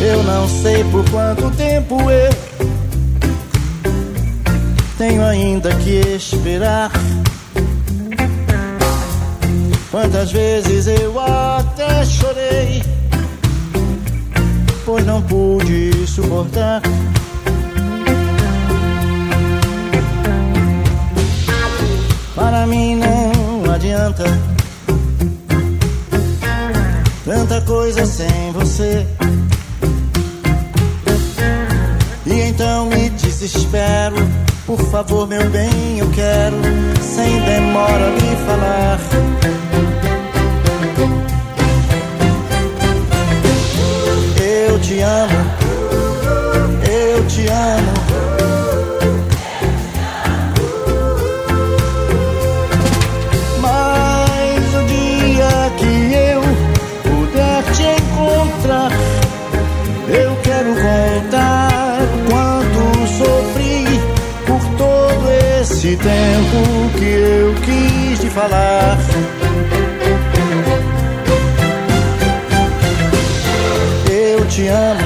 Eu 0.00 0.24
não 0.24 0.48
sei 0.48 0.82
por 0.90 1.08
quanto 1.08 1.52
tempo 1.52 2.10
eu 2.10 2.34
tenho 4.98 5.24
ainda 5.24 5.72
que 5.76 6.00
esperar. 6.16 6.90
Quantas 9.96 10.30
vezes 10.30 10.88
eu 10.88 11.18
até 11.18 12.04
chorei, 12.04 12.82
pois 14.84 15.06
não 15.06 15.22
pude 15.22 16.06
suportar. 16.06 16.82
Para 22.34 22.66
mim 22.66 22.96
não 22.96 23.72
adianta 23.72 24.24
tanta 27.24 27.62
coisa 27.62 28.04
sem 28.04 28.52
você. 28.52 29.06
E 32.26 32.32
então 32.50 32.84
me 32.90 33.08
desespero. 33.08 34.16
Por 34.66 34.78
favor, 34.90 35.26
meu 35.26 35.48
bem, 35.48 36.00
eu 36.00 36.10
quero 36.10 36.56
sem 37.00 37.40
demora 37.40 38.10
lhe 38.10 38.36
falar. 38.44 39.65
Te 44.86 45.00
amo, 45.00 45.34
eu 46.88 47.26
te 47.26 47.48
amo. 47.48 47.92
Mas 53.60 54.74
o 54.74 54.84
dia 54.86 55.72
que 55.76 56.14
eu 56.14 56.40
puder 57.02 57.62
te 57.72 57.82
encontrar, 58.00 58.92
Eu 60.08 60.36
quero 60.44 60.72
contar 60.76 61.98
quanto 62.30 63.08
sofri 63.18 63.86
por 64.46 64.60
todo 64.76 65.30
esse 65.60 65.96
tempo 65.96 66.96
que 66.96 67.04
eu 67.04 67.54
quis 67.64 68.20
te 68.20 68.30
falar. 68.30 68.96
Te 74.56 74.70
amo, 74.70 75.05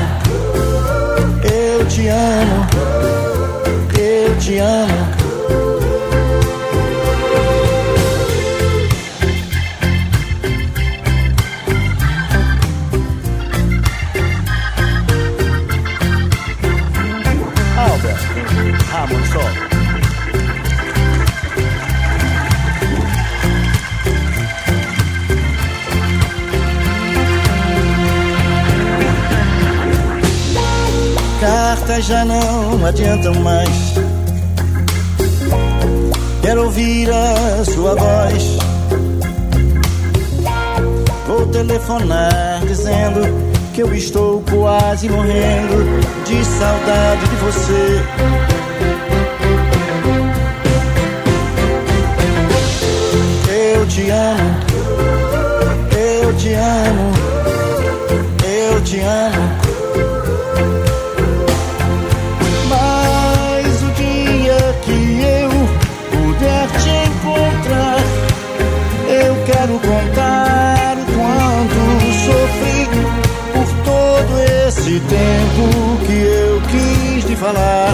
já 32.11 32.25
não 32.25 32.85
adiantam 32.85 33.35
mais. 33.37 33.95
Quero 36.43 36.65
ouvir 36.65 37.09
a 37.09 37.65
sua 37.65 37.95
voz. 37.95 38.59
Vou 41.29 41.47
telefonar 41.47 42.67
dizendo 42.67 43.21
que 43.73 43.83
eu 43.83 43.95
estou 43.95 44.43
quase 44.51 45.09
morrendo 45.09 46.01
de 46.27 46.45
saudade 46.45 47.29
de 47.29 47.37
você. 47.37 48.03
Eu 53.77 53.87
te 53.87 54.11
amo, 54.11 54.51
eu 55.97 56.37
te 56.37 56.55
amo, 56.55 57.20
quis 77.53 77.59
te 77.59 77.90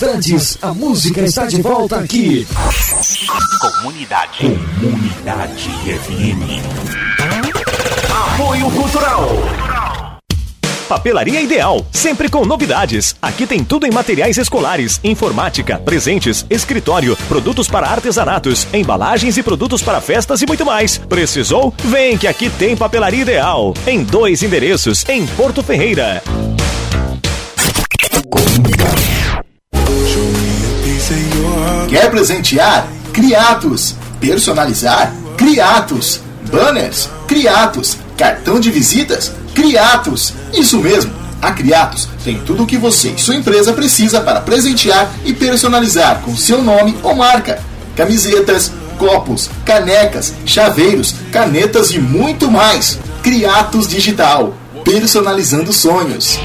instantes, 0.00 0.56
a 0.62 0.72
música 0.72 1.20
está 1.20 1.44
de 1.44 1.60
volta 1.60 1.98
aqui. 1.98 2.46
Comunidade. 3.60 4.58
Comunidade 4.80 5.68
FM. 5.68 6.40
Apoio 8.10 8.70
Cultural. 8.70 9.28
Papelaria 10.88 11.42
Ideal, 11.42 11.86
sempre 11.92 12.30
com 12.30 12.46
novidades. 12.46 13.14
Aqui 13.20 13.46
tem 13.46 13.62
tudo 13.62 13.86
em 13.86 13.90
materiais 13.90 14.38
escolares, 14.38 14.98
informática, 15.04 15.78
presentes, 15.78 16.46
escritório, 16.48 17.14
produtos 17.28 17.68
para 17.68 17.86
artesanatos, 17.86 18.66
embalagens 18.72 19.36
e 19.36 19.42
produtos 19.42 19.82
para 19.82 20.00
festas 20.00 20.40
e 20.40 20.46
muito 20.46 20.64
mais. 20.64 20.96
Precisou? 20.96 21.74
Vem 21.84 22.16
que 22.16 22.26
aqui 22.26 22.48
tem 22.48 22.74
Papelaria 22.74 23.20
Ideal. 23.20 23.74
Em 23.86 24.02
dois 24.02 24.42
endereços, 24.42 25.04
em 25.10 25.26
Porto 25.26 25.62
Ferreira. 25.62 26.22
Quer 31.90 32.08
presentear? 32.08 32.86
Criatos. 33.12 33.96
Personalizar? 34.20 35.12
Criatos. 35.36 36.20
Banners? 36.48 37.10
Criatos. 37.26 37.96
Cartão 38.16 38.60
de 38.60 38.70
visitas? 38.70 39.32
Criatos. 39.56 40.32
Isso 40.52 40.78
mesmo. 40.78 41.12
A 41.42 41.50
Criatos 41.50 42.08
tem 42.22 42.38
tudo 42.46 42.62
o 42.62 42.66
que 42.66 42.76
você 42.76 43.08
e 43.08 43.18
sua 43.18 43.34
empresa 43.34 43.72
precisa 43.72 44.20
para 44.20 44.40
presentear 44.40 45.10
e 45.24 45.32
personalizar 45.32 46.20
com 46.20 46.36
seu 46.36 46.62
nome 46.62 46.96
ou 47.02 47.16
marca. 47.16 47.60
Camisetas, 47.96 48.70
copos, 48.96 49.50
canecas, 49.64 50.32
chaveiros, 50.46 51.16
canetas 51.32 51.90
e 51.90 51.98
muito 51.98 52.48
mais. 52.48 53.00
Criatos 53.20 53.88
Digital. 53.88 54.54
Personalizando 54.84 55.72
sonhos. 55.72 56.38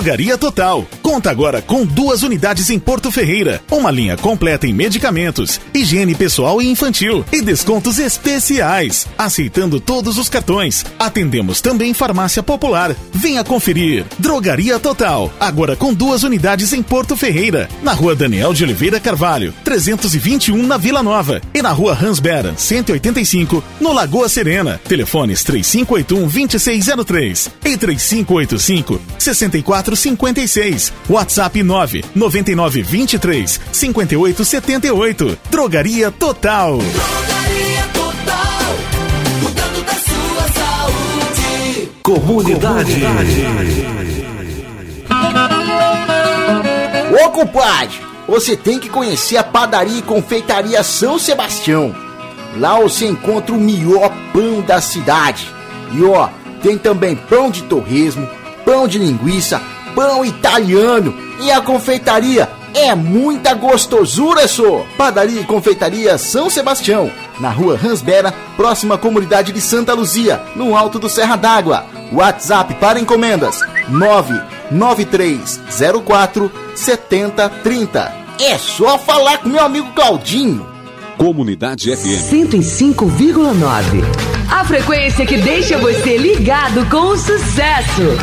Drogaria 0.00 0.38
Total. 0.38 0.88
Conta 1.02 1.30
agora 1.30 1.60
com 1.60 1.84
duas 1.84 2.22
unidades 2.22 2.70
em 2.70 2.78
Porto 2.78 3.10
Ferreira. 3.10 3.60
Uma 3.70 3.90
linha 3.90 4.16
completa 4.16 4.66
em 4.66 4.72
medicamentos, 4.72 5.60
higiene 5.74 6.14
pessoal 6.14 6.62
e 6.62 6.66
infantil 6.70 7.22
e 7.30 7.42
descontos 7.42 7.98
especiais. 7.98 9.06
Aceitando 9.18 9.78
todos 9.78 10.16
os 10.16 10.30
cartões. 10.30 10.86
Atendemos 10.98 11.60
também 11.60 11.92
farmácia 11.92 12.42
popular. 12.42 12.96
Venha 13.12 13.44
conferir. 13.44 14.06
Drogaria 14.18 14.78
Total. 14.78 15.30
Agora 15.38 15.76
com 15.76 15.92
duas 15.92 16.22
unidades 16.22 16.72
em 16.72 16.82
Porto 16.82 17.14
Ferreira. 17.14 17.68
Na 17.82 17.92
rua 17.92 18.16
Daniel 18.16 18.54
de 18.54 18.64
Oliveira 18.64 18.98
Carvalho, 18.98 19.52
321 19.62 20.66
na 20.66 20.78
Vila 20.78 21.02
Nova. 21.02 21.42
E 21.52 21.60
na 21.60 21.72
rua 21.72 21.92
Hans 21.92 22.20
Beran, 22.20 22.54
185, 22.56 23.62
no 23.78 23.92
Lagoa 23.92 24.30
Serena. 24.30 24.80
Telefones 24.88 25.44
3581 25.44 26.26
2603 26.26 27.50
e 27.66 27.76
3585 27.76 28.98
6456. 29.96 30.92
WhatsApp 31.08 31.62
9 31.62 32.04
99 32.14 32.82
23 32.82 33.60
58 33.72 34.44
78. 34.44 35.38
Drogaria 35.50 36.10
Total. 36.10 36.78
Cuidando 39.42 39.82
da 39.84 39.92
sua 39.92 40.48
saúde. 40.52 41.88
Comunidade. 42.02 43.02
Ô 47.24 47.30
compadre, 47.30 48.00
você 48.28 48.56
tem 48.56 48.78
que 48.78 48.88
conhecer 48.88 49.36
a 49.36 49.42
padaria 49.44 49.98
e 49.98 50.02
confeitaria 50.02 50.82
São 50.82 51.18
Sebastião. 51.18 51.94
Lá 52.56 52.78
você 52.78 53.06
encontra 53.06 53.54
o 53.54 53.60
melhor 53.60 54.12
pão 54.32 54.60
da 54.60 54.80
cidade. 54.80 55.46
E 55.92 56.02
ó, 56.04 56.28
tem 56.62 56.78
também 56.78 57.16
pão 57.16 57.50
de 57.50 57.62
torresmo, 57.64 58.28
pão 58.64 58.86
de 58.86 58.98
linguiça, 58.98 59.60
pão 59.94 60.24
italiano 60.24 61.14
e 61.40 61.50
a 61.50 61.60
confeitaria 61.60 62.48
é 62.74 62.94
muita 62.94 63.54
gostosura, 63.54 64.46
só. 64.46 64.86
Padaria 64.96 65.40
e 65.40 65.44
confeitaria 65.44 66.16
São 66.18 66.48
Sebastião, 66.48 67.10
na 67.38 67.50
rua 67.50 67.76
Ransbera, 67.76 68.32
próxima 68.56 68.94
à 68.94 68.98
comunidade 68.98 69.52
de 69.52 69.60
Santa 69.60 69.92
Luzia, 69.92 70.40
no 70.54 70.76
alto 70.76 70.96
do 70.98 71.08
Serra 71.08 71.34
d'Água. 71.36 71.84
WhatsApp 72.12 72.74
para 72.74 73.00
encomendas 73.00 73.60
99304 73.88 76.50
7030. 76.74 78.12
É 78.40 78.58
só 78.58 78.98
falar 78.98 79.38
com 79.38 79.48
meu 79.48 79.64
amigo 79.64 79.92
Claudinho. 79.92 80.66
Comunidade 81.16 81.94
FM. 81.94 82.54
105,9. 82.54 84.02
A 84.50 84.64
frequência 84.64 85.24
que 85.26 85.36
deixa 85.36 85.76
você 85.76 86.16
ligado 86.16 86.88
com 86.88 87.08
o 87.08 87.16
sucesso. 87.16 88.16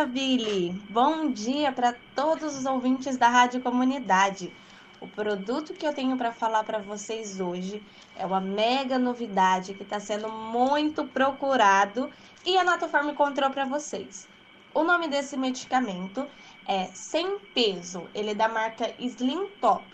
Dia, 0.00 0.06
Billy. 0.06 0.82
Bom 0.88 1.30
dia 1.30 1.72
para 1.72 1.94
todos 2.14 2.56
os 2.56 2.64
ouvintes 2.64 3.18
da 3.18 3.28
Rádio 3.28 3.60
Comunidade. 3.60 4.50
O 4.98 5.06
produto 5.06 5.74
que 5.74 5.86
eu 5.86 5.92
tenho 5.92 6.16
para 6.16 6.32
falar 6.32 6.64
para 6.64 6.78
vocês 6.78 7.38
hoje 7.38 7.82
é 8.16 8.24
uma 8.24 8.40
mega 8.40 8.98
novidade 8.98 9.74
que 9.74 9.82
está 9.82 10.00
sendo 10.00 10.30
muito 10.30 11.04
procurado 11.04 12.10
e 12.46 12.56
a 12.56 12.64
Natofarm 12.64 13.10
encontrou 13.10 13.50
para 13.50 13.66
vocês. 13.66 14.26
O 14.72 14.82
nome 14.84 15.06
desse 15.08 15.36
medicamento 15.36 16.26
é 16.66 16.86
Sem 16.86 17.38
Peso. 17.54 18.08
Ele 18.14 18.30
é 18.30 18.34
da 18.34 18.48
marca 18.48 18.94
Slim 18.98 19.48
Top. 19.60 19.84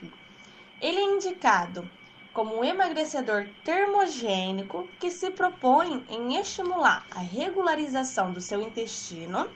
Ele 0.81 0.99
é 0.99 1.05
indicado 1.05 1.89
como 2.33 2.59
um 2.59 2.65
emagrecedor 2.65 3.49
termogênico 3.65 4.87
que 5.01 5.11
se 5.11 5.31
propõe 5.31 6.05
em 6.09 6.37
estimular 6.37 7.05
a 7.11 7.21
regularização 7.21 8.31
do 8.31 8.43
seu 8.43 8.61
intestino, 8.63 9.49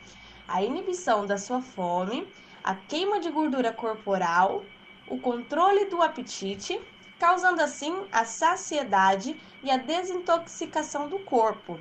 a 0.50 0.62
inibição 0.62 1.24
da 1.24 1.38
sua 1.38 1.62
fome, 1.62 2.26
a 2.62 2.74
queima 2.74 3.20
de 3.20 3.30
gordura 3.30 3.72
corporal, 3.72 4.64
o 5.06 5.18
controle 5.18 5.86
do 5.86 6.02
apetite, 6.02 6.80
causando 7.18 7.62
assim 7.62 7.94
a 8.10 8.24
saciedade 8.24 9.40
e 9.62 9.70
a 9.70 9.76
desintoxicação 9.76 11.08
do 11.08 11.20
corpo. 11.20 11.80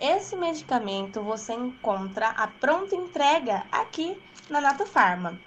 Esse 0.00 0.34
medicamento 0.34 1.22
você 1.22 1.52
encontra 1.52 2.30
a 2.30 2.48
pronta 2.48 2.96
entrega 2.96 3.64
aqui 3.70 4.20
na 4.48 4.60
Nato 4.60 4.84
Farma. 4.84 5.38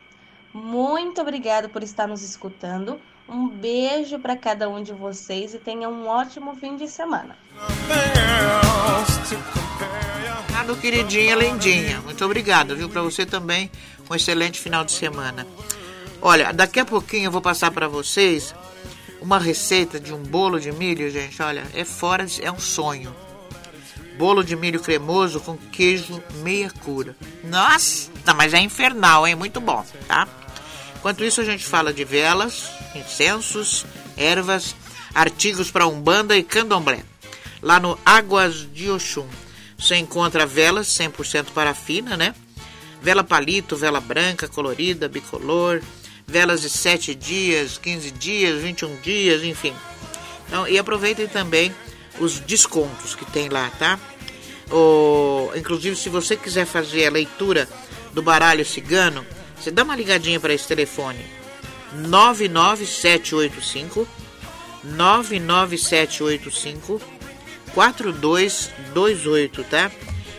Muito 0.53 1.19
obrigado 1.19 1.69
por 1.69 1.84
estar 1.84 2.07
nos 2.07 2.22
escutando. 2.22 3.02
Um 3.27 3.47
beijo 3.47 4.19
para 4.19 4.35
cada 4.35 4.69
um 4.69 4.83
de 4.83 4.93
vocês 4.93 5.53
e 5.53 5.57
tenha 5.57 5.87
um 5.89 6.07
ótimo 6.07 6.55
fim 6.55 6.75
de 6.75 6.87
semana. 6.87 7.37
Obrigado, 10.39 10.75
queridinha, 10.81 11.35
lindinha. 11.35 12.01
Muito 12.01 12.23
obrigado, 12.23 12.75
viu? 12.75 12.89
Para 12.89 13.01
você 13.01 13.25
também, 13.25 13.71
um 14.09 14.15
excelente 14.15 14.59
final 14.59 14.83
de 14.83 14.91
semana. 14.91 15.47
Olha, 16.21 16.53
daqui 16.53 16.79
a 16.79 16.85
pouquinho 16.85 17.25
eu 17.25 17.31
vou 17.31 17.41
passar 17.41 17.71
para 17.71 17.87
vocês 17.87 18.53
uma 19.21 19.39
receita 19.39 19.99
de 19.99 20.13
um 20.13 20.21
bolo 20.21 20.59
de 20.59 20.71
milho, 20.71 21.09
gente. 21.09 21.41
Olha, 21.41 21.63
é 21.73 21.83
fora, 21.83 22.25
é 22.41 22.51
um 22.51 22.59
sonho. 22.59 23.15
Bolo 24.17 24.43
de 24.43 24.55
milho 24.55 24.79
cremoso 24.79 25.39
com 25.39 25.57
queijo 25.57 26.21
meia 26.35 26.69
cura. 26.83 27.15
Nossa, 27.43 28.11
mas 28.35 28.53
é 28.53 28.59
infernal, 28.59 29.25
hein? 29.25 29.35
Muito 29.35 29.59
bom, 29.59 29.83
tá? 30.07 30.27
Enquanto 30.97 31.23
isso, 31.23 31.41
a 31.41 31.43
gente 31.43 31.65
fala 31.65 31.91
de 31.91 32.03
velas, 32.05 32.69
incensos, 32.95 33.85
ervas, 34.17 34.75
artigos 35.13 35.71
para 35.71 35.87
umbanda 35.87 36.37
e 36.37 36.43
candomblé. 36.43 37.03
Lá 37.61 37.79
no 37.79 37.97
Águas 38.05 38.67
de 38.73 38.89
Oxum, 38.89 39.27
você 39.77 39.95
encontra 39.95 40.45
velas 40.45 40.87
100% 40.87 41.47
parafina, 41.53 42.17
né? 42.17 42.33
Vela 43.01 43.23
palito, 43.23 43.75
vela 43.75 43.99
branca, 43.99 44.47
colorida, 44.47 45.07
bicolor, 45.07 45.81
velas 46.25 46.61
de 46.61 46.69
7 46.69 47.13
dias, 47.15 47.77
15 47.77 48.11
dias, 48.11 48.61
21 48.61 49.01
dias, 49.01 49.43
enfim. 49.43 49.73
Então, 50.47 50.67
e 50.67 50.77
aproveitem 50.77 51.27
também 51.27 51.73
os 52.19 52.39
descontos 52.39 53.15
que 53.15 53.25
tem 53.25 53.49
lá, 53.49 53.69
tá? 53.77 53.99
O, 54.71 55.51
inclusive, 55.55 55.95
se 55.95 56.09
você 56.09 56.35
quiser 56.35 56.65
fazer 56.65 57.07
a 57.07 57.11
leitura 57.11 57.67
do 58.13 58.21
baralho 58.21 58.65
cigano, 58.65 59.25
você 59.59 59.71
dá 59.71 59.83
uma 59.83 59.95
ligadinha 59.95 60.39
para 60.39 60.53
esse 60.53 60.67
telefone 60.67 61.42
99785 61.95 64.07
99785 64.83 67.01
4228, 67.73 69.63
tá? 69.63 69.89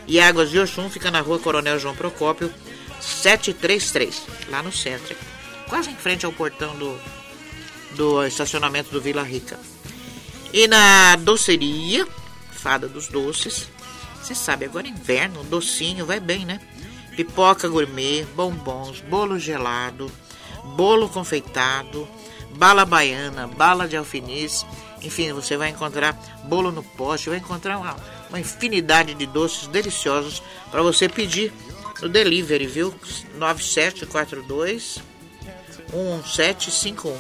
E 0.07 0.21
Águas 0.21 0.51
de 0.51 0.61
Oxum 0.61 0.91
fica 0.91 1.11
na 1.11 1.21
rua 1.21 1.39
Coronel 1.39 1.79
João 1.79 1.97
Procópio 1.97 2.53
733, 3.01 4.23
lá 4.51 4.63
no 4.63 4.71
centro. 4.71 5.17
Quase 5.69 5.91
em 5.91 5.97
frente 5.97 6.27
ao 6.27 6.33
portão 6.33 6.77
do, 6.77 7.01
do 7.97 8.23
estacionamento 8.25 8.91
do 8.91 9.01
Vila 9.01 9.23
Rica. 9.23 9.59
E 10.53 10.69
na 10.69 11.17
doceria, 11.17 12.07
Fada 12.53 12.87
dos 12.87 13.09
Doces, 13.09 13.67
você 14.23 14.35
sabe, 14.35 14.67
agora 14.67 14.87
é 14.87 14.91
inverno, 14.91 15.43
docinho, 15.45 16.05
vai 16.07 16.21
bem, 16.21 16.45
né? 16.47 16.61
pipoca 17.15 17.69
gourmet, 17.69 18.27
bombons, 18.35 19.01
bolo 19.01 19.39
gelado, 19.39 20.11
bolo 20.77 21.09
confeitado, 21.09 22.09
bala 22.57 22.85
baiana, 22.85 23.47
bala 23.47 23.87
de 23.87 23.97
alfinis, 23.97 24.65
enfim, 25.03 25.33
você 25.33 25.57
vai 25.57 25.71
encontrar 25.71 26.13
bolo 26.45 26.73
no 26.73 26.83
poste, 26.83 27.29
vai 27.29 27.39
encontrar 27.39 27.79
uma, 27.79 27.97
uma 28.29 28.41
infinidade 28.41 29.15
de 29.15 29.27
doces 29.27 29.67
deliciosos 29.69 30.43
para 30.71 30.83
você 30.83 31.09
pedir 31.09 31.53
no 32.01 32.09
delivery, 32.09 32.67
viu? 32.67 32.95
9742 33.37 34.99
11751 35.93 37.17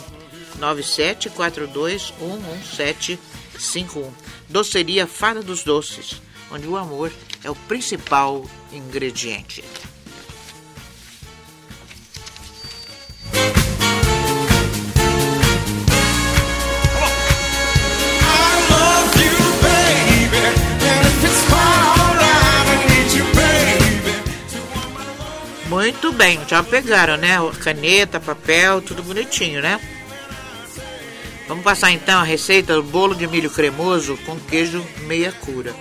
9742 0.58 2.14
11751 2.20 4.12
Doceria 4.48 5.06
Fada 5.06 5.42
dos 5.42 5.62
Doces, 5.62 6.20
onde 6.50 6.66
o 6.66 6.76
amor 6.76 7.12
é 7.42 7.50
o 7.50 7.54
principal 7.54 8.44
ingrediente. 8.72 9.64
Muito 25.84 26.12
bem, 26.12 26.40
já 26.48 26.62
pegaram, 26.62 27.18
né? 27.18 27.36
Caneta, 27.62 28.18
papel, 28.18 28.80
tudo 28.80 29.02
bonitinho, 29.02 29.60
né? 29.60 29.78
Vamos 31.46 31.62
passar 31.62 31.90
então 31.90 32.22
a 32.22 32.24
receita 32.24 32.74
do 32.74 32.82
bolo 32.82 33.14
de 33.14 33.26
milho 33.26 33.50
cremoso 33.50 34.16
com 34.24 34.40
queijo 34.40 34.82
meia 35.00 35.30
cura. 35.30 35.76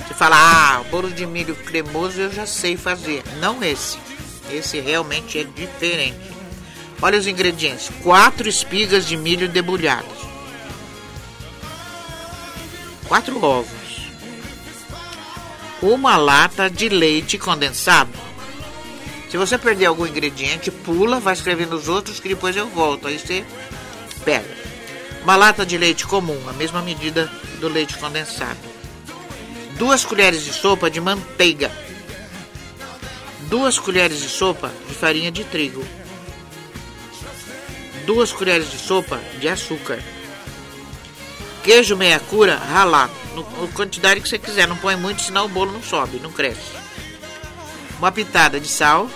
Você 0.00 0.12
fala, 0.12 0.36
ah, 0.36 0.82
bolo 0.90 1.10
de 1.10 1.24
milho 1.24 1.56
cremoso 1.56 2.20
eu 2.20 2.30
já 2.30 2.44
sei 2.44 2.76
fazer. 2.76 3.22
Não 3.40 3.64
esse. 3.64 3.96
Esse 4.50 4.80
realmente 4.80 5.38
é 5.38 5.44
diferente. 5.44 6.30
Olha 7.00 7.18
os 7.18 7.26
ingredientes: 7.26 7.90
quatro 8.02 8.46
espigas 8.50 9.06
de 9.06 9.16
milho 9.16 9.48
debulhadas, 9.48 10.18
quatro 13.06 13.42
ovos, 13.42 14.10
uma 15.80 16.18
lata 16.18 16.68
de 16.68 16.90
leite 16.90 17.38
condensado 17.38 18.27
se 19.28 19.36
você 19.36 19.58
perder 19.58 19.86
algum 19.86 20.06
ingrediente, 20.06 20.70
pula, 20.70 21.20
vai 21.20 21.34
escrevendo 21.34 21.76
os 21.76 21.88
outros 21.88 22.18
que 22.18 22.28
depois 22.28 22.56
eu 22.56 22.66
volto. 22.68 23.06
Aí 23.06 23.18
você 23.18 23.44
pega. 24.24 24.56
Uma 25.22 25.36
lata 25.36 25.66
de 25.66 25.76
leite 25.76 26.06
comum, 26.06 26.40
a 26.48 26.52
mesma 26.54 26.80
medida 26.80 27.30
do 27.60 27.68
leite 27.68 27.98
condensado. 27.98 28.58
Duas 29.76 30.04
colheres 30.04 30.42
de 30.42 30.52
sopa 30.52 30.90
de 30.90 31.00
manteiga. 31.00 31.70
Duas 33.50 33.78
colheres 33.78 34.20
de 34.20 34.28
sopa 34.28 34.72
de 34.88 34.94
farinha 34.94 35.30
de 35.30 35.44
trigo. 35.44 35.84
Duas 38.06 38.32
colheres 38.32 38.70
de 38.70 38.78
sopa 38.78 39.20
de 39.38 39.46
açúcar. 39.46 40.02
Queijo 41.62 41.96
meia 41.96 42.18
cura 42.18 42.56
ralado. 42.56 43.12
No, 43.34 43.42
no 43.60 43.68
quantidade 43.68 44.22
que 44.22 44.28
você 44.28 44.38
quiser, 44.38 44.66
não 44.66 44.76
põe 44.76 44.96
muito, 44.96 45.20
senão 45.20 45.44
o 45.44 45.48
bolo 45.48 45.72
não 45.72 45.82
sobe, 45.82 46.18
não 46.18 46.32
cresce 46.32 46.87
uma 47.98 48.12
pitada 48.12 48.60
de 48.60 48.68
sal, 48.68 49.10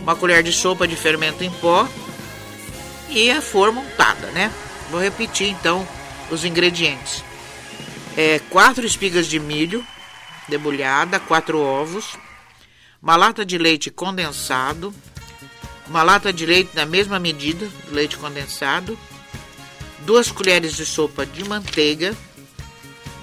uma 0.00 0.16
colher 0.16 0.42
de 0.42 0.52
sopa 0.52 0.88
de 0.88 0.96
fermento 0.96 1.44
em 1.44 1.50
pó. 1.50 1.88
E 3.08 3.30
a 3.30 3.42
flor 3.42 3.72
montada, 3.72 4.28
né? 4.28 4.50
Vou 4.90 5.00
repetir 5.00 5.48
então 5.48 5.86
os 6.30 6.44
ingredientes: 6.44 7.22
é, 8.16 8.40
quatro 8.50 8.86
espigas 8.86 9.26
de 9.26 9.38
milho 9.38 9.86
debulhada, 10.48 11.20
quatro 11.20 11.60
ovos, 11.60 12.16
uma 13.00 13.16
lata 13.16 13.44
de 13.44 13.58
leite 13.58 13.90
condensado, 13.90 14.94
uma 15.86 16.02
lata 16.02 16.32
de 16.32 16.46
leite 16.46 16.70
na 16.74 16.86
mesma 16.86 17.18
medida, 17.18 17.68
leite 17.90 18.16
condensado, 18.16 18.98
duas 20.00 20.30
colheres 20.30 20.74
de 20.74 20.86
sopa 20.86 21.26
de 21.26 21.44
manteiga, 21.44 22.16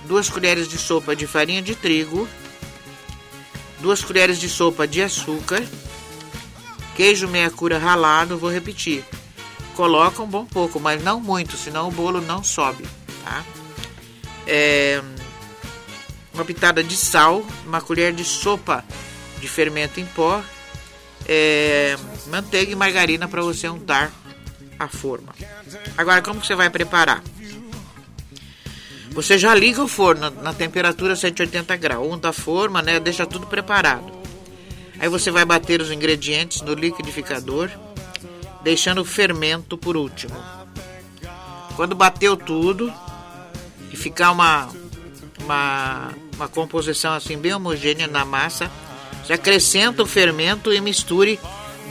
duas 0.06 0.30
colheres 0.30 0.68
de 0.68 0.78
sopa 0.78 1.16
de 1.16 1.26
farinha 1.26 1.62
de 1.62 1.76
trigo 1.76 2.28
2 3.82 4.04
colheres 4.04 4.40
de 4.40 4.50
sopa 4.50 4.88
de 4.88 5.02
açúcar, 5.02 5.64
queijo 6.96 7.28
meia 7.28 7.50
cura 7.50 7.78
ralado, 7.78 8.38
vou 8.38 8.52
repetir. 8.52 9.04
Coloca 9.76 10.22
um 10.22 10.28
bom 10.28 10.46
pouco, 10.46 10.80
mas 10.80 11.02
não 11.02 11.22
muito, 11.22 11.56
senão 11.56 11.88
o 11.88 11.92
bolo 11.92 12.20
não 12.20 12.44
sobe, 12.44 12.86
tá? 13.24 13.44
É, 14.46 15.02
uma 16.34 16.44
pitada 16.44 16.84
de 16.84 16.98
sal, 16.98 17.46
uma 17.66 17.80
colher 17.80 18.14
de 18.14 18.26
sopa 18.26 18.84
de 19.40 19.48
fermento 19.48 20.00
em 20.00 20.06
pó, 20.06 20.44
é, 21.26 21.98
manteiga 22.28 22.72
e 22.72 22.76
margarina 22.76 23.28
para 23.28 23.42
você 23.42 23.70
untar 23.70 24.12
a 24.78 24.88
forma. 24.88 25.34
Agora, 25.98 26.22
como 26.22 26.42
que 26.42 26.48
você 26.48 26.56
vai 26.56 26.70
preparar? 26.70 27.24
Você 29.22 29.38
já 29.38 29.54
liga 29.54 29.84
o 29.84 29.88
forno 29.88 30.30
na 30.30 30.54
temperatura 30.54 31.14
180 31.14 31.76
graus, 31.76 32.08
unta 32.08 32.30
a 32.30 32.34
forma, 32.34 32.82
né? 32.82 33.02
Deixa 33.02 33.26
tudo 33.26 33.46
preparado. 33.46 34.10
Aí 34.98 35.10
você 35.10 35.30
vai 35.30 35.44
bater 35.44 35.82
os 35.82 35.92
ingredientes 35.92 36.62
no 36.62 36.74
liquidificador, 36.74 37.70
deixando 38.64 39.02
o 39.02 39.06
fermento 39.06 39.78
por 39.78 39.98
último. 39.98 40.42
Quando 41.76 41.98
bateu 41.98 42.38
tudo 42.38 42.94
e 43.92 43.98
ficar 43.98 44.32
uma, 44.32 44.70
uma, 45.42 46.14
uma 46.38 46.48
composição 46.48 47.12
assim 47.12 47.38
bem 47.38 47.54
homogênea 47.54 48.08
na 48.08 48.24
massa, 48.24 48.72
você 49.22 49.34
acrescenta 49.34 50.02
o 50.02 50.06
fermento 50.06 50.72
e 50.72 50.80
misture 50.80 51.38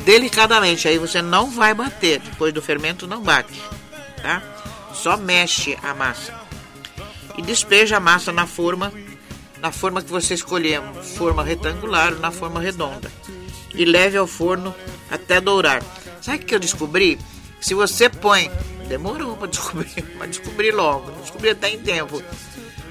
delicadamente. 0.06 0.88
Aí 0.88 0.96
você 0.96 1.20
não 1.20 1.50
vai 1.50 1.74
bater, 1.74 2.20
depois 2.20 2.54
do 2.54 2.62
fermento 2.62 3.06
não 3.06 3.22
bate, 3.22 3.60
tá? 4.22 4.42
Só 4.94 5.14
mexe 5.18 5.76
a 5.82 5.92
massa. 5.92 6.47
E 7.38 7.42
despeja 7.42 7.98
a 7.98 8.00
massa 8.00 8.32
na 8.32 8.48
forma, 8.48 8.92
na 9.60 9.70
forma 9.70 10.02
que 10.02 10.10
você 10.10 10.34
escolher, 10.34 10.82
forma 11.16 11.44
retangular 11.44 12.12
ou 12.12 12.18
na 12.18 12.32
forma 12.32 12.60
redonda. 12.60 13.12
E 13.72 13.84
leve 13.84 14.18
ao 14.18 14.26
forno 14.26 14.74
até 15.08 15.40
dourar. 15.40 15.80
Sabe 16.20 16.38
o 16.38 16.40
que 16.40 16.52
eu 16.52 16.58
descobri? 16.58 17.16
Se 17.60 17.74
você 17.74 18.08
põe, 18.08 18.50
demorou 18.88 19.36
para 19.36 19.46
descobrir, 19.46 20.04
mas 20.18 20.30
descobrir 20.30 20.72
logo, 20.72 21.12
descobri 21.12 21.50
até 21.50 21.70
em 21.70 21.78
tempo. 21.78 22.20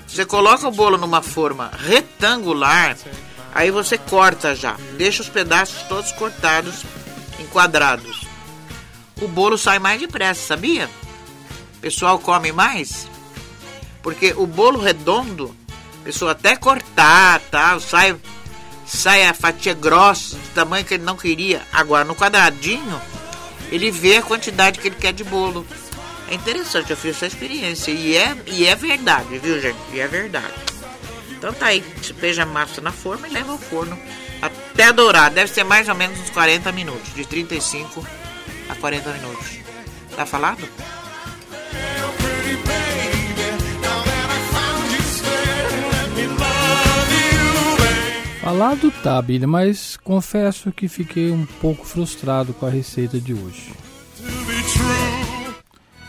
Você 0.08 0.26
coloca 0.26 0.66
o 0.66 0.72
bolo 0.72 0.98
numa 0.98 1.22
forma 1.22 1.70
retangular, 1.78 2.98
aí 3.54 3.70
você 3.70 3.98
corta 3.98 4.56
já, 4.56 4.78
deixa 4.98 5.22
os 5.22 5.28
pedaços 5.28 5.84
todos 5.90 6.14
cortados 6.14 6.86
em 7.38 7.46
quadrados. 7.48 8.26
O 9.22 9.28
bolo 9.28 9.58
sai 9.58 9.78
mais 9.78 10.00
depressa, 10.00 10.40
sabia? 10.40 10.90
O 11.78 11.82
pessoal 11.82 12.18
come 12.18 12.54
mais? 12.54 13.10
Porque 14.08 14.34
o 14.38 14.48
bolo 14.48 14.80
redondo, 14.80 15.54
a 16.00 16.06
pessoa 16.06 16.32
até 16.32 16.56
cortar, 16.56 17.42
tal, 17.52 17.78
sai, 17.82 18.16
sai 18.86 19.26
a 19.26 19.34
fatia 19.34 19.74
grossa, 19.74 20.38
do 20.38 20.54
tamanho 20.54 20.86
que 20.86 20.94
ele 20.94 21.04
não 21.04 21.18
queria. 21.18 21.62
Agora 21.74 22.06
no 22.06 22.16
quadradinho, 22.16 23.02
ele 23.70 23.92
vê 23.92 24.16
a 24.16 24.22
quantidade 24.22 24.80
que 24.80 24.88
ele 24.88 24.96
quer 24.96 25.12
de 25.12 25.26
bolo. 25.26 25.68
É 26.30 26.36
interessante, 26.36 26.90
eu 26.90 26.96
fiz 26.96 27.18
essa 27.18 27.26
experiência. 27.26 27.92
E 27.92 28.16
é, 28.16 28.34
e 28.46 28.66
é 28.66 28.76
verdade, 28.76 29.40
viu, 29.40 29.60
gente? 29.60 29.78
E 29.92 30.00
é 30.00 30.08
verdade. 30.08 30.54
Então 31.32 31.52
tá 31.52 31.66
aí, 31.66 31.82
despeja 31.98 32.44
a 32.44 32.46
massa 32.46 32.80
na 32.80 32.94
forma 32.94 33.28
e 33.28 33.32
leva 33.32 33.52
ao 33.52 33.58
forno 33.58 34.00
até 34.42 34.94
dourar. 34.94 35.30
Deve 35.32 35.52
ser 35.52 35.66
mais 35.66 35.90
ou 35.90 35.96
menos 35.96 36.18
uns 36.18 36.30
40 36.30 36.72
minutos, 36.72 37.14
de 37.14 37.26
35 37.26 38.08
a 38.70 38.76
40 38.76 39.12
minutos. 39.12 39.60
Tá 40.16 40.26
falado? 40.26 40.66
Falado 48.48 48.90
tá, 49.04 49.22
Billy, 49.22 49.46
mas 49.46 49.98
confesso 50.02 50.72
que 50.72 50.88
fiquei 50.88 51.32
um 51.32 51.46
pouco 51.60 51.86
frustrado 51.86 52.54
com 52.54 52.66
a 52.66 52.70
receita 52.70 53.20
de 53.20 53.34
hoje. 53.34 53.74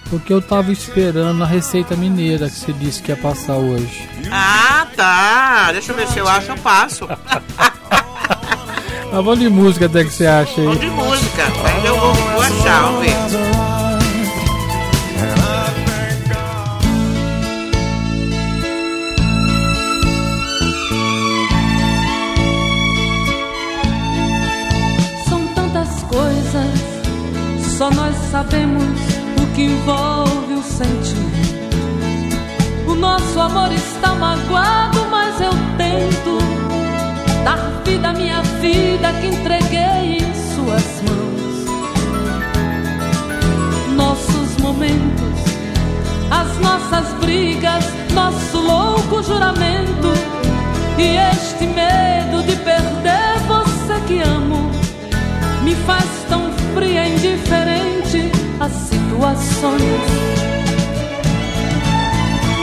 Porque 0.08 0.32
eu 0.32 0.40
tava 0.40 0.70
esperando 0.70 1.42
a 1.42 1.46
receita 1.46 1.96
mineira 1.96 2.48
que 2.48 2.54
você 2.54 2.72
disse 2.72 3.02
que 3.02 3.10
ia 3.10 3.16
passar 3.16 3.56
hoje. 3.56 4.08
Ah, 4.30 4.86
tá. 4.94 5.72
Deixa 5.72 5.90
eu 5.90 5.96
ver 5.96 6.06
se 6.06 6.20
eu 6.20 6.28
acho, 6.28 6.52
eu 6.52 6.58
passo. 6.58 7.08
Mas 9.10 9.24
vamos 9.24 9.40
de 9.40 9.48
música 9.48 9.86
até 9.86 10.04
que 10.04 10.10
você 10.10 10.26
acha 10.26 10.60
aí. 10.60 10.66
Vamos 10.66 10.80
de 10.80 10.90
música, 10.90 11.42
mas 11.62 11.84
eu 11.84 11.98
vou, 11.98 12.14
vou 12.14 12.40
achar, 12.42 12.82
vamos 12.82 13.00
ver. 13.00 13.37
Só 27.78 27.88
nós 27.90 28.16
sabemos 28.32 28.98
o 29.40 29.54
que 29.54 29.62
envolve 29.62 30.54
o 30.54 30.62
sentimento. 30.64 31.68
O 32.88 32.94
nosso 32.96 33.38
amor 33.38 33.70
está 33.70 34.16
magoado, 34.16 35.06
mas 35.08 35.40
eu 35.40 35.52
tento 35.76 36.38
dar 37.44 37.80
vida 37.84 38.08
à 38.08 38.12
minha 38.12 38.42
vida 38.60 39.12
que 39.20 39.28
entreguei 39.28 40.18
em 40.18 40.34
suas 40.56 41.02
mãos. 41.06 41.66
Nossos 43.94 44.56
momentos, 44.56 45.38
as 46.32 46.58
nossas 46.58 47.12
brigas, 47.20 47.84
nosso 48.12 48.58
louco 48.58 49.22
juramento 49.22 50.12
e 50.98 51.16
este 51.32 51.64
medo 51.64 52.42
de 52.42 52.56
perder 52.56 53.38
você 53.46 54.00
que 54.08 54.18
amo 54.18 54.68
me 55.62 55.76
faz 55.86 56.04
tão 56.28 56.57
fria 56.74 57.08
indiferente 57.08 58.30
às 58.60 58.72
situações. 58.72 59.82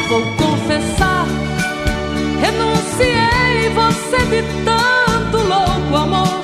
Vou 0.10 0.22
confessar, 0.38 1.26
renunciei 2.40 3.70
você 3.74 4.18
de 4.26 4.44
tanto 4.64 5.38
louco 5.38 5.96
amor. 5.96 6.44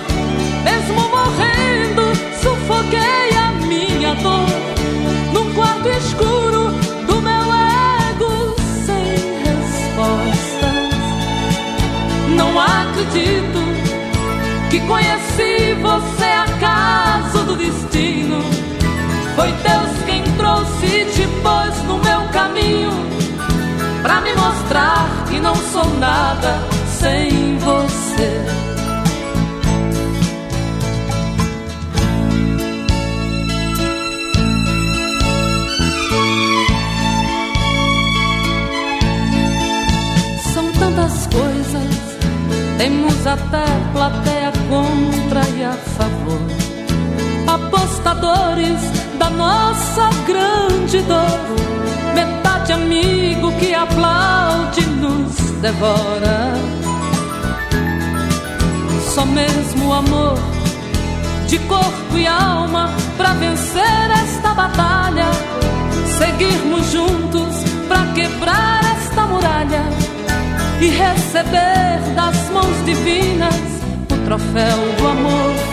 Mesmo 0.63 1.01
morrendo, 1.09 2.03
sufoquei 2.41 3.37
a 3.37 3.51
minha 3.67 4.13
dor 4.15 4.47
num 5.33 5.53
quarto 5.53 5.87
escuro 5.89 6.71
do 7.07 7.21
meu 7.21 7.45
ego 8.11 8.55
sem 8.85 9.05
respostas. 9.43 10.71
Não 12.35 12.59
acredito 12.59 13.61
que 14.69 14.79
conheci 14.81 15.73
você 15.81 16.30
do 17.51 17.57
destino. 17.57 18.39
Foi 19.35 19.51
Deus 19.51 20.05
quem 20.05 20.23
trouxe 20.37 20.85
e 20.85 21.05
te 21.11 21.27
pôs 21.41 21.83
no 21.83 21.97
meu 21.97 22.27
caminho 22.31 22.91
pra 24.01 24.21
me 24.21 24.33
mostrar 24.35 25.25
que 25.29 25.39
não 25.39 25.55
sou 25.55 25.85
nada 25.99 26.59
sem 26.87 27.57
você. 27.57 28.45
São 40.53 40.71
tantas 40.73 41.27
coisas, 41.27 42.17
temos 42.77 43.27
até 43.27 43.65
plateia 43.93 44.51
contra 44.69 45.41
e 45.57 45.63
a 45.63 45.73
favor. 45.73 46.70
Apostadores 47.51 48.79
da 49.19 49.29
nossa 49.29 50.09
grande 50.25 51.01
dor 51.01 51.39
metade 52.15 52.71
amigo 52.71 53.51
que 53.59 53.73
aplaude 53.73 54.85
nos 54.85 55.35
devora. 55.61 56.53
Só 59.13 59.25
mesmo 59.25 59.91
amor 59.91 60.37
de 61.47 61.59
corpo 61.59 62.17
e 62.17 62.25
alma 62.25 62.89
pra 63.17 63.33
vencer 63.33 64.11
esta 64.23 64.53
batalha. 64.53 65.29
Seguirmos 66.17 66.89
juntos 66.89 67.53
pra 67.89 68.05
quebrar 68.13 68.81
esta 68.95 69.25
muralha 69.25 69.83
e 70.79 70.87
receber 70.87 71.99
das 72.15 72.49
mãos 72.51 72.85
divinas 72.85 73.55
o 74.09 74.25
troféu 74.25 74.77
do 74.97 75.07
amor. 75.07 75.70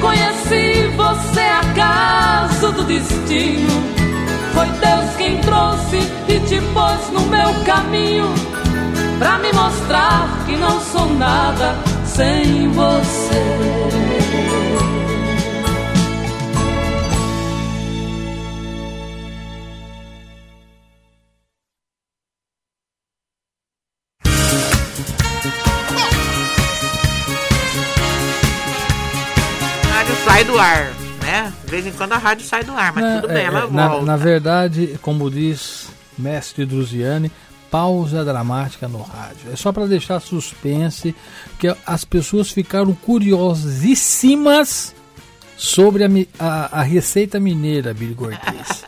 Conheci 0.00 0.88
você 0.96 1.40
acaso 1.40 2.72
do 2.72 2.84
destino. 2.84 3.82
Foi 4.54 4.66
Deus 4.66 5.16
quem 5.16 5.40
trouxe 5.40 5.98
e 6.28 6.40
te 6.40 6.60
pôs 6.72 7.10
no 7.12 7.20
meu 7.26 7.52
caminho 7.64 8.26
pra 9.18 9.38
me 9.38 9.52
mostrar 9.52 10.44
que 10.46 10.56
não 10.56 10.80
sou 10.80 11.08
nada 11.14 11.76
sem 12.04 12.68
você. 12.70 13.77
Do 30.52 30.58
ar, 30.58 30.92
né? 31.22 31.52
De 31.64 31.70
vez 31.70 31.86
em 31.86 31.92
quando 31.92 32.12
a 32.12 32.18
rádio 32.18 32.46
sai 32.46 32.64
do 32.64 32.72
ar, 32.72 32.92
mas 32.92 33.04
Na- 33.04 33.20
tudo 33.20 33.28
bem, 33.32 33.42
é, 33.42 33.44
ela 33.44 33.58
é, 33.64 33.70
na, 33.70 33.88
volta. 33.88 34.04
na 34.06 34.16
verdade, 34.16 34.98
como 35.02 35.30
diz 35.30 35.88
mestre 36.18 36.64
Druziane, 36.64 37.30
pausa 37.70 38.24
dramática 38.24 38.88
no 38.88 39.02
rádio. 39.02 39.52
É 39.52 39.56
só 39.56 39.72
para 39.72 39.86
deixar 39.86 40.20
suspense, 40.20 41.14
que 41.58 41.74
as 41.86 42.04
pessoas 42.04 42.50
ficaram 42.50 42.94
curiosíssimas 42.94 44.94
sobre 45.56 46.04
a, 46.04 46.08
a- 46.38 46.80
a 46.80 46.82
receita 46.82 47.38
mineira, 47.38 47.92
Billy 47.92 48.14
Cortez. 48.14 48.84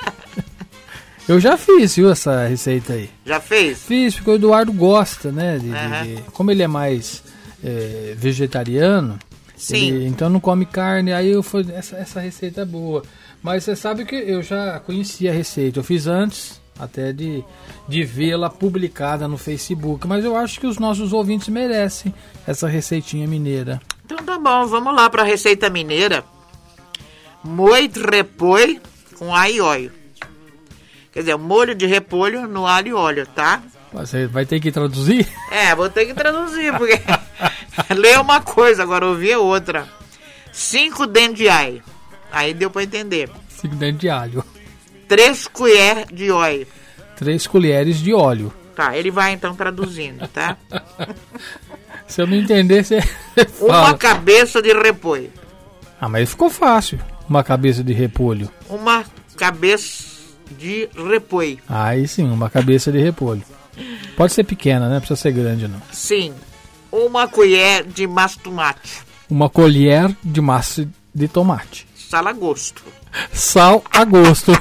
Eu 1.29 1.39
já 1.39 1.57
fiz, 1.57 1.95
viu, 1.95 2.11
essa 2.11 2.49
receita 2.49 2.95
aí. 2.95 3.09
Já 3.25 3.39
fez? 3.39 3.79
Fiz, 3.81 4.15
porque 4.17 4.31
o 4.31 4.35
Eduardo 4.35 4.73
gosta, 4.73 5.31
né? 5.31 5.59
de- 5.59 5.71
Aham. 5.71 6.03
de- 6.05 6.23
como 6.33 6.51
ele 6.51 6.63
é 6.63 6.67
mais 6.67 7.23
é, 7.63 8.15
vegetariano, 8.17 9.19
Sim. 9.63 9.89
ele- 9.89 10.07
então 10.07 10.29
não 10.31 10.41
come 10.41 10.65
carne, 10.67 11.13
aí 11.13 11.29
eu 11.31 11.43
falei, 11.43 11.75
essa, 11.75 11.97
essa 11.97 12.21
receita 12.21 12.63
é 12.63 12.65
boa. 12.65 13.03
Mas 13.43 13.65
você 13.65 13.75
sabe 13.77 14.05
que 14.05 14.15
eu 14.15 14.43
já 14.43 14.81
conhecia 14.81 15.31
a 15.31 15.35
receita, 15.35 15.79
eu 15.79 15.85
fiz 15.85 16.07
antes 16.07 16.61
até 16.79 17.13
de, 17.13 17.45
de 17.89 18.03
vê-la 18.05 18.49
publicada 18.49 19.29
no 19.29 19.37
Facebook, 19.37 20.07
mas 20.07 20.25
eu 20.25 20.35
acho 20.37 20.59
que 20.59 20.67
os 20.67 20.79
nossos 20.79 21.13
ouvintes 21.13 21.49
merecem 21.49 22.15
essa 22.47 22.67
receitinha 22.67 23.27
mineira. 23.29 23.81
Então 24.05 24.19
tá 24.19 24.39
bom, 24.39 24.67
vamos 24.67 24.95
lá 24.95 25.09
pra 25.11 25.23
receita 25.23 25.69
mineira. 25.71 26.25
Moito 27.45 28.01
repolho 28.01 28.81
com 29.19 29.35
alho 29.35 29.55
e 29.55 29.61
óleo. 29.61 29.93
Quer 31.13 31.21
dizer, 31.21 31.37
molho 31.37 31.75
de 31.75 31.87
repolho 31.87 32.47
no 32.47 32.67
alho 32.67 32.89
e 32.89 32.95
óleo, 32.95 33.27
tá? 33.27 33.63
Você 33.93 34.27
vai 34.27 34.47
ter 34.47 34.61
que 34.61 34.71
traduzir? 34.71 35.27
É, 35.51 35.75
vou 35.75 35.91
ter 35.91 36.07
que 36.07 36.15
traduzir, 36.15 36.73
porque 36.77 37.01
ler 37.95 38.13
é 38.13 38.21
uma 38.21 38.41
coisa, 38.41 38.83
agora 38.83 39.07
ouvir 39.07 39.33
é 39.33 39.39
outra. 39.39 39.87
Cinco 40.53 41.07
dentes 41.07 41.39
de 41.39 41.49
alho. 41.49 41.83
Aí 42.31 42.55
deu 42.55 42.71
pra 42.71 42.83
entender. 42.83 43.29
Cinco 43.49 43.75
dentes 43.75 44.01
de 44.01 44.09
alho. 44.09 44.45
Três 45.09 45.49
colheres 45.49 46.07
de 46.13 46.31
óleo. 46.31 46.67
Três 47.17 47.47
colheres 47.47 47.99
de 47.99 48.15
óleo. 48.15 48.53
Tá, 48.75 48.97
ele 48.97 49.11
vai 49.11 49.33
então 49.33 49.55
traduzindo, 49.55 50.27
tá? 50.29 50.57
Se 52.07 52.23
eu 52.23 52.27
não 52.27 52.37
entender, 52.37 52.85
você 52.85 53.01
Uma 53.61 53.97
cabeça 53.97 54.63
de 54.63 54.73
repolho. 54.73 55.33
Ah, 56.01 56.09
mas 56.09 56.31
ficou 56.31 56.49
fácil. 56.49 56.99
Uma 57.29 57.45
cabeça 57.45 57.85
de 57.85 57.93
repolho. 57.93 58.51
Uma 58.69 59.05
cabeça 59.37 60.05
de 60.59 60.89
repolho. 60.97 61.59
Aí 61.69 62.09
sim, 62.09 62.29
uma 62.29 62.49
cabeça 62.51 62.91
de 62.91 62.99
repolho. 62.99 63.43
Pode 64.17 64.33
ser 64.33 64.45
pequena, 64.45 64.89
né? 64.89 64.99
Precisa 64.99 65.21
ser 65.21 65.33
grande, 65.33 65.67
não. 65.69 65.81
Sim. 65.93 66.35
Uma 66.91 67.29
colher 67.29 67.85
de 67.85 68.07
massa 68.07 68.37
de 68.37 68.43
tomate. 68.43 69.03
Uma 69.29 69.49
colher 69.49 70.15
de 70.23 70.41
massa 70.41 70.89
de 71.15 71.29
tomate. 71.29 71.87
Sal 71.95 72.27
a 72.27 72.33
gosto. 72.33 72.83
Sal 73.33 73.85
a 73.93 74.05
gosto. 74.05 74.53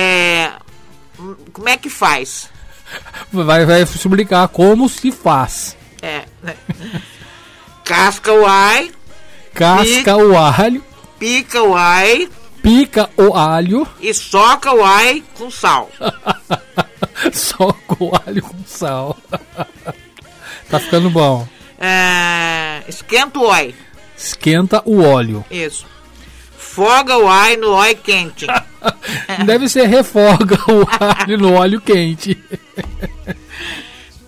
É, 0.00 0.52
como 1.52 1.68
é 1.68 1.76
que 1.76 1.90
faz? 1.90 2.48
vai, 3.32 3.66
vai 3.66 3.82
explicar 3.82 4.46
como 4.46 4.88
se 4.88 5.10
faz. 5.10 5.76
É, 6.00 6.24
né? 6.40 6.54
Casca 7.84 8.32
o 8.32 8.46
alho, 8.46 8.92
Casca 9.52 10.16
o 10.16 10.38
alho, 10.38 10.84
pica 11.18 11.62
o 11.62 11.74
alho 11.74 12.30
pica 12.62 13.10
o 13.16 13.34
alho, 13.34 13.86
e 14.00 14.12
soca 14.12 14.72
o 14.72 14.84
alho 14.84 15.22
com 15.34 15.50
sal. 15.50 15.90
soca 17.32 17.96
o 17.98 18.12
alho 18.26 18.42
com 18.42 18.64
sal. 18.66 19.16
tá 20.70 20.78
ficando 20.78 21.10
bom. 21.10 21.46
É, 21.78 22.82
esquenta 22.88 23.38
o 23.38 23.44
óleo. 23.44 23.74
Esquenta 24.16 24.82
o 24.84 25.02
óleo. 25.02 25.44
Isso. 25.50 25.86
Foga 26.56 27.16
o 27.16 27.28
alho 27.28 27.60
no 27.60 27.70
óleo 27.72 27.96
quente. 27.96 28.46
Deve 29.46 29.68
ser 29.68 29.86
refoga 29.86 30.58
o 30.68 30.86
alho 31.00 31.38
no 31.38 31.54
óleo 31.54 31.80
quente. 31.80 32.36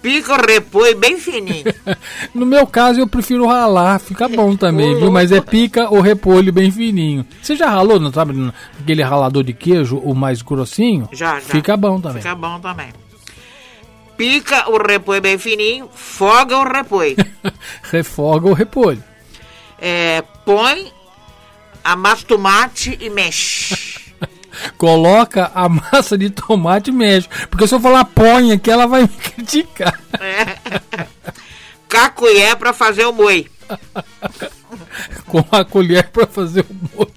Pica 0.03 0.33
o 0.33 0.47
repolho 0.47 0.97
bem 0.97 1.19
fininho. 1.19 1.65
No 2.35 2.47
meu 2.47 2.67
caso, 2.67 3.01
eu 3.01 3.07
prefiro 3.07 3.47
ralar, 3.47 3.99
fica 3.99 4.29
bom 4.29 4.57
também, 4.57 4.97
viu? 4.97 5.11
Mas 5.11 5.33
é 5.33 5.41
pica 5.41 5.93
o 5.93 6.01
repolho 6.01 6.53
bem 6.53 6.71
fininho. 6.71 7.27
Você 7.43 7.57
já 7.57 7.69
ralou, 7.69 7.99
não 7.99 8.13
sabe? 8.13 8.53
Aquele 8.81 9.03
ralador 9.03 9.43
de 9.43 9.53
queijo, 9.53 9.99
o 9.99 10.15
mais 10.15 10.43
grossinho? 10.43 11.09
Já, 11.13 11.41
já. 11.41 11.49
Fica 11.49 11.77
bom 11.77 12.01
também. 12.01 12.23
Fica 12.23 12.35
bom 12.35 12.61
também. 12.61 12.89
Pica 14.17 14.71
o 14.71 14.77
repolho 14.79 15.21
bem 15.21 15.39
fininho, 15.39 15.89
foga 15.93 16.57
o 16.59 16.65
repolho. 16.65 17.17
Refoga 17.91 18.49
o 18.49 18.53
repolho. 18.53 19.03
É, 19.79 20.23
põe 20.45 20.93
a 21.83 21.97
massa 21.97 22.19
de 22.19 22.27
tomate 22.27 22.99
e 23.01 23.11
mexe. 23.11 23.90
Coloca 24.77 25.51
a 25.55 25.69
massa 25.69 26.17
de 26.17 26.31
tomate 26.31 26.91
e 26.91 26.93
mexe. 26.93 27.29
Porque 27.49 27.67
se 27.67 27.75
eu 27.75 27.81
falar 27.81 28.05
põe 28.05 28.53
aqui, 28.53 28.71
ela 28.71 28.87
vai 28.87 29.03
me 29.03 29.09
criticar. 29.09 30.01
É. 30.19 30.57
Cacué 31.89 32.55
pra 32.55 32.73
fazer 32.73 33.05
o 33.07 33.13
moi. 33.13 33.47
Com 35.27 35.45
a 35.51 35.65
colher 35.65 36.09
pra 36.09 36.27
fazer 36.27 36.65
o 36.69 36.97
molho. 36.97 37.13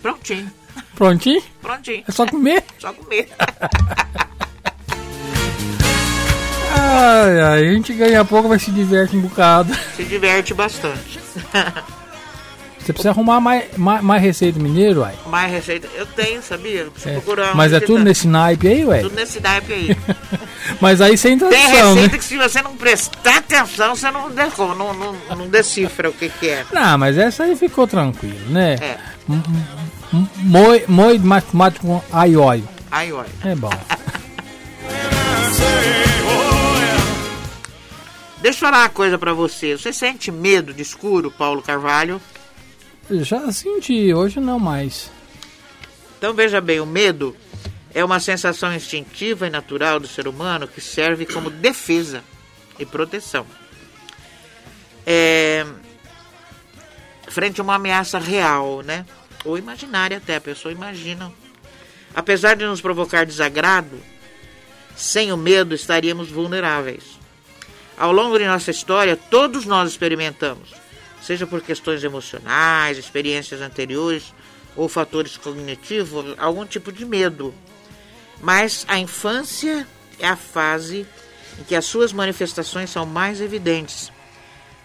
Prontinho. 0.00 0.50
Prontinho? 0.94 1.42
Prontinho. 1.60 2.04
É 2.06 2.12
só 2.12 2.26
comer? 2.26 2.64
Só 2.78 2.92
comer. 2.92 3.28
Ai, 6.74 7.40
ai, 7.40 7.68
a 7.68 7.72
gente 7.74 7.92
ganha 7.92 8.24
pouco, 8.24 8.48
vai 8.48 8.58
se 8.58 8.70
diverte 8.70 9.14
um 9.14 9.20
bocado. 9.20 9.74
Se 9.94 10.04
diverte 10.04 10.54
bastante. 10.54 11.20
Você 12.84 12.92
precisa 12.92 13.10
arrumar 13.10 13.40
mais, 13.40 13.76
mais, 13.76 14.02
mais 14.02 14.20
receita 14.20 14.58
mineiro, 14.58 15.00
uai. 15.02 15.14
Mais 15.26 15.50
receita. 15.52 15.88
Eu 15.94 16.04
tenho, 16.04 16.42
sabia? 16.42 16.86
Preciso 16.86 17.10
É, 17.10 17.12
procurar. 17.12 17.54
Mas 17.54 17.72
é 17.72 17.78
tudo 17.78 18.02
nesse 18.02 18.26
naipe 18.26 18.66
aí, 18.66 18.84
ué? 18.84 19.02
Tudo 19.02 19.14
nesse 19.14 19.40
naipe 19.40 19.72
aí. 19.72 19.96
Mas 20.80 21.00
aí 21.00 21.16
sem 21.16 21.38
Tem 21.38 21.48
tradução, 21.48 21.94
receita 21.94 22.12
né? 22.12 22.18
que 22.18 22.24
se 22.24 22.36
você 22.36 22.60
não 22.62 22.76
prestar 22.76 23.36
atenção, 23.38 23.94
você 23.94 24.10
não, 24.10 24.28
não, 24.30 24.94
não, 24.94 25.36
não 25.36 25.48
decifra 25.48 26.10
o 26.10 26.12
que, 26.12 26.28
que 26.28 26.48
é. 26.48 26.64
Não, 26.72 26.98
mas 26.98 27.18
essa 27.18 27.44
aí 27.44 27.54
ficou 27.56 27.86
tranquilo, 27.86 28.48
né? 28.48 28.74
É. 28.80 28.96
Moi, 30.38 30.84
moi 30.88 31.18
de 31.18 31.26
matemática 31.26 31.84
com 31.86 32.00
ai 32.12 32.36
óleo. 32.36 32.68
É 33.44 33.54
bom. 33.54 33.70
Deixa 38.40 38.58
eu 38.58 38.60
falar 38.70 38.82
uma 38.82 38.88
coisa 38.88 39.16
pra 39.18 39.32
você. 39.32 39.78
Você 39.78 39.92
sente 39.92 40.32
medo 40.32 40.74
de 40.74 40.82
escuro, 40.82 41.30
Paulo 41.30 41.62
Carvalho? 41.62 42.20
Já 43.20 43.52
senti, 43.52 44.14
hoje 44.14 44.40
não 44.40 44.58
mais. 44.58 45.10
Então 46.16 46.32
veja 46.32 46.60
bem, 46.60 46.80
o 46.80 46.86
medo 46.86 47.36
é 47.92 48.04
uma 48.04 48.20
sensação 48.20 48.74
instintiva 48.74 49.46
e 49.46 49.50
natural 49.50 50.00
do 50.00 50.08
ser 50.08 50.26
humano 50.26 50.66
que 50.66 50.80
serve 50.80 51.26
como 51.26 51.50
defesa 51.50 52.24
e 52.78 52.86
proteção. 52.86 53.46
É, 55.06 55.66
frente 57.28 57.60
a 57.60 57.64
uma 57.64 57.74
ameaça 57.74 58.18
real, 58.18 58.82
né? 58.82 59.04
Ou 59.44 59.58
imaginária 59.58 60.16
até, 60.16 60.36
a 60.36 60.40
pessoa 60.40 60.72
imagina. 60.72 61.30
Apesar 62.14 62.54
de 62.54 62.64
nos 62.64 62.80
provocar 62.80 63.26
desagrado, 63.26 63.98
sem 64.94 65.32
o 65.32 65.36
medo 65.36 65.74
estaríamos 65.74 66.30
vulneráveis. 66.30 67.18
Ao 67.96 68.12
longo 68.12 68.38
de 68.38 68.46
nossa 68.46 68.70
história, 68.70 69.16
todos 69.16 69.64
nós 69.66 69.90
experimentamos, 69.90 70.81
seja 71.22 71.46
por 71.46 71.62
questões 71.62 72.02
emocionais, 72.02 72.98
experiências 72.98 73.60
anteriores 73.60 74.34
ou 74.74 74.88
fatores 74.88 75.36
cognitivos, 75.36 76.34
algum 76.38 76.66
tipo 76.66 76.92
de 76.92 77.04
medo. 77.04 77.54
Mas 78.40 78.84
a 78.88 78.98
infância 78.98 79.86
é 80.18 80.26
a 80.26 80.36
fase 80.36 81.06
em 81.58 81.64
que 81.64 81.74
as 81.74 81.84
suas 81.84 82.12
manifestações 82.12 82.90
são 82.90 83.06
mais 83.06 83.40
evidentes, 83.40 84.10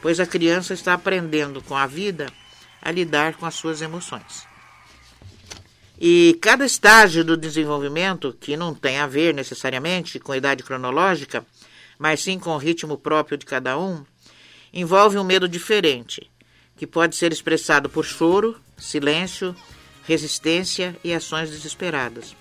pois 0.02 0.20
a 0.20 0.26
criança 0.26 0.74
está 0.74 0.94
aprendendo 0.94 1.62
com 1.62 1.76
a 1.76 1.88
vida 1.88 2.28
a 2.82 2.92
lidar 2.92 3.36
com 3.36 3.46
as 3.46 3.56
suas 3.56 3.82
emoções. 3.82 4.46
E 6.00 6.38
cada 6.42 6.64
estágio 6.64 7.24
do 7.24 7.36
desenvolvimento, 7.36 8.36
que 8.40 8.56
não 8.56 8.76
tem 8.76 9.00
a 9.00 9.08
ver 9.08 9.34
necessariamente 9.34 10.20
com 10.20 10.32
a 10.32 10.38
idade 10.38 10.62
cronológica, 10.62 11.44
mas 11.98 12.22
sim 12.22 12.38
com 12.38 12.52
o 12.52 12.58
ritmo 12.58 12.98
próprio 12.98 13.38
de 13.38 13.46
cada 13.46 13.80
um, 13.80 14.06
envolve 14.74 15.18
um 15.18 15.24
medo 15.24 15.48
diferente, 15.48 16.30
que 16.76 16.86
pode 16.86 17.16
ser 17.16 17.32
expressado 17.32 17.90
por 17.90 18.06
choro, 18.06 18.60
silêncio, 18.78 19.56
resistência 20.06 20.96
e 21.04 21.14
ações 21.14 21.50
desesperadas. 21.50 22.36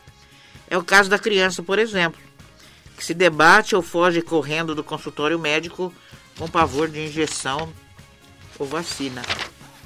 É 0.68 0.76
o 0.76 0.84
caso 0.84 1.08
da 1.08 1.18
criança, 1.18 1.62
por 1.62 1.78
exemplo, 1.78 2.20
que 2.96 3.04
se 3.04 3.14
debate 3.14 3.76
ou 3.76 3.82
foge 3.82 4.22
correndo 4.22 4.74
do 4.74 4.84
consultório 4.84 5.38
médico 5.38 5.92
com 6.38 6.48
pavor 6.48 6.88
de 6.88 7.04
injeção 7.04 7.72
ou 8.58 8.66
vacina. 8.66 9.22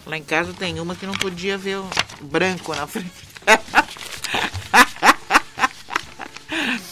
Lá 0.07 0.17
em 0.17 0.25
casa 0.25 0.53
tem 0.53 0.81
uma 0.81 0.97
que 0.97 1.07
não 1.07 1.15
podia 1.15 1.59
ver 1.59 1.77
o 1.77 1.89
branco 2.23 2.75
na 2.75 2.87
frente. 2.87 3.11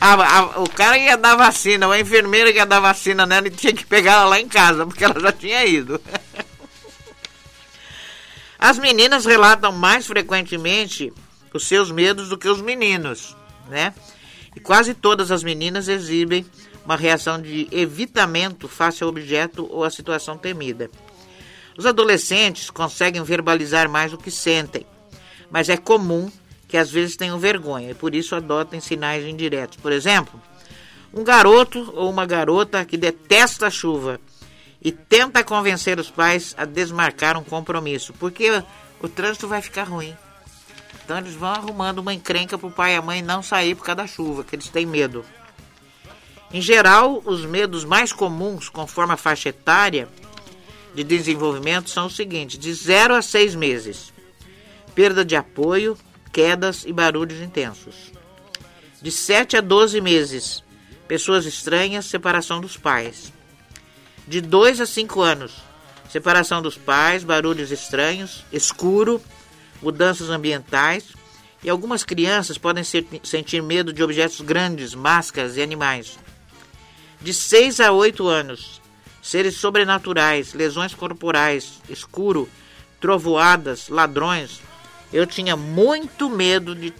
A- 0.00 0.38
a- 0.38 0.60
o 0.60 0.68
cara 0.70 0.96
ia 0.96 1.16
dar 1.16 1.34
vacina, 1.36 1.90
a 1.92 1.98
enfermeira 2.00 2.50
ia 2.50 2.64
dar 2.64 2.78
vacina 2.80 3.26
nela 3.26 3.48
e 3.48 3.50
tinha 3.50 3.72
que 3.72 3.84
pegar 3.84 4.12
ela 4.12 4.24
lá 4.26 4.40
em 4.40 4.48
casa, 4.48 4.86
porque 4.86 5.04
ela 5.04 5.18
já 5.20 5.32
tinha 5.32 5.64
ido. 5.64 6.00
As 8.58 8.78
meninas 8.78 9.24
relatam 9.24 9.72
mais 9.72 10.06
frequentemente 10.06 11.12
os 11.54 11.66
seus 11.66 11.90
medos 11.90 12.28
do 12.28 12.36
que 12.36 12.48
os 12.48 12.60
meninos, 12.60 13.36
né? 13.68 13.94
E 14.54 14.60
quase 14.60 14.94
todas 14.94 15.30
as 15.30 15.42
meninas 15.44 15.86
exibem 15.88 16.44
uma 16.84 16.96
reação 16.96 17.40
de 17.40 17.68
evitamento 17.70 18.66
face 18.68 19.02
ao 19.02 19.08
objeto 19.10 19.66
ou 19.70 19.84
à 19.84 19.90
situação 19.90 20.36
temida. 20.36 20.90
Os 21.76 21.86
adolescentes 21.86 22.68
conseguem 22.70 23.22
verbalizar 23.22 23.88
mais 23.88 24.12
o 24.12 24.18
que 24.18 24.30
sentem, 24.30 24.84
mas 25.50 25.68
é 25.68 25.76
comum 25.76 26.30
que 26.68 26.76
às 26.76 26.90
vezes 26.90 27.16
tenham 27.16 27.38
vergonha 27.38 27.90
e 27.90 27.94
por 27.94 28.14
isso 28.14 28.36
adotem 28.36 28.78
sinais 28.78 29.24
indiretos. 29.24 29.78
Por 29.78 29.90
exemplo, 29.90 30.40
um 31.12 31.24
garoto 31.24 31.90
ou 31.96 32.10
uma 32.10 32.26
garota 32.26 32.84
que 32.84 32.98
detesta 32.98 33.66
a 33.66 33.70
chuva 33.70 34.20
e 34.80 34.92
tenta 34.92 35.42
convencer 35.42 35.98
os 35.98 36.10
pais 36.10 36.54
a 36.56 36.64
desmarcar 36.66 37.36
um 37.38 37.42
compromisso, 37.42 38.12
porque 38.12 38.62
o 39.00 39.08
trânsito 39.08 39.48
vai 39.48 39.62
ficar 39.62 39.84
ruim. 39.84 40.14
Então 41.02 41.16
eles 41.16 41.34
vão 41.34 41.48
arrumando 41.48 42.00
uma 42.00 42.12
encrenca 42.12 42.58
para 42.58 42.68
o 42.68 42.70
pai 42.70 42.92
e 42.92 42.96
a 42.96 43.02
mãe 43.02 43.22
não 43.22 43.42
sair 43.42 43.74
por 43.74 43.84
causa 43.84 44.02
da 44.02 44.06
chuva, 44.06 44.44
que 44.44 44.54
eles 44.54 44.68
têm 44.68 44.84
medo. 44.84 45.24
Em 46.52 46.60
geral, 46.60 47.22
os 47.24 47.44
medos 47.44 47.84
mais 47.84 48.12
comuns, 48.12 48.68
conforme 48.68 49.14
a 49.14 49.16
faixa 49.16 49.48
etária 49.48 50.08
de 50.94 51.02
desenvolvimento, 51.02 51.88
são 51.88 52.06
os 52.06 52.16
seguintes: 52.16 52.58
de 52.58 52.72
0 52.72 53.14
a 53.14 53.22
6 53.22 53.54
meses, 53.54 54.12
perda 54.94 55.24
de 55.24 55.34
apoio, 55.34 55.96
quedas 56.38 56.84
e 56.86 56.92
barulhos 56.92 57.40
intensos. 57.40 58.12
De 59.02 59.10
7 59.10 59.56
a 59.56 59.60
12 59.60 60.00
meses, 60.00 60.62
pessoas 61.08 61.46
estranhas, 61.46 62.06
separação 62.06 62.60
dos 62.60 62.76
pais 62.76 63.32
de 64.28 64.40
2 64.40 64.80
a 64.80 64.86
5 64.86 65.20
anos. 65.20 65.54
Separação 66.08 66.62
dos 66.62 66.76
pais, 66.76 67.24
barulhos 67.24 67.72
estranhos, 67.72 68.44
escuro, 68.52 69.20
mudanças 69.82 70.30
ambientais. 70.30 71.06
E 71.64 71.68
algumas 71.68 72.04
crianças 72.04 72.56
podem 72.56 72.84
ser, 72.84 73.04
sentir 73.24 73.60
medo 73.62 73.92
de 73.92 74.02
objetos 74.02 74.40
grandes, 74.40 74.94
máscaras 74.94 75.56
e 75.56 75.62
animais. 75.62 76.18
De 77.20 77.34
6 77.34 77.80
a 77.80 77.90
8 77.90 78.28
anos, 78.28 78.80
seres 79.20 79.56
sobrenaturais, 79.56 80.54
lesões 80.54 80.94
corporais, 80.94 81.80
escuro, 81.88 82.48
trovoadas, 83.00 83.88
ladrões. 83.88 84.67
Eu 85.12 85.26
tinha 85.26 85.56
muito 85.56 86.28
medo 86.28 86.74
de, 86.74 86.92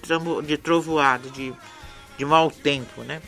de 0.47 0.57
trovoada, 0.57 1.29
de, 1.31 1.53
de 2.17 2.25
mau 2.25 2.51
tempo, 2.51 3.03
né? 3.03 3.21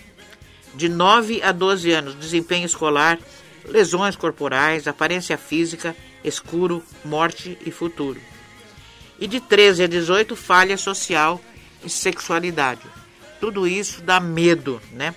De 0.74 0.88
9 0.88 1.42
a 1.42 1.52
12 1.52 1.90
anos, 1.90 2.14
desempenho 2.14 2.64
escolar, 2.64 3.18
lesões 3.64 4.16
corporais, 4.16 4.86
aparência 4.86 5.36
física, 5.36 5.94
escuro, 6.24 6.82
morte 7.04 7.58
e 7.64 7.70
futuro. 7.70 8.20
E 9.18 9.26
de 9.26 9.40
13 9.40 9.84
a 9.84 9.86
18, 9.86 10.34
falha 10.34 10.76
social 10.78 11.40
e 11.84 11.90
sexualidade. 11.90 12.82
Tudo 13.40 13.66
isso 13.66 14.00
dá 14.02 14.20
medo, 14.20 14.80
né? 14.92 15.14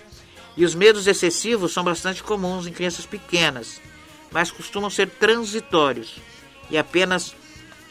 E 0.58 0.66
os 0.66 0.76
medos 0.76 1.08
excessivos 1.08 1.74
são 1.74 1.84
bastante 1.84 2.22
comuns 2.22 2.68
em 2.68 2.74
crianças 2.74 3.06
pequenas, 3.06 3.82
mas 4.32 4.52
costumam 4.52 4.90
ser 4.90 5.10
transitórios 5.10 6.18
e 6.70 6.78
apenas 6.78 7.36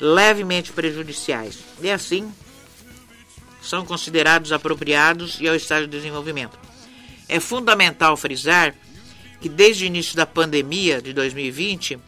levemente 0.02 0.72
prejudiciais. 0.72 1.60
E 1.80 1.88
assim, 1.88 2.34
são 3.62 3.86
considerados 3.86 4.50
apropriados 4.50 5.38
e 5.40 5.48
ao 5.48 5.54
estágio 5.54 5.86
de 5.86 5.96
desenvolvimento. 5.96 6.58
É 7.28 7.38
fundamental 7.38 8.16
frisar 8.16 8.74
que 9.40 9.48
desde 9.48 9.84
o 9.84 9.86
início 9.86 10.16
da 10.16 10.26
pandemia 10.26 11.00
de 11.00 11.12
2020, 11.12 12.00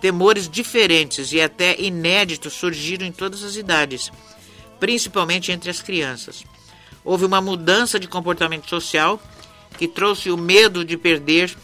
temores 0.00 0.48
diferentes 0.48 1.32
e 1.32 1.40
até 1.40 1.80
inéditos 1.80 2.52
surgiram 2.52 3.06
em 3.06 3.12
todas 3.12 3.44
as 3.44 3.54
idades, 3.54 4.10
principalmente 4.80 5.52
entre 5.52 5.70
as 5.70 5.80
crianças. 5.80 6.44
Houve 7.04 7.24
uma 7.24 7.40
mudança 7.40 7.98
de 7.98 8.08
comportamento 8.08 8.68
social 8.68 9.22
que 9.78 9.86
trouxe 9.86 10.30
o 10.30 10.36
medo 10.36 10.84
de 10.84 10.96
perder 10.96 11.56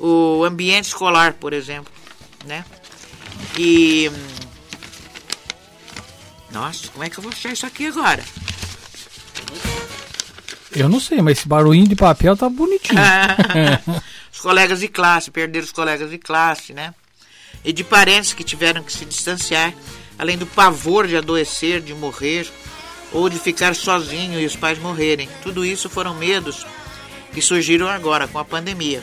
o 0.00 0.42
ambiente 0.44 0.86
escolar, 0.86 1.34
por 1.34 1.52
exemplo, 1.52 1.92
né? 2.44 2.64
E 3.56 4.10
nossa, 6.54 6.88
como 6.88 7.04
é 7.04 7.10
que 7.10 7.18
eu 7.18 7.22
vou 7.22 7.32
achar 7.32 7.52
isso 7.52 7.66
aqui 7.66 7.86
agora? 7.88 8.24
Eu 10.74 10.88
não 10.88 11.00
sei, 11.00 11.20
mas 11.20 11.38
esse 11.38 11.48
barulhinho 11.48 11.88
de 11.88 11.96
papel 11.96 12.36
tá 12.36 12.48
bonitinho. 12.48 13.00
os 14.32 14.40
colegas 14.40 14.80
de 14.80 14.88
classe, 14.88 15.30
perderam 15.30 15.64
os 15.64 15.72
colegas 15.72 16.10
de 16.10 16.18
classe, 16.18 16.72
né? 16.72 16.94
E 17.64 17.72
de 17.72 17.82
parentes 17.82 18.32
que 18.32 18.44
tiveram 18.44 18.82
que 18.82 18.92
se 18.92 19.04
distanciar, 19.04 19.74
além 20.18 20.38
do 20.38 20.46
pavor 20.46 21.06
de 21.06 21.16
adoecer, 21.16 21.80
de 21.80 21.92
morrer, 21.92 22.50
ou 23.12 23.28
de 23.28 23.38
ficar 23.38 23.74
sozinho 23.74 24.40
e 24.40 24.46
os 24.46 24.56
pais 24.56 24.78
morrerem. 24.78 25.28
Tudo 25.42 25.64
isso 25.64 25.88
foram 25.88 26.14
medos 26.14 26.66
que 27.32 27.40
surgiram 27.40 27.88
agora 27.88 28.28
com 28.28 28.38
a 28.38 28.44
pandemia. 28.44 29.02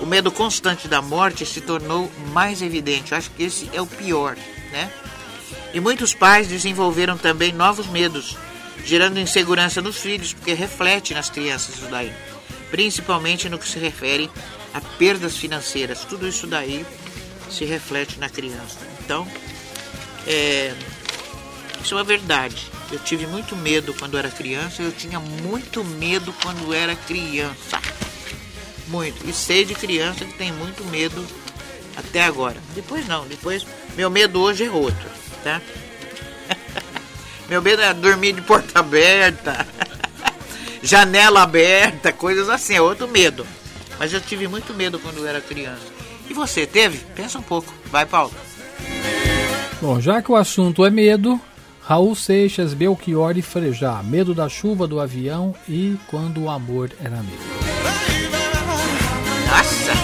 O 0.00 0.06
medo 0.06 0.30
constante 0.30 0.88
da 0.88 1.00
morte 1.00 1.46
se 1.46 1.60
tornou 1.60 2.10
mais 2.32 2.60
evidente. 2.62 3.12
Eu 3.12 3.18
acho 3.18 3.30
que 3.30 3.44
esse 3.44 3.70
é 3.72 3.80
o 3.80 3.86
pior, 3.86 4.36
né? 4.72 4.90
E 5.74 5.80
muitos 5.80 6.14
pais 6.14 6.48
desenvolveram 6.48 7.18
também 7.18 7.52
novos 7.52 7.86
medos, 7.88 8.38
gerando 8.84 9.20
insegurança 9.20 9.82
nos 9.82 9.98
filhos, 9.98 10.32
porque 10.32 10.54
reflete 10.54 11.12
nas 11.12 11.28
crianças 11.28 11.74
isso 11.74 11.86
daí 11.90 12.10
principalmente 12.74 13.48
no 13.48 13.56
que 13.56 13.68
se 13.68 13.78
refere 13.78 14.28
a 14.72 14.80
perdas 14.80 15.36
financeiras. 15.36 16.04
Tudo 16.04 16.26
isso 16.26 16.44
daí 16.44 16.84
se 17.48 17.64
reflete 17.64 18.18
na 18.18 18.28
criança. 18.28 18.80
Então, 18.98 19.24
é, 20.26 20.74
isso 21.80 21.94
é 21.94 21.96
uma 21.96 22.02
verdade. 22.02 22.68
Eu 22.90 22.98
tive 22.98 23.28
muito 23.28 23.54
medo 23.54 23.94
quando 23.94 24.18
era 24.18 24.28
criança, 24.28 24.82
eu 24.82 24.90
tinha 24.90 25.20
muito 25.20 25.84
medo 25.84 26.34
quando 26.42 26.74
era 26.74 26.96
criança. 26.96 27.80
Muito. 28.88 29.24
E 29.24 29.32
sei 29.32 29.64
de 29.64 29.76
criança 29.76 30.24
que 30.24 30.34
tem 30.34 30.50
muito 30.50 30.84
medo 30.86 31.24
até 31.96 32.24
agora. 32.24 32.60
Depois 32.74 33.06
não, 33.06 33.24
depois 33.28 33.64
meu 33.94 34.10
medo 34.10 34.40
hoje 34.40 34.64
é 34.64 34.70
outro, 34.70 35.08
tá? 35.44 35.60
meu 37.48 37.62
medo 37.62 37.82
é 37.82 37.92
dormir 37.94 38.32
de 38.32 38.40
porta 38.40 38.80
aberta. 38.80 39.66
janela 40.82 41.42
aberta, 41.42 42.12
coisas 42.12 42.48
assim, 42.48 42.74
é 42.74 42.80
outro 42.80 43.06
medo. 43.06 43.46
Mas 43.98 44.12
eu 44.12 44.20
tive 44.20 44.48
muito 44.48 44.74
medo 44.74 44.98
quando 44.98 45.18
eu 45.18 45.26
era 45.26 45.40
criança. 45.40 45.94
E 46.28 46.34
você 46.34 46.66
teve? 46.66 46.98
Pensa 47.14 47.38
um 47.38 47.42
pouco. 47.42 47.72
Vai, 47.86 48.06
Paulo. 48.06 48.32
Bom, 49.80 50.00
já 50.00 50.22
que 50.22 50.32
o 50.32 50.36
assunto 50.36 50.84
é 50.84 50.90
medo, 50.90 51.40
Raul 51.82 52.14
Seixas, 52.14 52.72
Belchior 52.72 53.36
e 53.36 53.42
Frejá, 53.42 54.02
medo 54.02 54.34
da 54.34 54.48
chuva 54.48 54.86
do 54.86 54.98
avião 54.98 55.54
e 55.68 55.96
quando 56.06 56.42
o 56.42 56.50
amor 56.50 56.90
era 56.98 57.16
medo. 57.16 57.54
Nossa! 59.46 60.03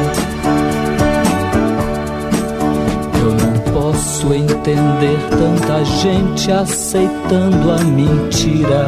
Posso 4.01 4.33
entender 4.33 5.19
tanta 5.29 5.85
gente 5.85 6.51
aceitando 6.51 7.71
a 7.71 7.77
mentira 7.83 8.87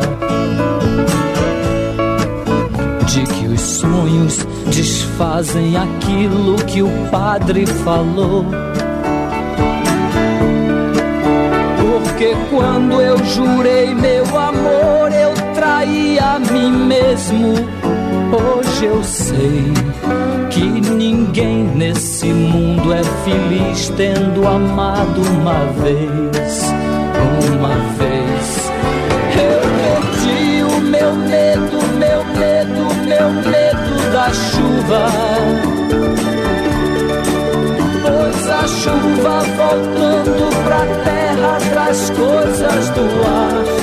de 3.05 3.23
que 3.23 3.45
os 3.45 3.61
sonhos 3.61 4.39
desfazem 4.73 5.77
aquilo 5.77 6.55
que 6.65 6.81
o 6.81 6.89
padre 7.11 7.67
falou. 7.67 8.43
Porque 11.79 12.35
quando 12.49 12.99
eu 12.99 13.23
jurei 13.23 13.93
meu 13.93 14.25
amor, 14.35 15.11
eu 15.11 15.31
traí 15.53 16.17
a 16.17 16.39
mim 16.39 16.71
mesmo. 16.71 17.53
Hoje 18.33 18.85
eu 18.85 19.03
sei 19.03 19.73
que 20.53 20.61
ninguém 20.61 21.63
nesse 21.63 22.27
mundo 22.27 22.93
é 22.93 23.03
feliz 23.25 23.89
tendo 23.97 24.47
amado 24.47 25.21
uma 25.21 25.65
vez, 25.81 26.71
uma 27.51 27.75
vez. 27.97 28.71
Eu 29.35 29.61
perdi 29.79 30.63
o 30.63 30.79
meu 30.79 31.15
medo, 31.15 31.77
meu 31.97 32.23
medo, 32.37 32.93
meu 33.07 33.31
medo 33.49 34.11
da 34.11 34.29
chuva. 34.31 35.07
Pois 38.03 38.47
a 38.47 38.67
chuva 38.67 39.39
voltando 39.57 40.63
pra 40.65 40.85
terra 41.03 41.57
traz 41.71 42.11
coisas 42.11 42.89
do 42.89 43.01
ar. 43.25 43.82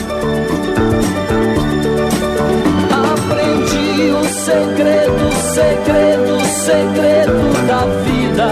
Segredo, 4.51 5.33
segredo, 5.55 6.41
segredo 6.65 7.67
da 7.69 7.85
vida. 8.05 8.51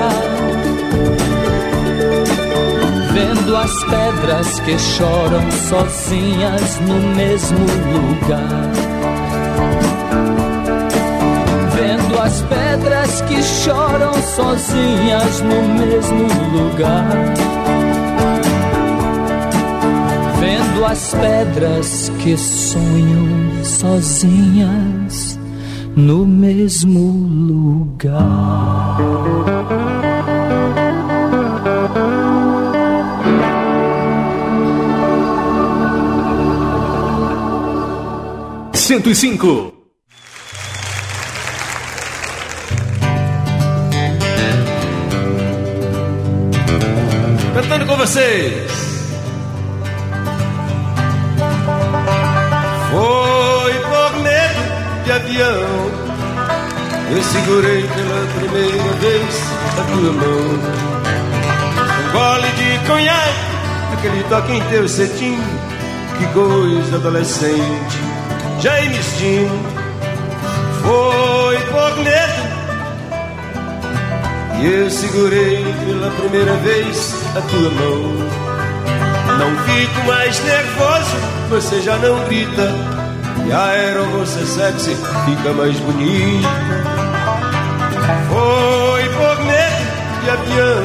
Vendo 3.12 3.56
as 3.56 3.84
pedras 3.84 4.60
que 4.60 4.78
choram 4.78 5.50
sozinhas 5.68 6.80
no 6.80 6.94
mesmo 7.16 7.66
lugar. 7.92 8.70
Vendo 11.74 12.18
as 12.20 12.42
pedras 12.42 13.20
que 13.22 13.42
choram 13.42 14.14
sozinhas 14.36 15.40
no 15.40 15.62
mesmo 15.80 16.28
lugar. 16.52 17.34
Vendo 20.38 20.84
as 20.84 21.14
pedras 21.14 22.12
que 22.20 22.36
sonham 22.36 23.64
sozinhas 23.64 25.38
no 25.98 26.24
mesmo 26.24 27.10
lugar. 27.48 28.22
Cento 38.74 39.10
e 39.10 39.14
cinco. 39.16 39.74
Cantando 47.54 47.86
com 47.86 47.96
vocês. 47.96 48.77
A 59.78 59.84
tua 59.84 60.12
mão. 60.12 60.59
Um 61.98 62.12
gole 62.12 62.50
de 62.52 62.86
conhaque, 62.86 63.38
aquele 63.92 64.24
toque 64.24 64.52
em 64.52 64.60
teu 64.64 64.88
cetim. 64.88 65.38
Que 66.18 66.26
coisa 66.34 66.96
adolescente, 66.96 67.98
James 68.60 69.06
Dean. 69.18 69.48
Foi 70.82 71.59
por 71.70 71.96
medo. 72.02 72.48
E 74.60 74.66
eu 74.66 74.90
segurei 74.90 75.64
pela 75.86 76.10
primeira 76.10 76.55
vez 76.56 77.14
a 77.36 77.40
tua 77.42 77.70
mão. 77.70 78.48
Não 79.38 79.56
fico 79.64 80.06
mais 80.09 80.42
nervoso, 80.42 81.16
você 81.48 81.80
já 81.80 81.96
não 81.98 82.24
grita. 82.24 82.74
E 83.46 83.52
a 83.52 83.64
aeromoça 83.66 84.44
sexy 84.44 84.96
fica 85.24 85.52
mais 85.52 85.78
bonita. 85.78 86.48
De 90.28 90.30
avião. 90.30 90.84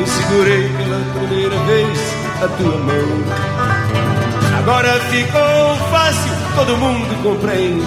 E 0.00 0.06
segurei 0.08 0.68
pela 0.78 1.00
primeira 1.14 1.56
vez 1.64 1.98
a 2.42 2.48
tua 2.56 2.78
mão. 2.78 3.08
Agora 4.58 4.98
ficou 5.10 5.76
fácil, 5.90 6.32
todo 6.54 6.76
mundo 6.78 7.22
compreende. 7.22 7.86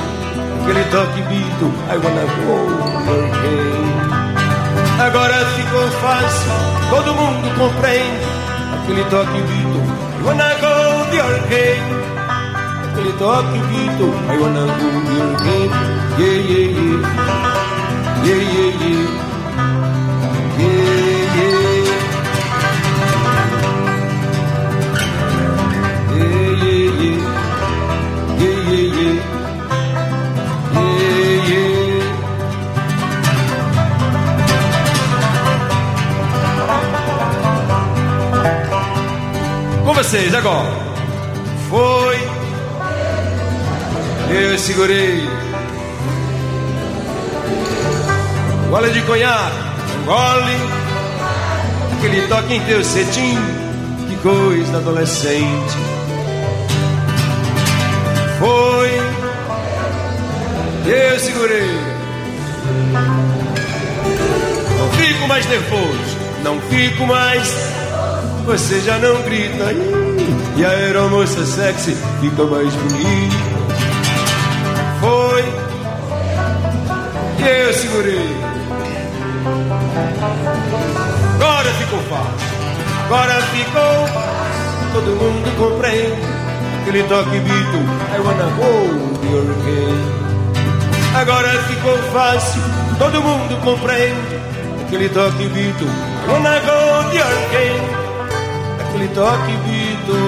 Aquele 0.61 0.83
toque 0.91 1.21
bito, 1.23 1.73
I 1.89 1.97
wanna 1.97 2.25
go 2.45 2.57
again. 3.13 3.89
Agora 4.99 5.45
ficou 5.55 5.89
fácil, 6.01 6.51
todo 6.91 7.15
mundo 7.15 7.49
compreende. 7.57 8.25
Aquele 8.83 9.03
toque 9.05 9.41
bito, 9.41 9.81
I 10.19 10.23
wanna 10.23 10.53
go 10.61 10.73
the 11.09 11.19
again. 11.19 11.83
Aquele 12.91 13.13
toque 13.13 13.59
bito, 13.69 14.13
I 14.29 14.37
wanna 14.37 14.65
go 14.67 14.87
the 15.07 15.17
again. 15.33 15.71
Yeah, 16.19 16.37
yeah, 16.51 16.67
yeah. 16.77 17.31
Yeah, 18.23 18.37
yeah, 18.37 18.71
yeah. 18.81 18.91
Yeah, 18.91 19.30
vocês 40.11 40.35
agora. 40.35 40.69
Foi. 41.69 42.17
Eu 44.29 44.59
segurei. 44.59 45.25
Gole 48.69 48.89
de 48.89 49.01
conhaque, 49.03 49.55
gole. 50.05 50.57
Aquele 51.97 52.27
toque 52.27 52.55
em 52.55 52.61
teu 52.65 52.83
cetim. 52.83 53.37
Que 54.09 54.17
coisa 54.17 54.77
adolescente. 54.79 55.77
Foi. 58.37 58.91
Eu 60.87 61.19
segurei. 61.21 61.71
Não 64.77 64.89
fico 64.91 65.27
mais 65.29 65.45
nervoso, 65.45 66.17
não 66.43 66.59
fico 66.63 67.07
mais. 67.07 67.70
Você 68.45 68.79
já 68.81 68.97
não 68.97 69.21
grita. 69.23 69.71
E 70.57 70.65
a 70.65 70.69
aeromoça 70.69 71.45
sexy 71.45 71.95
fica 72.19 72.43
mais 72.43 72.73
bonita. 72.73 73.35
Foi. 74.99 75.43
Eu 77.47 77.73
segurei. 77.73 78.35
Agora 81.35 81.69
ficou 81.73 81.99
fácil. 82.09 82.51
Agora 83.05 83.41
ficou. 83.41 84.31
Todo 84.93 85.05
mundo 85.21 85.57
compreende. 85.57 86.21
Aquele 86.81 87.03
toque 87.03 87.39
bito. 87.39 87.77
I 88.13 88.19
wanna 88.19 88.49
hold 88.55 89.23
your 89.31 89.45
hand. 89.65 90.21
Agora 91.13 91.49
ficou 91.63 91.97
fácil, 92.13 92.61
todo 92.97 93.21
mundo 93.21 93.61
compreende. 93.63 94.39
Aquele 94.81 95.09
toque 95.09 95.45
bito, 95.49 95.83
I 95.83 96.31
wanna 96.31 96.59
hold 96.61 97.13
your 97.13 97.25
hand. 97.25 98.00
Toque 99.09 99.55
bito, 99.65 100.21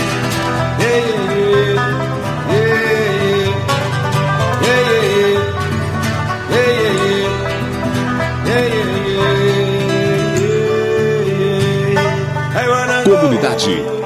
Comunidade. 13.04 13.99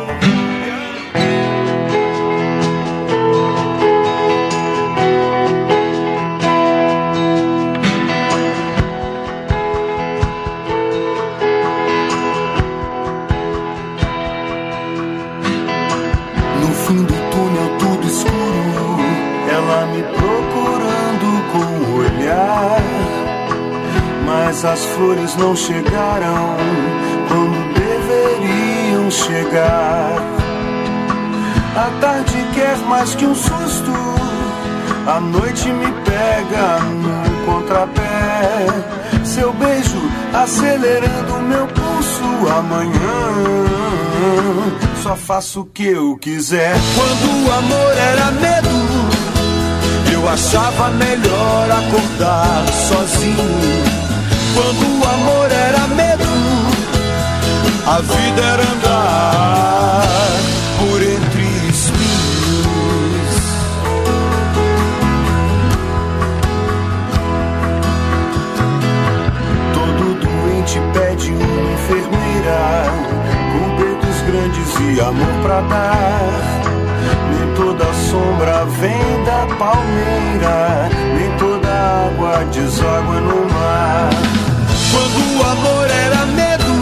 As 24.66 24.82
flores 24.86 25.36
não 25.36 25.54
chegaram 25.54 26.56
quando 27.28 27.74
deveriam 27.74 29.10
chegar. 29.10 30.16
A 31.76 32.00
tarde 32.00 32.34
quer 32.54 32.78
mais 32.88 33.14
que 33.14 33.26
um 33.26 33.34
susto, 33.34 33.92
a 35.06 35.20
noite 35.20 35.68
me 35.68 35.92
pega 36.02 36.80
no 36.80 37.44
contrapé. 37.44 38.66
Seu 39.22 39.52
beijo 39.52 40.00
acelerando 40.32 41.40
meu 41.42 41.66
pulso 41.66 42.24
amanhã. 42.56 43.34
Só 45.02 45.14
faço 45.14 45.60
o 45.60 45.66
que 45.66 45.88
eu 45.88 46.16
quiser. 46.16 46.74
Quando 46.94 47.46
o 47.46 47.52
amor 47.52 47.92
era 47.98 48.30
medo, 48.32 48.70
eu 50.10 50.26
achava 50.26 50.88
melhor 50.90 51.70
acordar 51.70 52.64
sozinho. 52.88 53.83
Quando 54.54 54.84
o 54.86 55.04
amor 55.08 55.50
era 55.50 55.86
medo, 55.88 56.24
a 57.86 58.00
vida 58.00 58.40
era 58.40 58.62
andar 58.62 60.06
por 60.78 61.02
entre 61.02 61.42
espinhos. 61.68 62.64
Todo 69.74 70.14
doente 70.20 70.80
pede 70.92 71.32
uma 71.32 71.72
enfermeira 71.72 72.60
com 73.52 73.64
dedos 73.76 74.18
grandes 74.22 74.70
e 74.80 75.00
amor 75.00 75.34
pra 75.42 75.60
dar. 75.62 76.30
Nem 77.30 77.54
toda 77.56 77.92
sombra 77.92 78.64
vem 78.66 79.24
da 79.24 79.46
palmeira, 79.56 80.88
nem 81.18 81.30
toda 81.38 81.68
água 81.68 82.44
deságua 82.52 83.20
no. 83.20 83.43
Quando 84.94 85.20
o 85.38 85.42
amor 85.42 85.90
era 85.90 86.24
medo, 86.26 86.72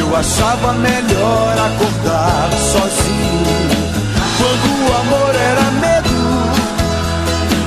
eu 0.00 0.16
achava 0.16 0.72
melhor 0.72 1.56
acordar 1.68 2.50
sozinho. 2.72 3.62
Quando 4.36 4.66
o 4.82 4.88
amor 5.00 5.32
era 5.36 5.70
medo, 5.86 6.16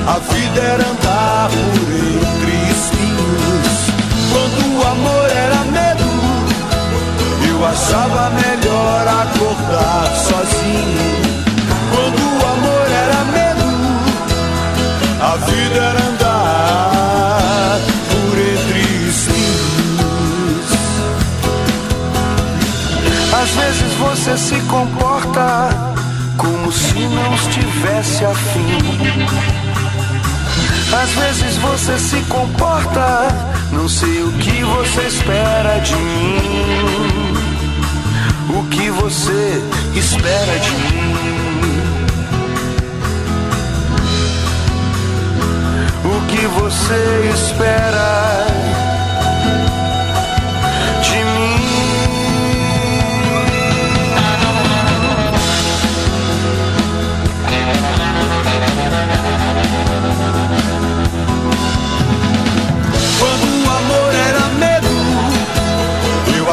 a 0.06 0.18
vida 0.18 0.60
era 0.60 0.84
andar 0.86 1.48
por 1.48 1.88
entre 1.92 2.52
espinhos. 2.76 3.76
Quando 4.30 4.60
o 4.76 4.86
amor 4.86 5.30
era 5.30 5.60
medo, 5.78 6.08
eu 7.48 7.58
achava 7.66 8.30
melhor 8.30 9.08
acordar 9.08 10.06
sozinho. 10.28 11.08
Quando 11.90 12.20
o 12.20 12.40
amor 12.54 12.86
era 13.04 13.20
medo, 13.38 13.68
a 15.22 15.36
vida 15.50 15.78
era 15.78 16.02
andar 16.10 16.25
Às 23.46 23.52
vezes 23.52 23.94
você 23.94 24.36
se 24.36 24.60
comporta 24.62 25.68
como 26.36 26.72
se 26.72 26.98
não 26.98 27.32
estivesse 27.32 28.24
afim. 28.24 28.76
Às 30.92 31.10
vezes 31.10 31.56
você 31.58 31.96
se 31.96 32.16
comporta, 32.22 33.28
não 33.70 33.88
sei 33.88 34.24
o 34.24 34.32
que 34.32 34.64
você 34.64 35.02
espera 35.02 35.78
de 35.78 35.94
mim. 35.94 37.34
O 38.50 38.64
que 38.64 38.90
você 38.90 39.62
espera 39.94 40.58
de 40.58 40.70
mim? 40.72 41.16
O 46.04 46.20
que 46.26 46.46
você 46.48 47.30
espera 47.32 48.65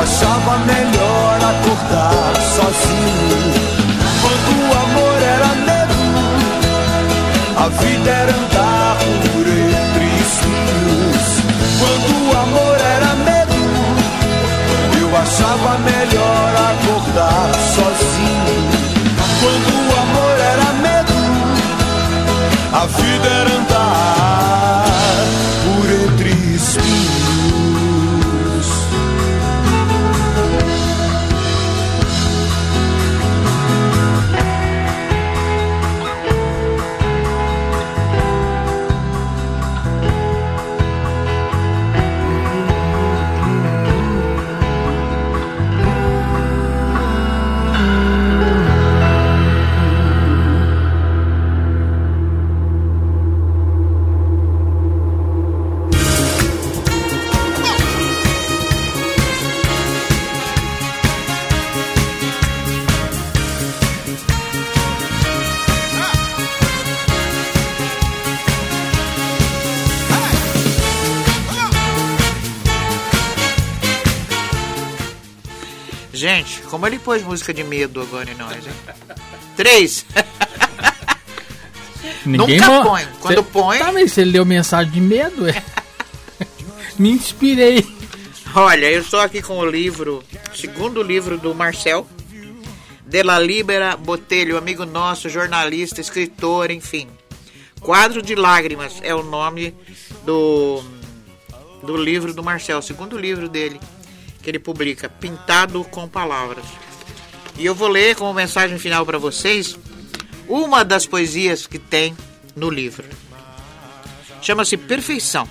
achava 0.03 0.57
melhor 0.65 1.37
acordar 1.37 2.33
sozinho. 2.55 3.53
Quando 4.21 4.51
o 4.59 4.71
amor 4.83 5.17
era 5.23 5.49
medo, 5.69 5.99
a 7.57 7.69
vida 7.69 8.09
era 8.09 8.31
andar 8.35 8.97
por 8.97 9.47
entre 9.47 10.05
espinhos. 10.25 11.25
Quando 11.79 12.11
o 12.19 12.31
amor 12.37 12.77
era 12.81 13.11
medo, 13.29 13.59
eu 14.99 15.09
achava 15.17 15.71
melhor 15.79 16.49
acordar 16.73 17.49
sozinho. 17.75 18.59
Quando 19.39 19.71
o 19.87 19.91
amor 20.03 20.37
era 20.53 20.67
medo, 20.87 21.15
a 22.73 22.85
vida 22.87 23.27
era 23.27 23.51
andar 23.55 23.72
como 76.73 76.87
ele 76.87 76.97
pôs 76.97 77.21
música 77.21 77.53
de 77.53 77.63
medo 77.63 78.01
agora 78.01 78.31
em 78.31 78.33
nós, 78.33 78.65
hein? 78.65 78.73
Três. 79.55 80.03
Nunca 82.25 82.65
mo- 82.67 82.83
põe. 82.83 83.05
Quando 83.19 83.43
Cê- 83.43 83.49
põe. 83.51 83.77
Tá, 83.77 83.91
mas 83.91 84.11
se 84.11 84.21
ele 84.21 84.31
deu 84.31 84.43
mensagem 84.43 84.91
de 84.91 84.99
medo, 84.99 85.47
é. 85.47 85.63
Me 86.97 87.11
inspirei. 87.11 87.85
Olha, 88.55 88.89
eu 88.89 89.01
estou 89.01 89.19
aqui 89.19 89.39
com 89.39 89.59
o 89.59 89.65
livro, 89.69 90.23
segundo 90.55 91.03
livro 91.03 91.37
do 91.37 91.53
Marcel, 91.53 92.07
De 93.05 93.21
la 93.21 93.37
Libera 93.37 93.95
Botelho, 93.95 94.57
amigo 94.57 94.83
nosso, 94.83 95.29
jornalista, 95.29 96.01
escritor, 96.01 96.71
enfim. 96.71 97.07
Quadro 97.81 98.19
de 98.19 98.33
Lágrimas 98.33 98.93
é 99.03 99.13
o 99.13 99.21
nome 99.21 99.75
do, 100.25 100.83
do 101.83 101.95
livro 101.95 102.33
do 102.33 102.41
Marcel, 102.43 102.81
segundo 102.81 103.15
livro 103.15 103.47
dele, 103.47 103.79
que 104.43 104.49
ele 104.49 104.59
publica, 104.59 105.09
Pintado 105.09 105.83
com 105.85 106.07
Palavras. 106.07 106.65
E 107.57 107.65
eu 107.65 107.73
vou 107.73 107.87
ler 107.87 108.15
como 108.15 108.33
mensagem 108.33 108.77
final 108.77 109.05
para 109.05 109.17
vocês 109.17 109.77
uma 110.47 110.83
das 110.83 111.05
poesias 111.05 111.65
que 111.65 111.79
tem 111.79 112.15
no 112.55 112.69
livro. 112.69 113.07
Chama-se 114.41 114.75
Perfeição. 114.75 115.47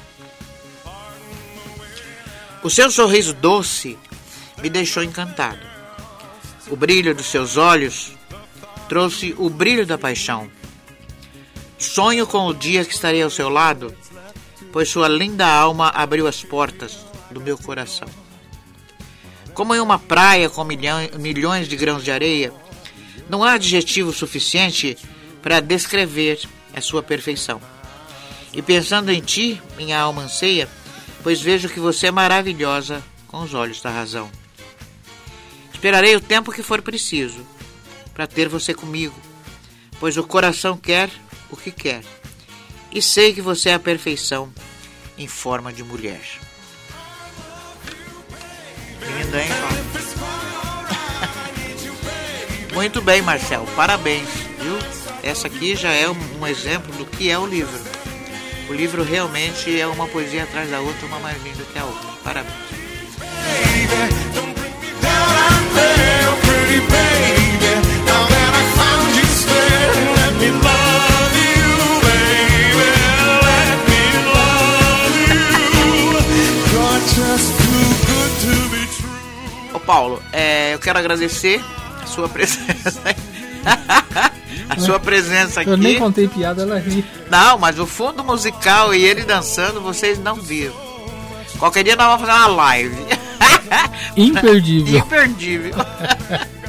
O 2.62 2.68
seu 2.68 2.90
sorriso 2.90 3.32
doce 3.32 3.98
me 4.62 4.68
deixou 4.68 5.02
encantado. 5.02 5.66
O 6.68 6.76
brilho 6.76 7.14
dos 7.14 7.26
seus 7.26 7.56
olhos 7.56 8.12
trouxe 8.88 9.34
o 9.38 9.48
brilho 9.48 9.86
da 9.86 9.96
paixão. 9.96 10.50
Sonho 11.78 12.26
com 12.26 12.46
o 12.46 12.54
dia 12.54 12.84
que 12.84 12.92
estarei 12.92 13.22
ao 13.22 13.30
seu 13.30 13.48
lado, 13.48 13.92
pois 14.70 14.88
sua 14.88 15.08
linda 15.08 15.46
alma 15.46 15.88
abriu 15.88 16.26
as 16.26 16.44
portas 16.44 16.98
do 17.30 17.40
meu 17.40 17.58
coração. 17.58 18.06
Como 19.54 19.74
em 19.74 19.80
uma 19.80 19.98
praia 19.98 20.48
com 20.48 20.64
milhões 20.64 21.68
de 21.68 21.76
grãos 21.76 22.02
de 22.02 22.10
areia, 22.10 22.52
não 23.28 23.44
há 23.44 23.52
adjetivo 23.52 24.12
suficiente 24.12 24.96
para 25.42 25.60
descrever 25.60 26.40
a 26.74 26.80
sua 26.80 27.02
perfeição. 27.02 27.60
E 28.52 28.62
pensando 28.62 29.10
em 29.10 29.20
ti, 29.20 29.60
minha 29.76 29.98
alma 29.98 30.22
anseia, 30.22 30.68
pois 31.22 31.40
vejo 31.40 31.68
que 31.68 31.80
você 31.80 32.08
é 32.08 32.10
maravilhosa 32.10 33.02
com 33.26 33.40
os 33.42 33.54
olhos 33.54 33.80
da 33.80 33.90
razão. 33.90 34.30
Esperarei 35.72 36.14
o 36.14 36.20
tempo 36.20 36.52
que 36.52 36.62
for 36.62 36.80
preciso 36.82 37.46
para 38.14 38.26
ter 38.26 38.48
você 38.48 38.72
comigo, 38.74 39.18
pois 39.98 40.16
o 40.16 40.24
coração 40.24 40.76
quer 40.76 41.10
o 41.50 41.56
que 41.56 41.70
quer. 41.70 42.02
E 42.92 43.00
sei 43.00 43.32
que 43.32 43.40
você 43.40 43.70
é 43.70 43.74
a 43.74 43.78
perfeição 43.78 44.52
em 45.16 45.26
forma 45.26 45.72
de 45.72 45.82
mulher. 45.82 46.20
Linda, 49.02 49.42
hein? 49.42 49.48
Muito 52.74 53.00
bem, 53.00 53.22
Marcel. 53.22 53.66
Parabéns, 53.76 54.28
viu? 54.60 54.78
Essa 55.22 55.46
aqui 55.46 55.76
já 55.76 55.90
é 55.90 56.08
um 56.08 56.46
exemplo 56.46 56.92
do 56.96 57.06
que 57.06 57.30
é 57.30 57.38
o 57.38 57.46
livro. 57.46 57.78
O 58.68 58.72
livro 58.72 59.02
realmente 59.02 59.78
é 59.78 59.86
uma 59.86 60.08
poesia 60.08 60.44
atrás 60.44 60.70
da 60.70 60.80
outra, 60.80 61.06
uma 61.06 61.18
mais 61.20 61.42
linda 61.42 61.62
que 61.64 61.78
a 61.78 61.84
outra. 61.84 62.08
Parabéns. 62.24 62.72
Paulo, 79.92 80.22
é, 80.32 80.72
eu 80.72 80.78
quero 80.78 80.98
agradecer 80.98 81.62
a 82.02 82.06
sua 82.06 82.26
presença. 82.26 82.98
a 84.70 84.80
sua 84.80 84.98
presença 84.98 85.60
aqui. 85.60 85.68
Eu 85.68 85.76
nem 85.76 85.98
contei 85.98 86.26
piada, 86.26 86.62
ela 86.62 86.78
ri. 86.78 87.04
Não, 87.30 87.58
mas 87.58 87.78
o 87.78 87.86
fundo 87.86 88.24
musical 88.24 88.94
e 88.94 89.04
ele 89.04 89.22
dançando, 89.22 89.82
vocês 89.82 90.18
não 90.18 90.36
viram. 90.36 90.72
Qualquer 91.58 91.84
dia 91.84 91.94
nós 91.94 92.06
vamos 92.06 92.26
fazer 92.26 92.38
uma 92.38 92.46
live. 92.46 92.96
Imperdível. 94.16 94.98
Imperdível. 94.98 95.74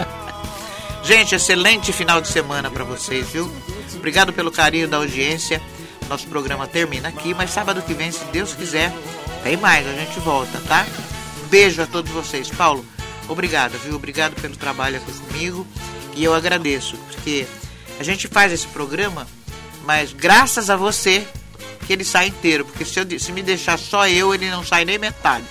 Gente, 1.01 1.33
excelente 1.33 1.93
final 1.93 2.19
de 2.19 2.27
semana 2.27 2.69
para 2.69 2.83
vocês, 2.83 3.29
viu? 3.29 3.49
Obrigado 3.95 4.33
pelo 4.33 4.51
carinho 4.51 4.89
da 4.89 4.97
audiência. 4.97 5.61
Nosso 6.09 6.27
programa 6.27 6.67
termina 6.67 7.07
aqui, 7.07 7.33
mas 7.33 7.51
sábado 7.51 7.81
que 7.83 7.93
vem, 7.93 8.11
se 8.11 8.25
Deus 8.33 8.53
quiser, 8.53 8.93
tem 9.45 9.55
mais, 9.55 9.87
a 9.87 9.93
gente 9.93 10.19
volta, 10.19 10.59
tá? 10.67 10.85
Beijo 11.49 11.81
a 11.81 11.85
todos 11.85 12.11
vocês. 12.11 12.49
Paulo, 12.49 12.85
obrigado, 13.27 13.77
viu? 13.79 13.95
Obrigado 13.95 14.35
pelo 14.41 14.55
trabalho 14.55 14.97
aqui 14.97 15.11
comigo. 15.11 15.67
E 16.15 16.23
eu 16.23 16.33
agradeço, 16.33 16.97
porque 17.09 17.47
a 17.99 18.03
gente 18.03 18.27
faz 18.27 18.51
esse 18.51 18.67
programa, 18.67 19.27
mas 19.85 20.13
graças 20.13 20.69
a 20.69 20.75
você 20.75 21.27
que 21.85 21.93
ele 21.93 22.03
sai 22.03 22.27
inteiro. 22.27 22.65
Porque 22.65 22.85
se, 22.85 22.99
eu, 22.99 23.19
se 23.19 23.31
me 23.31 23.41
deixar 23.41 23.77
só 23.77 24.07
eu, 24.07 24.33
ele 24.33 24.49
não 24.49 24.63
sai 24.63 24.85
nem 24.85 24.97
metade. 24.97 25.45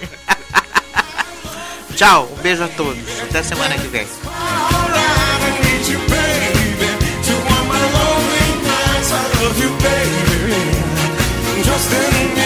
Tchau, 1.96 2.28
um 2.32 2.42
beijo 2.42 2.64
a 2.64 2.68
todos. 2.68 3.20
Até 3.20 3.42
semana 3.42 3.76
que 3.76 3.88
vem. 3.88 4.06
Just 11.64 11.92
in 11.92 12.41